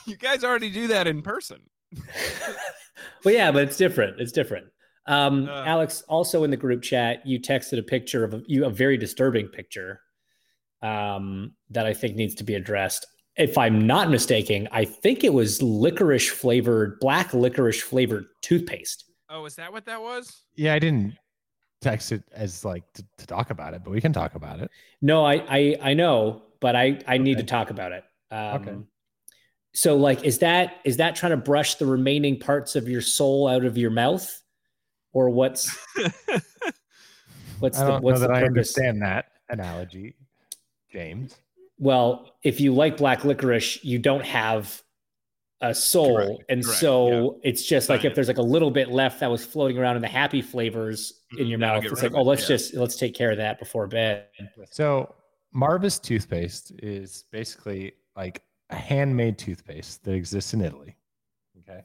You 0.06 0.16
guys 0.16 0.46
already 0.46 0.70
do 0.70 0.88
that 0.88 1.06
in 1.06 1.22
person. 1.22 1.60
well, 3.26 3.34
yeah, 3.34 3.52
but 3.52 3.64
it's 3.64 3.76
different. 3.76 4.22
It's 4.22 4.32
different. 4.32 4.68
Um, 5.06 5.50
Uh. 5.50 5.64
Alex, 5.66 6.02
also 6.08 6.46
in 6.46 6.50
the 6.52 6.58
group 6.58 6.82
chat, 6.82 7.26
you 7.28 7.42
texted 7.42 7.78
a 7.78 7.84
picture 7.84 8.24
of 8.24 8.34
a, 8.34 8.42
you 8.48 8.66
a 8.66 8.70
very 8.70 8.98
disturbing 8.98 9.50
picture 9.50 10.00
um, 10.82 11.54
that 11.72 11.86
I 11.86 11.94
think 11.94 12.16
needs 12.16 12.36
to 12.36 12.44
be 12.44 12.56
addressed. 12.56 13.06
If 13.36 13.58
I'm 13.58 13.86
not 13.86 14.10
mistaken, 14.10 14.68
I 14.72 14.86
think 14.86 15.24
it 15.24 15.34
was 15.34 15.62
licorice 15.62 16.30
flavored, 16.30 17.00
black 17.00 17.34
licorice 17.34 17.82
flavored 17.82 18.26
toothpaste. 18.42 19.06
Oh, 19.30 19.46
is 19.46 19.56
that 19.56 19.72
what 19.72 19.86
that 19.86 20.02
was? 20.02 20.44
Yeah, 20.56 20.74
I 20.74 20.80
didn't 20.80 21.16
text 21.82 22.12
it 22.12 22.24
as 22.32 22.66
like 22.66 22.84
to, 22.94 23.06
to 23.20 23.28
talk 23.28 23.52
about 23.52 23.74
it, 23.76 23.84
but 23.84 23.92
we 23.92 24.02
can 24.02 24.14
talk 24.14 24.36
about 24.36 24.60
it. 24.60 24.72
No, 25.02 25.24
I 25.24 25.36
I, 25.50 25.76
I 25.82 25.94
know, 25.94 26.42
but 26.60 26.76
I 26.76 27.00
I 27.08 27.18
need 27.20 27.38
to 27.38 27.44
talk 27.44 27.70
about 27.70 27.92
it. 27.92 28.04
Um, 28.32 28.62
Okay. 28.62 28.76
So 29.74 29.96
like, 29.96 30.24
is 30.24 30.40
that 30.40 30.78
is 30.86 30.98
that 30.98 31.16
trying 31.16 31.32
to 31.32 31.38
brush 31.38 31.76
the 31.76 31.86
remaining 31.86 32.40
parts 32.40 32.76
of 32.76 32.90
your 32.90 33.02
soul 33.02 33.48
out 33.48 33.64
of 33.66 33.78
your 33.78 33.92
mouth, 33.92 34.42
or 35.14 35.30
what's 35.30 35.70
what's 37.60 37.80
I 37.80 37.86
the 37.86 38.00
what's 38.00 38.20
know 38.20 38.28
the 38.28 38.28
that 38.28 38.32
I 38.32 38.40
purpose? 38.40 38.48
understand 38.48 39.02
that 39.04 39.26
analogy, 39.50 40.16
James. 40.92 41.36
Well, 41.80 42.32
if 42.44 42.60
you 42.60 42.74
like 42.74 42.98
black 42.98 43.24
licorice, 43.24 43.84
you 43.84 44.00
don't 44.00 44.26
have 44.26 44.82
a 45.62 45.74
soul, 45.74 46.16
Correct, 46.18 46.44
and 46.50 46.64
correct, 46.64 46.80
so 46.80 47.40
it's 47.44 47.64
just 47.64 47.90
like 47.90 48.06
if 48.06 48.14
there's 48.14 48.28
like 48.28 48.38
a 48.38 48.44
little 48.44 48.70
bit 48.70 48.90
left 48.90 49.20
that 49.20 49.30
was 49.30 49.44
floating 49.44 49.78
around 49.78 49.96
in 49.96 50.02
the 50.02 50.08
happy 50.08 50.42
flavors 50.42 51.22
in 51.38 51.46
Mhm, 51.46 51.50
your 51.50 51.60
mouth, 51.60 51.84
it's 51.84 52.02
like, 52.02 52.12
of 52.12 52.18
oh, 52.18 52.22
let's 52.22 52.44
yeah. 52.44 52.48
just 52.50 52.74
let's 52.76 52.96
take 52.96 53.16
care 53.16 53.32
of 53.32 53.38
that 53.38 53.58
before 53.58 53.88
bed. 53.88 54.28
So 54.70 55.16
Marvis 55.52 55.98
toothpaste 56.00 56.74
is 56.84 57.26
basically 57.32 57.94
like 58.16 58.44
a 58.70 58.76
handmade 58.76 59.38
toothpaste 59.38 60.04
that 60.04 60.14
exists 60.14 60.54
in 60.54 60.62
Italy. 60.62 60.96
Okay. 61.60 61.82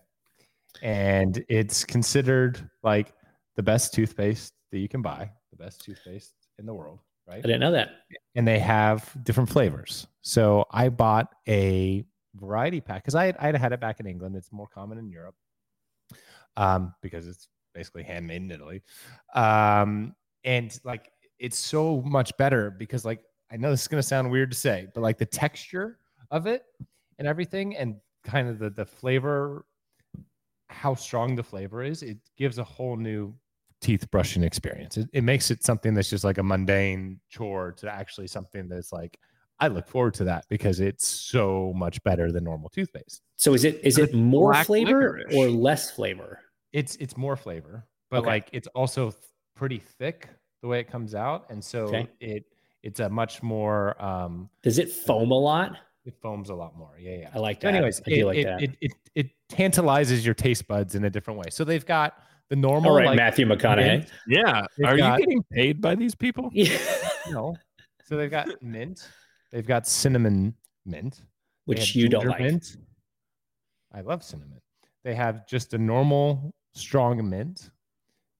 And 0.82 1.42
it's 1.48 1.84
considered 1.84 2.68
like 2.82 3.14
the 3.56 3.62
best 3.62 3.94
toothpaste 3.94 4.52
that 4.70 4.78
you 4.78 4.88
can 4.88 5.00
buy, 5.00 5.30
the 5.50 5.56
best 5.56 5.82
toothpaste 5.82 6.34
in 6.58 6.66
the 6.66 6.74
world, 6.74 6.98
right? 7.26 7.38
I 7.38 7.42
didn't 7.42 7.60
know 7.60 7.72
that. 7.72 7.90
and 8.34 8.46
they 8.46 8.58
have 8.58 9.10
different 9.22 9.50
flavors. 9.50 10.06
So 10.22 10.66
I 10.70 10.88
bought 10.88 11.28
a 11.48 12.04
variety 12.34 12.80
pack 12.80 13.02
because 13.02 13.14
I 13.14 13.26
had, 13.26 13.36
I 13.38 13.46
had 13.46 13.56
had 13.56 13.72
it 13.72 13.80
back 13.80 14.00
in 14.00 14.06
England. 14.06 14.36
It's 14.36 14.52
more 14.52 14.68
common 14.68 14.98
in 14.98 15.10
Europe 15.10 15.34
um, 16.56 16.94
because 17.02 17.26
it's 17.26 17.48
basically 17.74 18.02
handmade 18.02 18.42
in 18.42 18.50
Italy. 18.50 18.82
Um, 19.34 20.14
and 20.44 20.78
like 20.84 21.10
it's 21.38 21.58
so 21.58 22.02
much 22.02 22.36
better 22.36 22.70
because 22.70 23.04
like 23.04 23.20
I 23.50 23.56
know 23.56 23.70
this 23.70 23.82
is 23.82 23.88
gonna 23.88 24.02
sound 24.02 24.30
weird 24.30 24.50
to 24.50 24.56
say, 24.56 24.88
but 24.94 25.02
like 25.02 25.18
the 25.18 25.26
texture 25.26 25.98
of 26.30 26.46
it 26.46 26.64
and 27.18 27.28
everything 27.28 27.76
and 27.76 27.96
kind 28.24 28.48
of 28.48 28.58
the 28.58 28.70
the 28.70 28.84
flavor, 28.84 29.64
how 30.68 30.94
strong 30.94 31.36
the 31.36 31.42
flavor 31.42 31.82
is, 31.82 32.02
it 32.02 32.18
gives 32.36 32.58
a 32.58 32.64
whole 32.64 32.96
new 32.96 33.34
teeth 33.82 34.10
brushing 34.10 34.42
experience. 34.42 34.96
It, 34.96 35.10
it 35.12 35.24
makes 35.24 35.50
it 35.50 35.62
something 35.64 35.92
that's 35.92 36.08
just 36.08 36.24
like 36.24 36.38
a 36.38 36.42
mundane 36.42 37.20
chore 37.28 37.72
to 37.72 37.92
actually 37.92 38.28
something 38.28 38.68
that's 38.68 38.92
like 38.92 39.18
I 39.60 39.68
look 39.68 39.86
forward 39.86 40.14
to 40.14 40.24
that 40.24 40.46
because 40.48 40.80
it's 40.80 41.06
so 41.06 41.72
much 41.76 42.02
better 42.02 42.32
than 42.32 42.44
normal 42.44 42.70
toothpaste. 42.70 43.20
So 43.36 43.52
is 43.54 43.64
it 43.64 43.80
is 43.84 43.98
it 43.98 44.14
more 44.14 44.52
black 44.52 44.66
flavor 44.66 45.18
licorice. 45.18 45.34
or 45.36 45.50
less 45.50 45.90
flavor? 45.90 46.40
It's 46.72 46.96
it's 46.96 47.16
more 47.16 47.36
flavor, 47.36 47.86
but 48.10 48.18
Okay. 48.20 48.26
like 48.28 48.48
it's 48.52 48.68
also 48.68 49.10
th- 49.10 49.22
pretty 49.54 49.78
thick 49.78 50.28
the 50.62 50.68
way 50.68 50.80
it 50.80 50.88
comes 50.90 51.14
out, 51.14 51.46
and 51.50 51.62
so 51.62 51.80
Okay. 51.86 52.08
it 52.20 52.44
it's 52.82 53.00
a 53.00 53.08
much 53.08 53.42
more 53.42 54.02
um 54.02 54.48
Does 54.62 54.78
it 54.78 54.90
foam 54.90 55.30
a 55.30 55.38
lot? 55.38 55.76
it 56.04 56.14
foams 56.20 56.50
a 56.50 56.54
lot 56.54 56.76
more. 56.76 56.96
Yeah, 56.98 57.16
yeah. 57.18 57.30
I 57.32 57.38
like 57.38 57.60
So 57.62 57.68
that. 57.68 57.74
anyways, 57.76 58.00
I 58.04 58.10
do 58.10 58.26
like 58.26 58.38
it, 58.38 58.44
that. 58.44 58.62
It, 58.62 58.70
it 58.80 58.92
it 59.14 59.30
tantalizes 59.48 60.24
your 60.24 60.34
taste 60.34 60.66
buds 60.66 60.94
in 60.96 61.04
a 61.04 61.10
different 61.10 61.38
way. 61.38 61.50
So 61.50 61.62
they've 61.64 61.86
got 61.86 62.14
the 62.52 62.56
normal 62.56 62.90
All 62.90 62.96
right, 62.98 63.06
like, 63.06 63.16
Matthew 63.16 63.46
McConaughey. 63.46 63.76
mint, 63.76 64.10
Yeah. 64.28 64.66
They've 64.76 64.86
Are 64.86 64.96
got- 64.98 65.18
you 65.20 65.24
getting 65.26 65.42
paid 65.52 65.80
by 65.80 65.94
these 65.94 66.14
people? 66.14 66.50
Yeah. 66.52 66.76
No. 67.30 67.56
So 68.04 68.16
they've 68.18 68.30
got 68.30 68.48
mint. 68.62 69.08
They've 69.52 69.66
got 69.66 69.86
cinnamon 69.86 70.54
mint. 70.84 71.22
Which 71.64 71.94
you 71.96 72.08
don't 72.10 72.26
like. 72.26 72.40
Mint. 72.40 72.76
I 73.94 74.02
love 74.02 74.22
cinnamon. 74.22 74.60
They 75.02 75.14
have 75.14 75.46
just 75.46 75.72
a 75.72 75.78
normal 75.78 76.52
strong 76.74 77.26
mint. 77.30 77.70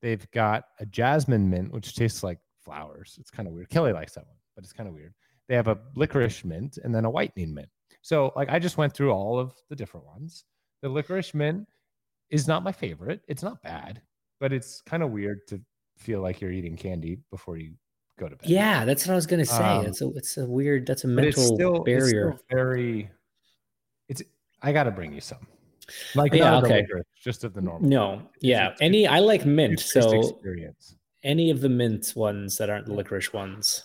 They've 0.02 0.28
got 0.32 0.64
a 0.80 0.84
jasmine 0.84 1.48
mint, 1.48 1.72
which 1.72 1.94
tastes 1.94 2.22
like 2.22 2.38
flowers. 2.60 3.16
It's 3.18 3.30
kind 3.30 3.48
of 3.48 3.54
weird. 3.54 3.70
Kelly 3.70 3.92
likes 3.94 4.12
that 4.14 4.26
one, 4.26 4.36
but 4.56 4.64
it's 4.64 4.72
kind 4.74 4.88
of 4.90 4.94
weird. 4.94 5.14
They 5.48 5.54
have 5.54 5.68
a 5.68 5.78
licorice 5.94 6.44
mint 6.44 6.78
and 6.84 6.92
then 6.94 7.04
a 7.06 7.10
whitening 7.10 7.54
mint. 7.54 7.68
So, 8.02 8.32
like, 8.36 8.50
I 8.50 8.58
just 8.58 8.76
went 8.76 8.92
through 8.92 9.12
all 9.12 9.38
of 9.38 9.54
the 9.70 9.76
different 9.76 10.04
ones. 10.06 10.44
The 10.82 10.88
licorice 10.90 11.32
mint 11.34 11.66
is 12.32 12.48
not 12.48 12.64
my 12.64 12.72
favorite. 12.72 13.20
It's 13.28 13.42
not 13.44 13.62
bad, 13.62 14.02
but 14.40 14.52
it's 14.52 14.80
kind 14.80 15.04
of 15.04 15.10
weird 15.12 15.46
to 15.48 15.60
feel 15.96 16.20
like 16.20 16.40
you're 16.40 16.50
eating 16.50 16.76
candy 16.76 17.18
before 17.30 17.56
you 17.58 17.74
go 18.18 18.28
to 18.28 18.34
bed. 18.34 18.48
Yeah, 18.48 18.84
that's 18.84 19.06
what 19.06 19.12
I 19.12 19.16
was 19.16 19.26
gonna 19.26 19.44
say. 19.46 19.62
Um, 19.62 19.86
it's 19.86 20.00
a 20.02 20.08
it's 20.16 20.36
a 20.38 20.46
weird 20.46 20.86
that's 20.86 21.04
a 21.04 21.08
it's 21.08 21.14
mental 21.16 21.54
still, 21.54 21.76
it's 21.76 21.84
barrier. 21.84 22.32
still 22.36 22.40
very. 22.50 23.08
It's. 24.08 24.22
I 24.62 24.72
got 24.72 24.84
to 24.84 24.90
bring 24.90 25.12
you 25.12 25.20
some. 25.20 25.46
Like 26.14 26.32
Yeah, 26.32 26.58
okay. 26.58 26.84
just 27.22 27.42
of 27.44 27.52
the 27.54 27.60
normal. 27.60 27.88
no, 27.88 28.12
It's- 28.14 28.28
yeah. 28.40 28.68
it's 28.70 28.80
Any 28.80 29.06
I 29.06 29.18
like 29.18 29.44
mint, 29.44 29.80
so 29.80 30.20
experience. 30.20 30.94
any 31.24 31.50
of 31.50 31.60
the 31.60 31.68
mint 31.68 32.12
ones 32.14 32.56
that 32.58 32.70
aren't 32.70 32.86
the 32.86 32.94
licorice 32.94 33.32
ones. 33.32 33.84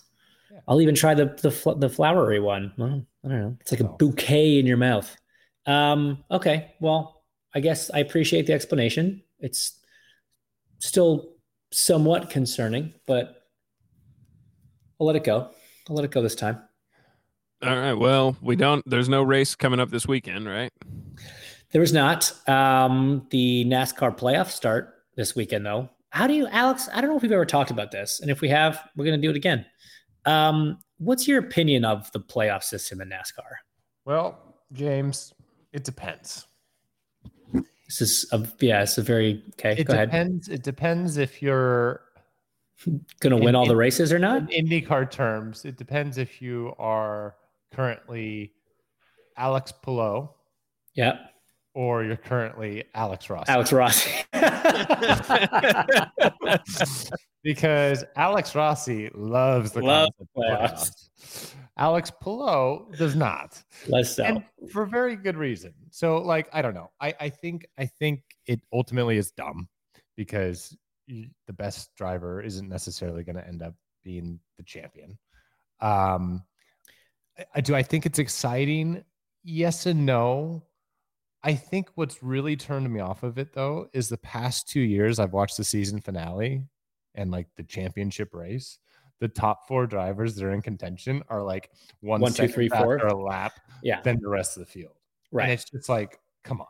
Yeah. 0.52 0.60
I'll 0.68 0.80
even 0.82 0.96
try 0.96 1.14
the 1.16 1.26
the 1.42 1.52
fl- 1.52 1.74
the 1.74 1.90
flowery 1.90 2.40
one. 2.40 2.72
Well, 2.78 3.06
I 3.26 3.28
don't 3.28 3.42
know. 3.42 3.58
It's 3.62 3.72
like 3.72 3.82
a 3.82 3.90
Oh. 3.90 3.96
bouquet 3.98 4.60
in 4.60 4.66
your 4.68 4.78
mouth. 4.78 5.14
Um. 5.66 6.24
Okay. 6.32 6.76
Well, 6.80 7.17
I 7.54 7.60
guess 7.60 7.90
I 7.94 8.00
appreciate 8.00 8.46
the 8.46 8.54
explanation. 8.54 9.24
It's 9.40 9.80
still 10.80 11.34
somewhat 11.72 12.30
concerning, 12.30 12.94
but 13.06 13.44
I'll 15.00 15.08
let 15.08 15.16
it 15.16 15.24
go. 15.24 15.50
I'll 15.90 15.96
let 15.96 16.06
it 16.06 16.12
go 16.12 16.22
this 16.22 16.36
time. 16.36 16.62
All 17.64 17.76
right. 17.76 17.94
Well, 17.94 18.38
we 18.42 18.56
don't. 18.56 18.88
There's 18.88 19.10
no 19.10 19.24
race 19.24 19.56
coming 19.56 19.80
up 19.80 19.90
this 19.90 20.08
weekend, 20.08 20.48
right? 20.48 20.72
There 21.72 21.82
was 21.82 21.94
not. 21.94 22.32
Um, 22.48 23.26
the 23.32 23.66
NASCAR 23.66 24.18
playoffs 24.18 24.52
start 24.52 24.94
this 25.16 25.36
weekend, 25.36 25.66
though. 25.66 25.90
How 26.12 26.28
do 26.28 26.34
you, 26.34 26.48
Alex? 26.48 26.88
I 26.94 27.02
don't 27.02 27.10
know 27.10 27.18
if 27.18 27.24
we've 27.24 27.32
ever 27.32 27.46
talked 27.46 27.72
about 27.72 27.92
this, 27.92 28.20
and 28.20 28.30
if 28.30 28.42
we 28.42 28.50
have, 28.50 28.80
we're 28.96 29.06
going 29.06 29.20
to 29.20 29.26
do 29.26 29.32
it 29.32 29.36
again. 29.36 29.66
Um, 30.26 30.80
what's 31.00 31.28
your 31.28 31.40
opinion 31.40 31.84
of 31.84 32.12
the 32.12 32.20
playoff 32.20 32.64
system 32.64 33.02
in 33.02 33.10
NASCAR? 33.10 33.50
Well, 34.06 34.56
James, 34.74 35.34
it 35.74 35.84
depends. 35.84 36.48
This 37.88 38.02
is 38.02 38.26
a 38.32 38.46
yeah, 38.60 38.84
it's 38.84 38.98
a 38.98 39.02
very 39.02 39.44
okay. 39.54 39.76
It 39.80 39.86
go 39.86 39.94
ahead. 39.94 40.10
depends. 40.10 40.50
It 40.50 40.64
depends 40.64 41.18
if 41.18 41.42
you're 41.42 42.02
to 42.86 43.02
in- 43.28 43.40
win 43.44 43.56
all 43.56 43.66
the 43.66 43.76
races 43.76 44.12
or 44.14 44.20
not? 44.20 44.52
in 44.52 44.68
IndyCar 44.68 45.10
terms. 45.10 45.64
It 45.66 45.78
depends 45.78 46.18
if 46.18 46.42
you 46.42 46.74
are 46.78 47.36
currently 47.74 48.52
Alex 49.38 49.72
Palou 49.72 50.30
Yeah, 50.96 51.18
or 51.74 52.04
you're 52.04 52.18
currently 52.18 52.84
Alex 52.94 53.30
Ross. 53.30 53.48
Alex 53.48 53.72
Rossi. 53.72 54.12
because 57.44 58.04
Alex 58.16 58.56
Rossi 58.56 59.10
loves 59.14 59.72
the 59.72 59.82
Loves 59.82 60.12
playoffs. 60.36 60.92
playoffs. 61.22 61.54
Alex 61.78 62.12
Palou 62.22 62.92
does 62.98 63.16
not. 63.16 63.62
Less 63.88 64.16
so. 64.16 64.24
and 64.24 64.44
for 64.72 64.86
very 64.86 65.16
good 65.16 65.38
reason. 65.38 65.74
So, 65.92 66.18
like, 66.18 66.50
I 66.54 66.62
don't 66.62 66.74
know. 66.74 66.92
I, 67.00 67.14
I 67.20 67.30
think 67.30 67.68
I 67.78 67.86
think 67.86 68.22
it 68.46 68.62
ultimately 68.74 69.18
is 69.18 69.32
dumb 69.32 69.68
because 70.16 70.76
the 71.08 71.54
best 71.54 71.96
driver 71.96 72.42
isn't 72.42 72.68
necessarily 72.68 73.24
going 73.24 73.36
to 73.38 73.48
end 73.48 73.62
up 73.62 73.74
being 74.04 74.40
the 74.58 74.64
champion. 74.64 75.18
Um, 75.80 76.44
I- 77.38 77.46
I, 77.56 77.62
do 77.62 77.76
I 77.76 77.84
think 77.84 78.06
it's 78.06 78.20
exciting? 78.20 79.04
Yes 79.44 79.86
and 79.86 80.06
no. 80.06 80.64
I 81.44 81.54
think 81.54 81.90
what's 81.96 82.24
really 82.24 82.58
turned 82.58 82.92
me 82.92 83.00
off 83.00 83.22
of 83.24 83.38
it 83.38 83.54
though 83.54 83.88
is 83.94 84.10
the 84.10 84.18
past 84.18 84.68
two 84.68 84.82
years 84.82 85.20
I've 85.20 85.34
watched 85.34 85.56
the 85.58 85.64
season 85.64 86.02
finale 86.02 86.64
and 87.16 87.32
like 87.32 87.48
the 87.56 87.64
championship 87.64 88.34
race. 88.34 88.80
The 89.20 89.28
top 89.28 89.68
four 89.68 89.88
drivers 89.88 90.36
that 90.36 90.44
are 90.46 90.52
in 90.54 90.62
contention 90.62 91.24
are 91.30 91.42
like 91.44 91.72
one, 92.02 92.22
One, 92.22 92.34
two, 92.34 92.48
three, 92.48 92.70
four. 92.70 92.98
a 92.98 93.16
lap 93.16 93.54
yeah, 93.84 94.02
than 94.02 94.20
the 94.22 94.30
rest 94.30 94.58
of 94.58 94.66
the 94.66 94.72
field. 94.72 94.94
Right. 95.32 95.44
And 95.44 95.52
it's 95.54 95.66
just 95.70 95.90
like, 95.90 96.20
come 96.44 96.62
on. 96.62 96.68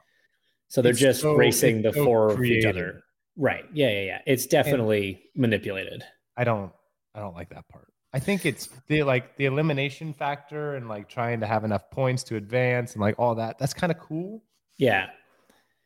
So 0.70 0.82
they're 0.82 0.92
it's 0.92 1.00
just 1.00 1.22
so- 1.22 1.34
racing 1.36 1.82
the 1.82 1.92
so 1.94 2.04
four 2.06 2.32
of 2.32 2.44
each 2.44 2.66
other. 2.66 3.04
Right. 3.36 3.66
Yeah, 3.74 3.90
yeah, 3.90 4.02
yeah. 4.04 4.22
It's 4.26 4.46
definitely 4.46 5.22
manipulated. 5.36 6.04
I 6.38 6.44
don't 6.44 6.72
I 7.14 7.20
don't 7.20 7.36
like 7.36 7.50
that 7.50 7.68
part. 7.68 7.92
I 8.14 8.20
think 8.20 8.46
it's 8.46 8.70
the 8.88 9.04
like 9.04 9.36
the 9.38 9.46
elimination 9.46 10.14
factor 10.14 10.76
and 10.76 10.88
like 10.88 11.08
trying 11.10 11.40
to 11.42 11.46
have 11.46 11.64
enough 11.66 11.90
points 11.92 12.24
to 12.26 12.36
advance 12.38 12.94
and 12.94 13.02
like 13.02 13.16
all 13.20 13.36
that. 13.36 13.60
That's 13.60 13.74
kind 13.74 13.92
of 13.92 14.00
cool. 14.00 14.42
Yeah, 14.78 15.08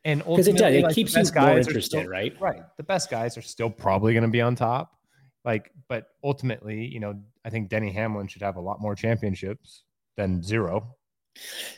And 0.04 0.20
because 0.20 0.46
it 0.48 0.52
does. 0.52 0.60
ultimately, 0.62 0.78
It 0.78 0.82
like, 0.84 0.94
keeps 0.94 1.12
you 1.12 1.18
best 1.20 1.34
more 1.34 1.44
guys 1.44 1.66
interested, 1.66 1.98
still- 2.00 2.08
right? 2.10 2.40
Right. 2.40 2.62
The 2.76 2.82
best 2.84 3.10
guys 3.10 3.36
are 3.36 3.42
still 3.42 3.70
probably 3.70 4.12
going 4.14 4.22
to 4.24 4.30
be 4.30 4.40
on 4.40 4.54
top. 4.54 4.94
Like, 5.44 5.72
but 5.88 6.08
ultimately, 6.22 6.86
you 6.86 7.00
know, 7.00 7.20
I 7.44 7.50
think 7.50 7.68
Denny 7.68 7.92
Hamlin 7.92 8.28
should 8.28 8.42
have 8.42 8.56
a 8.56 8.60
lot 8.60 8.80
more 8.80 8.94
championships 8.94 9.82
than 10.16 10.42
zero. 10.42 10.96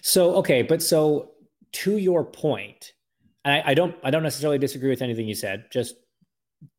So 0.03 0.35
okay, 0.37 0.63
but 0.63 0.83
so 0.83 1.33
to 1.73 1.97
your 1.97 2.25
point, 2.25 2.93
and 3.45 3.55
I, 3.55 3.71
I 3.71 3.75
don't 3.75 3.97
I 4.03 4.11
don't 4.11 4.23
necessarily 4.23 4.59
disagree 4.59 4.91
with 4.91 5.03
anything 5.03 5.27
you 5.27 5.35
said. 5.35 5.67
Just 5.73 5.95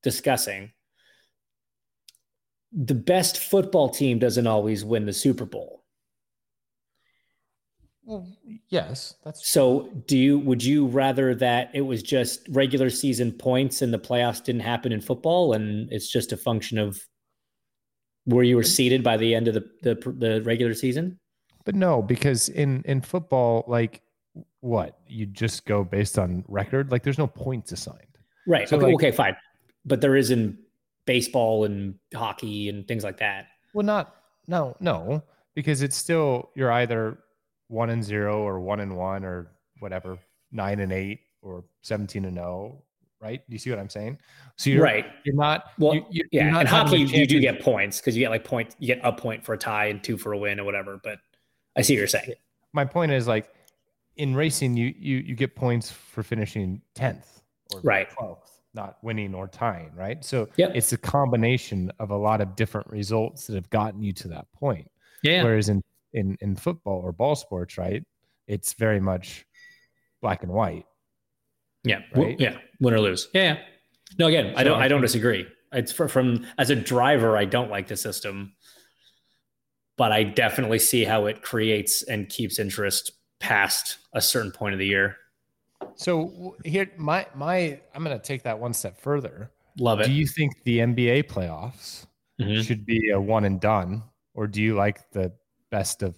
discussing 0.04 0.72
the 2.76 2.96
best 2.96 3.38
football 3.38 3.90
team 3.90 4.20
doesn't 4.20 4.48
always 4.48 4.84
win 4.84 5.06
the 5.06 5.14
Super 5.14 5.46
Bowl. 5.46 5.85
Well, 8.06 8.28
yes, 8.70 9.16
that's 9.24 9.48
So 9.48 9.90
do 10.06 10.18
you 10.18 10.40
would 10.40 10.64
you 10.64 10.86
rather 10.88 11.34
that 11.36 11.72
it 11.74 11.82
was 11.82 12.04
just 12.04 12.48
regular 12.50 12.90
season 12.90 13.32
points 13.32 13.82
and 13.82 13.94
the 13.94 14.00
playoffs 14.00 14.44
didn't 14.44 14.62
happen 14.62 14.92
in 14.92 15.02
football 15.02 15.54
and 15.54 15.92
it's 15.92 16.08
just 16.08 16.32
a 16.32 16.38
function 16.38 16.78
of 16.78 17.02
where 18.26 18.44
you 18.44 18.56
were 18.56 18.64
seated 18.64 19.04
by 19.04 19.18
the 19.18 19.34
end 19.34 19.48
of 19.48 19.56
the 19.56 19.66
the, 19.82 19.96
the 20.18 20.42
regular 20.44 20.74
season? 20.74 21.20
But 21.66 21.76
no, 21.76 22.02
because 22.02 22.50
in 22.50 22.84
in 22.86 23.02
football, 23.02 23.64
like 23.68 24.02
what 24.66 24.98
you 25.08 25.26
just 25.26 25.66
go 25.66 25.84
based 25.84 26.18
on 26.18 26.44
record. 26.48 26.92
Like, 26.92 27.04
there's 27.04 27.18
no 27.18 27.28
points 27.28 27.72
assigned. 27.72 28.00
Right. 28.48 28.68
So, 28.68 28.78
okay, 28.78 28.86
like- 28.88 28.96
okay, 28.96 29.12
fine. 29.12 29.36
But 29.86 30.02
there 30.02 30.16
is 30.16 30.32
in 30.32 30.58
baseball 31.06 31.66
and 31.66 31.96
hockey 32.14 32.70
and 32.70 32.88
things 32.88 33.04
like 33.04 33.18
that. 33.18 33.48
Well, 33.74 33.86
not 33.86 34.16
no 34.48 34.76
no 34.80 35.24
because 35.54 35.82
it's 35.84 35.96
still 35.96 36.50
you're 36.56 36.72
either 36.72 37.20
one 37.68 37.90
and 37.90 38.04
zero 38.04 38.42
or 38.44 38.60
one 38.60 38.80
and 38.80 38.96
one 38.96 39.24
or 39.24 39.52
whatever 39.80 40.18
nine 40.52 40.80
and 40.80 40.92
eight 40.92 41.22
or 41.42 41.64
seventeen 41.82 42.26
and 42.26 42.36
zero. 42.36 42.82
Right? 43.22 43.42
Do 43.50 43.54
you 43.54 43.60
see 43.60 43.70
what 43.72 43.80
I'm 43.80 43.90
saying? 43.90 44.20
So 44.58 44.70
you're 44.70 44.84
right. 44.84 45.06
You're 45.24 45.36
not 45.36 45.72
Well, 45.80 45.96
you, 45.96 46.06
you, 46.12 46.24
yeah. 46.32 46.44
you're 46.44 46.52
not 46.52 46.62
In 46.62 46.68
hockey, 46.68 46.98
you 46.98 47.26
do 47.26 47.40
get 47.40 47.60
points 47.60 48.00
because 48.00 48.16
you 48.16 48.24
get 48.24 48.30
like 48.30 48.44
point, 48.44 48.76
you 48.78 48.88
get 48.88 49.00
a 49.04 49.12
point 49.12 49.44
for 49.44 49.54
a 49.54 49.58
tie 49.58 49.86
and 49.88 50.04
two 50.04 50.16
for 50.18 50.34
a 50.34 50.38
win 50.38 50.60
or 50.60 50.64
whatever. 50.64 51.00
But 51.04 51.20
I 51.76 51.82
see 51.82 51.94
what 51.96 52.00
you're 52.00 52.08
saying. 52.08 52.34
My 52.74 52.86
point 52.86 53.12
is 53.12 53.28
like 53.28 53.50
in 54.18 54.36
racing, 54.36 54.78
you 54.78 54.94
you 54.98 55.18
you 55.18 55.34
get 55.36 55.56
points 55.56 55.90
for 55.90 56.22
finishing 56.24 56.82
tenth 56.94 57.42
or 57.74 57.80
Right. 57.82 58.08
twelfth, 58.12 58.62
not 58.76 58.98
winning 59.02 59.34
or 59.34 59.48
tying. 59.48 59.92
Right? 59.96 60.24
So 60.24 60.48
Yep. 60.58 60.74
it's 60.76 60.94
a 60.94 60.98
combination 60.98 61.92
of 62.00 62.12
a 62.12 62.18
lot 62.18 62.42
of 62.42 62.56
different 62.56 62.88
results 62.88 63.48
that 63.48 63.56
have 63.56 63.70
gotten 63.72 64.04
you 64.04 64.14
to 64.14 64.28
that 64.28 64.52
point. 64.54 64.92
Yeah. 65.24 65.44
Whereas 65.44 65.70
in 65.70 65.82
in 66.16 66.38
in 66.42 66.56
football 66.56 67.00
or 67.02 67.12
ball 67.12 67.36
sports, 67.36 67.78
right, 67.78 68.04
it's 68.48 68.74
very 68.74 69.00
much 69.00 69.46
black 70.22 70.44
and 70.44 70.52
white. 70.52 70.86
Yeah. 71.84 72.02
Right? 72.16 72.40
Yeah. 72.40 72.58
Win 72.80 72.94
or 72.96 73.00
lose. 73.00 73.30
Yeah. 73.34 73.54
yeah. 73.54 73.60
No, 74.18 74.28
again, 74.28 74.54
I 74.56 74.64
don't. 74.64 74.82
I 74.82 74.88
don't 74.88 75.02
disagree. 75.02 75.46
It's 75.72 75.92
for, 75.92 76.08
from 76.08 76.46
as 76.58 76.70
a 76.70 76.76
driver, 76.76 77.38
I 77.38 77.46
don't 77.46 77.70
like 77.70 77.88
the 77.88 77.98
system, 77.98 78.54
but 79.98 80.12
I 80.12 80.24
definitely 80.24 80.80
see 80.80 81.04
how 81.04 81.26
it 81.26 81.42
creates 81.42 82.04
and 82.04 82.30
keeps 82.30 82.60
interest 82.60 83.12
past 83.40 83.98
a 84.14 84.22
certain 84.22 84.52
point 84.52 84.74
of 84.74 84.80
the 84.80 84.86
year. 84.86 85.18
So 85.96 86.56
here, 86.64 86.90
my 86.98 87.28
my, 87.36 87.80
I'm 87.94 88.04
going 88.04 88.18
to 88.18 88.24
take 88.24 88.44
that 88.44 88.58
one 88.58 88.74
step 88.74 89.00
further. 89.00 89.52
Love 89.78 90.00
it. 90.00 90.06
Do 90.06 90.14
you 90.14 90.26
think 90.26 90.54
the 90.64 90.80
NBA 90.80 91.24
playoffs 91.24 92.06
Mhm. 92.40 92.66
should 92.66 92.86
be 92.86 93.10
a 93.10 93.20
one 93.20 93.46
and 93.46 93.60
done, 93.60 94.04
or 94.34 94.48
do 94.48 94.62
you 94.62 94.76
like 94.76 95.10
the 95.12 95.32
best 95.72 96.04
of 96.04 96.18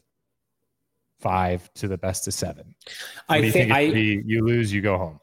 five 1.20 1.72
to 1.76 1.88
the 1.88 1.98
best 1.98 2.28
of 2.28 2.34
seven. 2.34 2.76
I 3.30 3.38
What 3.38 3.42
do 3.42 3.48
you 3.48 3.52
think 3.54 3.72
it 3.72 3.74
I 3.74 3.80
you 3.82 4.46
lose, 4.46 4.72
you 4.74 4.82
go 4.82 4.98
home. 4.98 5.20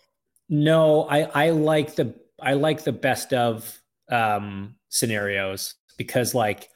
no, 0.49 1.05
I 1.09 1.23
I 1.47 1.51
like 1.51 1.95
the 1.95 2.15
I 2.41 2.55
like 2.55 2.85
the 2.85 2.93
best 2.93 3.33
of 3.33 3.81
um 4.11 4.77
scenarios 4.89 5.75
because 5.97 6.35
like 6.35 6.69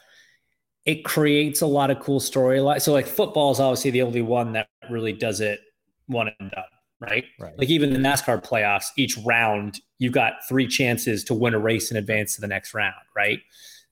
it 0.84 1.04
creates 1.04 1.60
a 1.60 1.66
lot 1.66 1.90
of 1.90 2.00
cool 2.00 2.20
storylines. 2.20 2.82
So 2.82 2.92
like 2.92 3.06
football 3.06 3.50
is 3.50 3.60
obviously 3.60 3.90
the 3.90 4.02
only 4.02 4.22
one 4.22 4.52
that 4.54 4.68
really 4.90 5.12
does 5.12 5.40
it 5.40 5.60
one 6.06 6.30
and 6.40 6.50
done, 6.50 6.64
right? 7.00 7.24
Right. 7.38 7.58
Like 7.58 7.68
even 7.68 7.92
the 7.92 7.98
NASCAR 7.98 8.42
playoffs, 8.42 8.86
each 8.96 9.18
round 9.18 9.80
you've 9.98 10.14
got 10.14 10.34
three 10.48 10.66
chances 10.66 11.24
to 11.24 11.34
win 11.34 11.52
a 11.54 11.58
race 11.58 11.90
and 11.90 11.98
advance 11.98 12.36
to 12.36 12.40
the 12.40 12.46
next 12.46 12.72
round, 12.72 12.94
right? 13.14 13.40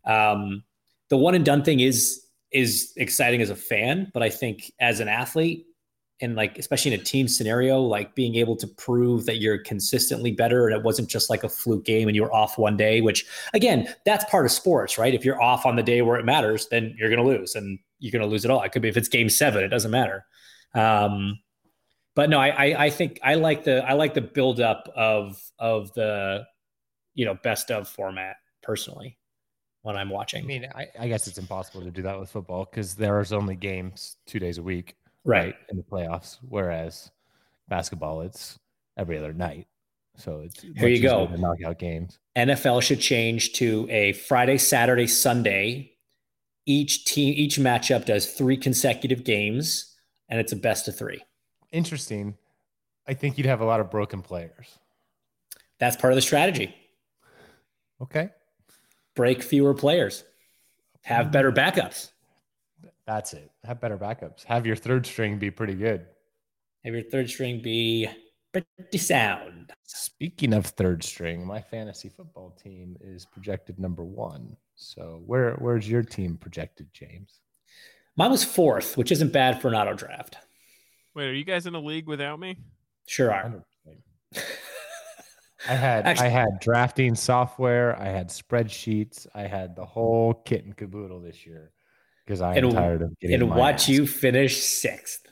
Um, 0.07 0.65
the 1.11 1.17
one 1.19 1.35
and 1.35 1.45
done 1.45 1.63
thing 1.65 1.81
is 1.81 2.26
is 2.53 2.93
exciting 2.97 3.43
as 3.43 3.51
a 3.51 3.57
fan, 3.57 4.11
but 4.15 4.23
I 4.23 4.31
think 4.31 4.73
as 4.81 5.01
an 5.01 5.09
athlete 5.09 5.67
and 6.21 6.35
like 6.35 6.59
especially 6.59 6.95
in 6.95 7.01
a 7.01 7.05
team 7.05 7.29
scenario, 7.29 7.81
like 7.81 8.15
being 8.15 8.37
able 8.37 8.57
to 8.57 8.67
prove 8.67 9.27
that 9.27 9.39
you're 9.39 9.59
consistently 9.59 10.33
better 10.33 10.67
and 10.67 10.77
it 10.77 10.83
wasn't 10.83 11.09
just 11.09 11.29
like 11.29 11.45
a 11.45 11.49
fluke 11.49 11.85
game 11.85 12.09
and 12.09 12.17
you 12.17 12.23
were 12.23 12.33
off 12.33 12.57
one 12.57 12.77
day, 12.77 13.01
which 13.01 13.27
again, 13.53 13.93
that's 14.07 14.25
part 14.31 14.47
of 14.47 14.53
sports, 14.53 14.97
right? 14.97 15.15
If 15.15 15.25
you're 15.25 15.43
off 15.43 15.67
on 15.67 15.77
the 15.77 15.83
day 15.83 16.03
where 16.03 16.19
it 16.19 16.25
matters, 16.25 16.69
then 16.69 16.95
you're 16.99 17.11
gonna 17.11 17.25
lose 17.25 17.55
and 17.55 17.79
you're 17.99 18.13
gonna 18.13 18.31
lose 18.31 18.45
it 18.45 18.51
all. 18.51 18.63
It 18.63 18.73
could 18.73 18.83
be 18.83 18.89
if 18.89 18.97
it's 18.97 19.09
game 19.09 19.29
seven, 19.29 19.63
it 19.63 19.69
doesn't 19.69 19.91
matter. 19.91 20.25
Um, 20.75 21.39
but 22.15 22.31
no, 22.31 22.41
I, 22.41 22.49
I 22.49 22.85
I 22.87 22.91
think 22.91 23.21
I 23.23 23.35
like 23.35 23.65
the 23.65 23.85
I 23.87 23.93
like 23.93 24.15
the 24.15 24.23
buildup 24.23 24.91
of 24.97 25.39
of 25.59 25.93
the 25.93 26.45
you 27.15 27.27
know 27.27 27.35
best 27.43 27.71
of 27.71 27.89
format 27.89 28.37
personally 28.63 29.19
when 29.87 29.97
I'm 29.97 30.11
watching. 30.11 30.43
I 30.43 30.47
mean, 30.47 30.67
I, 30.75 30.89
I 30.99 31.07
guess 31.09 31.29
it's 31.29 31.39
impossible 31.39 31.81
to 31.83 31.93
do 31.93 32.03
that 32.03 32.19
with 32.19 32.29
football 32.29 32.65
because 32.69 32.97
there's 32.97 33.33
only 33.33 33.55
games 33.55 34.17
two 34.27 34.41
days 34.41 34.59
a 34.59 34.63
week, 34.63 34.97
Right. 35.25 35.55
in 35.71 35.77
the 35.77 35.85
playoffs. 35.85 36.39
Whereas 36.49 37.13
basketball, 37.69 38.23
it's 38.23 38.59
every 38.97 39.17
other 39.17 39.33
night. 39.33 39.69
So 40.17 40.41
it's 40.41 40.61
Here 40.63 40.89
you 40.89 41.01
go. 41.01 41.29
to 41.29 41.39
knock 41.39 41.63
out 41.65 41.79
games. 41.79 42.19
NFL 42.37 42.83
should 42.83 43.01
change 43.01 43.53
to 43.55 43.87
a 43.89 44.13
Friday, 44.15 44.59
Saturday, 44.59 45.07
Sunday. 45.07 45.93
Each 46.67 47.05
team, 47.05 47.33
each 47.37 47.59
matchup 47.59 48.07
does 48.07 48.27
three 48.33 48.57
consecutive 48.57 49.23
games, 49.23 49.95
and 50.29 50.41
it's 50.41 50.51
a 50.53 50.57
best 50.57 50.89
of 50.89 50.97
three. 50.99 51.23
Interesting. 51.71 52.35
I 53.07 53.15
think 53.15 53.39
you'd 53.39 53.47
have 53.47 53.61
a 53.61 53.65
lot 53.65 53.79
of 53.79 53.89
broken 53.89 54.21
players. 54.21 54.79
That's 55.79 55.97
part 55.97 56.13
of 56.13 56.17
the 56.17 56.23
strategy. 56.23 56.75
Okay. 58.03 58.31
Break 59.17 59.43
fewer 59.43 59.75
players, 59.75 60.25
have 61.03 61.33
better 61.33 61.51
mm. 61.51 61.57
backups. 61.57 62.11
That's 63.07 63.33
it. 63.33 63.51
Have 63.65 63.81
better 63.81 63.97
backups. 63.97 64.45
Have 64.45 64.67
your 64.67 64.77
third 64.77 65.07
string 65.07 65.39
be 65.39 65.51
pretty 65.51 65.75
good. 65.75 66.07
Have 66.85 66.95
your 66.95 67.03
third 67.03 67.29
string 67.29 67.61
be 67.63 68.09
pretty 68.53 68.99
sound. 68.99 69.73
Speaking 69.85 70.53
of 70.53 70.67
third 70.67 71.03
string, 71.03 71.47
my 71.47 71.61
fantasy 71.61 72.09
football 72.09 72.57
team 72.63 72.97
is 73.01 73.25
projected 73.25 73.79
number 73.79 74.05
one. 74.05 74.57
So 74.75 75.23
where 75.27 75.55
where's 75.55 75.89
your 75.89 76.03
team 76.03 76.37
projected, 76.37 76.89
James? 76.93 77.41
Mine 78.17 78.31
was 78.31 78.45
fourth, 78.45 78.97
which 78.97 79.13
isn't 79.13 79.33
bad 79.33 79.61
for 79.61 79.69
an 79.69 79.75
auto 79.75 79.95
draft. 79.95 80.37
Wait, 81.15 81.27
are 81.27 81.35
you 81.35 81.45
guys 81.45 81.67
in 81.67 81.75
a 81.75 81.81
league 81.81 82.07
without 82.07 82.39
me? 82.39 82.57
Sure 83.07 83.33
are. 83.33 83.65
100%. 85.67 85.71
I 85.71 85.75
had 85.75 86.07
Actually- 86.07 86.27
I 86.27 86.31
had 86.31 86.49
drafting 86.61 87.15
software, 87.15 87.99
I 88.01 88.07
had 88.07 88.29
spreadsheets, 88.29 89.27
I 89.35 89.43
had 89.43 89.77
the 89.77 89.85
whole 89.85 90.35
kit 90.35 90.65
and 90.65 90.77
caboodle 90.77 91.21
this 91.21 91.47
year 91.47 91.73
because 92.25 92.41
I 92.41 92.57
am 92.57 92.71
tired 92.71 93.03
of 93.03 93.19
getting 93.21 93.41
And 93.41 93.51
my 93.51 93.57
watch 93.57 93.83
ass. 93.83 93.89
you 93.89 94.07
finish 94.07 94.63
sixth. 94.63 95.27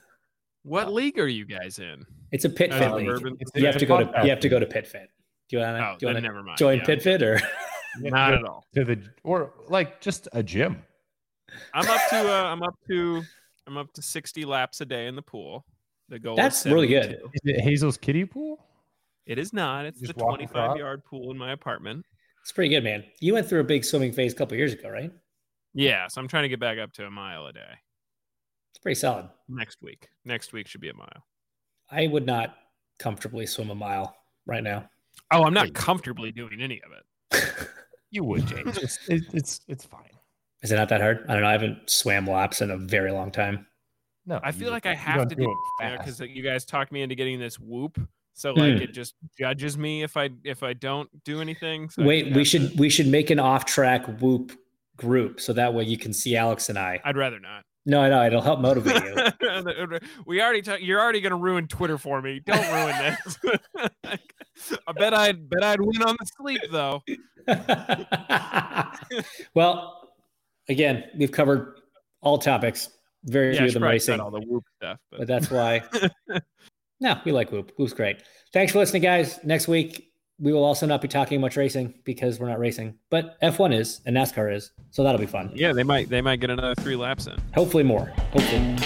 What 0.62 0.92
league 0.92 1.18
are 1.18 1.28
you 1.28 1.44
guys 1.44 1.78
in? 1.78 2.04
It's 2.32 2.44
a 2.44 2.50
pit 2.50 2.72
fit 2.72 2.92
league. 2.92 3.08
Urban- 3.08 3.36
You 3.54 3.66
have 3.66 3.78
to 3.78 3.86
go 3.86 3.98
to 3.98 4.06
podcast 4.06 4.24
you 4.24 4.30
have 4.30 4.40
to 4.40 4.48
go 4.48 4.58
to 4.58 4.66
pit 4.66 4.86
fit. 4.86 5.08
Do 5.50 5.56
you 5.58 5.62
want 5.62 5.76
Oh, 5.76 5.92
to 5.94 5.98
do 5.98 6.06
you 6.06 6.12
then 6.14 6.14
want 6.14 6.22
never 6.24 6.42
mind. 6.42 6.58
join 6.58 6.78
Yeah. 6.78 6.84
pit 6.84 7.02
fit 7.02 7.22
or? 7.22 7.38
Not 8.00 8.34
at 8.34 8.44
all. 8.44 8.64
to 8.74 8.84
the 8.84 9.02
or 9.22 9.52
like 9.68 10.00
just 10.00 10.26
a 10.32 10.42
gym. 10.42 10.82
I'm 11.72 11.88
up 11.88 12.00
to 12.10 12.16
uh, 12.16 12.44
I'm 12.50 12.62
up 12.62 12.74
to 12.90 13.22
I'm 13.66 13.76
up 13.76 13.92
to 13.92 14.02
60 14.02 14.44
laps 14.46 14.80
a 14.80 14.84
day 14.86 15.06
in 15.06 15.14
the 15.16 15.22
pool. 15.22 15.64
The 16.08 16.18
goal 16.18 16.34
That's 16.36 16.66
is 16.66 16.72
really 16.72 16.88
good. 16.88 17.20
Is 17.34 17.40
it 17.44 17.60
Hazel's 17.60 17.96
kiddie 17.96 18.24
pool? 18.24 18.58
It 19.26 19.38
is 19.38 19.52
not. 19.52 19.86
It's 19.86 20.00
Just 20.00 20.14
the 20.14 20.20
25 20.20 20.50
across? 20.50 20.78
yard 20.78 21.04
pool 21.04 21.30
in 21.30 21.38
my 21.38 21.52
apartment. 21.52 22.04
It's 22.42 22.52
pretty 22.52 22.68
good, 22.74 22.84
man. 22.84 23.04
You 23.20 23.32
went 23.32 23.48
through 23.48 23.60
a 23.60 23.64
big 23.64 23.84
swimming 23.84 24.12
phase 24.12 24.32
a 24.32 24.36
couple 24.36 24.56
years 24.56 24.72
ago, 24.74 24.90
right? 24.90 25.10
Yeah, 25.72 26.06
so 26.08 26.20
I'm 26.20 26.28
trying 26.28 26.42
to 26.44 26.48
get 26.48 26.60
back 26.60 26.78
up 26.78 26.92
to 26.94 27.06
a 27.06 27.10
mile 27.10 27.46
a 27.46 27.52
day 27.52 27.72
It's 28.70 28.78
pretty 28.78 28.94
solid. 28.96 29.28
next 29.48 29.78
week. 29.82 30.08
Next 30.24 30.52
week 30.52 30.68
should 30.68 30.80
be 30.82 30.90
a 30.90 30.94
mile. 30.94 31.24
I 31.90 32.06
would 32.06 32.26
not 32.26 32.54
comfortably 32.98 33.46
swim 33.46 33.70
a 33.70 33.74
mile 33.74 34.14
right 34.46 34.62
now. 34.62 34.88
Oh, 35.32 35.44
I'm 35.44 35.54
not 35.54 35.72
comfortably 35.74 36.30
doing 36.32 36.60
any 36.60 36.80
of 36.82 36.90
it. 36.92 37.68
You 38.10 38.22
would, 38.22 38.46
James. 38.46 38.78
it's, 38.82 38.98
it, 39.08 39.22
it's 39.32 39.60
it's 39.66 39.84
fine. 39.84 40.08
Is 40.62 40.70
it 40.70 40.76
not 40.76 40.88
that 40.90 41.00
hard? 41.00 41.24
I 41.28 41.32
don't 41.32 41.42
know. 41.42 41.48
I 41.48 41.52
haven't 41.52 41.90
swam 41.90 42.28
laps 42.28 42.60
in 42.60 42.70
a 42.70 42.76
very 42.76 43.10
long 43.10 43.32
time. 43.32 43.66
No, 44.24 44.38
I 44.40 44.52
feel 44.52 44.70
like 44.70 44.86
I 44.86 44.94
have 44.94 45.26
to 45.26 45.34
do 45.34 45.42
do 45.42 45.50
it 45.50 45.84
it 45.86 45.98
because 45.98 46.18
fast. 46.18 46.30
you 46.30 46.44
guys 46.44 46.64
talked 46.64 46.92
me 46.92 47.02
into 47.02 47.16
getting 47.16 47.40
this 47.40 47.58
whoop. 47.58 47.98
So 48.34 48.52
like 48.52 48.76
Hmm. 48.76 48.82
it 48.82 48.92
just 48.92 49.14
judges 49.38 49.78
me 49.78 50.02
if 50.02 50.16
I 50.16 50.30
if 50.44 50.62
I 50.62 50.72
don't 50.72 51.08
do 51.24 51.40
anything. 51.40 51.88
So 51.88 52.02
Wait, 52.04 52.34
we 52.34 52.44
should 52.44 52.72
to- 52.72 52.76
we 52.76 52.90
should 52.90 53.06
make 53.06 53.30
an 53.30 53.38
off 53.38 53.64
track 53.64 54.06
whoop 54.20 54.52
group 54.96 55.40
so 55.40 55.52
that 55.52 55.72
way 55.74 55.84
you 55.84 55.96
can 55.96 56.12
see 56.12 56.36
Alex 56.36 56.68
and 56.68 56.78
I. 56.78 57.00
I'd 57.04 57.16
rather 57.16 57.38
not. 57.40 57.64
No, 57.86 58.00
I 58.00 58.08
know 58.08 58.24
it'll 58.26 58.40
help 58.40 58.60
motivate 58.60 59.02
you. 59.04 59.98
we 60.26 60.40
already 60.40 60.62
talk, 60.62 60.80
you're 60.80 61.00
already 61.00 61.20
gonna 61.20 61.36
ruin 61.36 61.68
Twitter 61.68 61.98
for 61.98 62.20
me. 62.22 62.40
Don't 62.44 62.66
ruin 62.72 62.96
this. 62.98 63.38
I 64.88 64.92
bet 64.92 65.12
I'd 65.14 65.48
bet 65.50 65.62
I'd 65.62 65.80
win 65.80 66.02
on 66.02 66.16
the 66.18 66.26
sleep 66.38 66.60
though. 66.72 67.02
well, 69.54 70.10
again, 70.68 71.04
we've 71.16 71.32
covered 71.32 71.78
all 72.20 72.38
topics. 72.38 72.88
Very 73.24 73.52
Yeah, 73.54 73.60
few 73.60 73.66
of 73.68 73.74
them 73.74 73.82
racing. 73.84 74.20
all 74.20 74.30
the 74.30 74.40
whoop 74.40 74.64
stuff. 74.76 74.98
but 75.10 75.18
But 75.20 75.28
that's 75.28 75.50
why. 75.50 75.82
No, 77.04 77.20
we 77.24 77.32
like 77.32 77.52
Whoop. 77.52 77.70
Whoop's 77.76 77.92
great. 77.92 78.22
Thanks 78.52 78.72
for 78.72 78.78
listening, 78.78 79.02
guys. 79.02 79.38
Next 79.44 79.68
week 79.68 80.10
we 80.40 80.52
will 80.52 80.64
also 80.64 80.86
not 80.86 81.00
be 81.02 81.06
talking 81.06 81.40
much 81.40 81.56
racing 81.56 81.94
because 82.04 82.40
we're 82.40 82.48
not 82.48 82.58
racing, 82.58 82.98
but 83.10 83.40
F1 83.40 83.78
is 83.78 84.00
and 84.06 84.16
NASCAR 84.16 84.52
is, 84.52 84.72
so 84.90 85.04
that'll 85.04 85.20
be 85.20 85.26
fun. 85.26 85.52
yeah, 85.54 85.72
they 85.72 85.84
might 85.84 86.08
they 86.08 86.20
might 86.22 86.40
get 86.40 86.50
another 86.50 86.74
three 86.74 86.96
laps 86.96 87.26
in. 87.26 87.36
Hopefully 87.54 87.84
more. 87.84 88.06
Hopefully. 88.32 88.76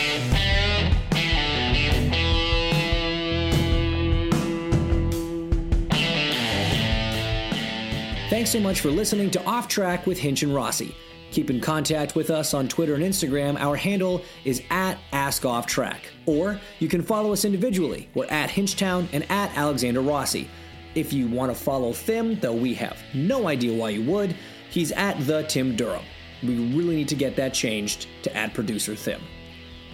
Thanks 8.29 8.51
so 8.51 8.61
much 8.61 8.81
for 8.81 8.91
listening 8.91 9.31
to 9.31 9.45
Off 9.47 9.69
Track 9.69 10.07
with 10.07 10.19
Hinch 10.19 10.43
and 10.43 10.55
Rossi. 10.55 10.95
Keep 11.31 11.51
in 11.51 11.61
contact 11.61 12.15
with 12.15 12.31
us 12.31 12.55
on 12.55 12.69
Twitter 12.69 12.95
and 12.95 13.05
Instagram. 13.05 13.59
Our 13.61 13.77
handle 13.77 14.23
is 14.45 14.63
at 14.71 14.99
AskOffTrack. 15.13 15.99
Or 16.27 16.61
you 16.79 16.89
can 16.89 17.03
follow 17.03 17.33
us 17.33 17.45
individually. 17.45 18.09
We're 18.15 18.27
at 18.27 18.51
Hinchtown 18.51 19.09
and 19.13 19.31
at 19.31 19.55
Alexander 19.57 20.01
Rossi. 20.01 20.49
If 20.95 21.13
you 21.13 21.29
want 21.29 21.55
to 21.55 21.63
follow 21.63 21.93
Thim, 21.93 22.41
though 22.41 22.55
we 22.55 22.75
have 22.75 22.99
no 23.15 23.47
idea 23.47 23.79
why 23.79 23.91
you 23.91 24.11
would, 24.11 24.35
he's 24.71 24.91
at 24.93 25.19
the 25.27 25.43
Tim 25.45 25.77
Durham. 25.77 26.05
We 26.43 26.75
really 26.75 26.97
need 26.97 27.09
to 27.09 27.15
get 27.15 27.37
that 27.37 27.53
changed 27.53 28.07
to 28.23 28.35
add 28.35 28.55
producer 28.55 28.95
Thim. 28.95 29.21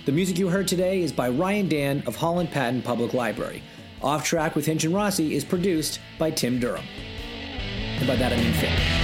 The 0.06 0.12
music 0.12 0.38
you 0.38 0.48
heard 0.48 0.68
today 0.68 1.02
is 1.02 1.12
by 1.12 1.30
Ryan 1.30 1.68
Dan 1.68 2.02
of 2.06 2.14
Holland 2.14 2.50
Patent 2.50 2.84
Public 2.84 3.12
Library. 3.12 3.62
Off 4.02 4.24
Track 4.24 4.54
with 4.54 4.66
Hinch 4.66 4.84
and 4.84 4.94
Rossi 4.94 5.34
is 5.34 5.44
produced 5.44 5.98
by 6.18 6.30
Tim 6.30 6.60
Durham. 6.60 6.84
And 7.96 8.06
by 8.06 8.16
that 8.16 8.32
I 8.32 8.36
mean 8.36 8.52
Thim. 8.52 9.03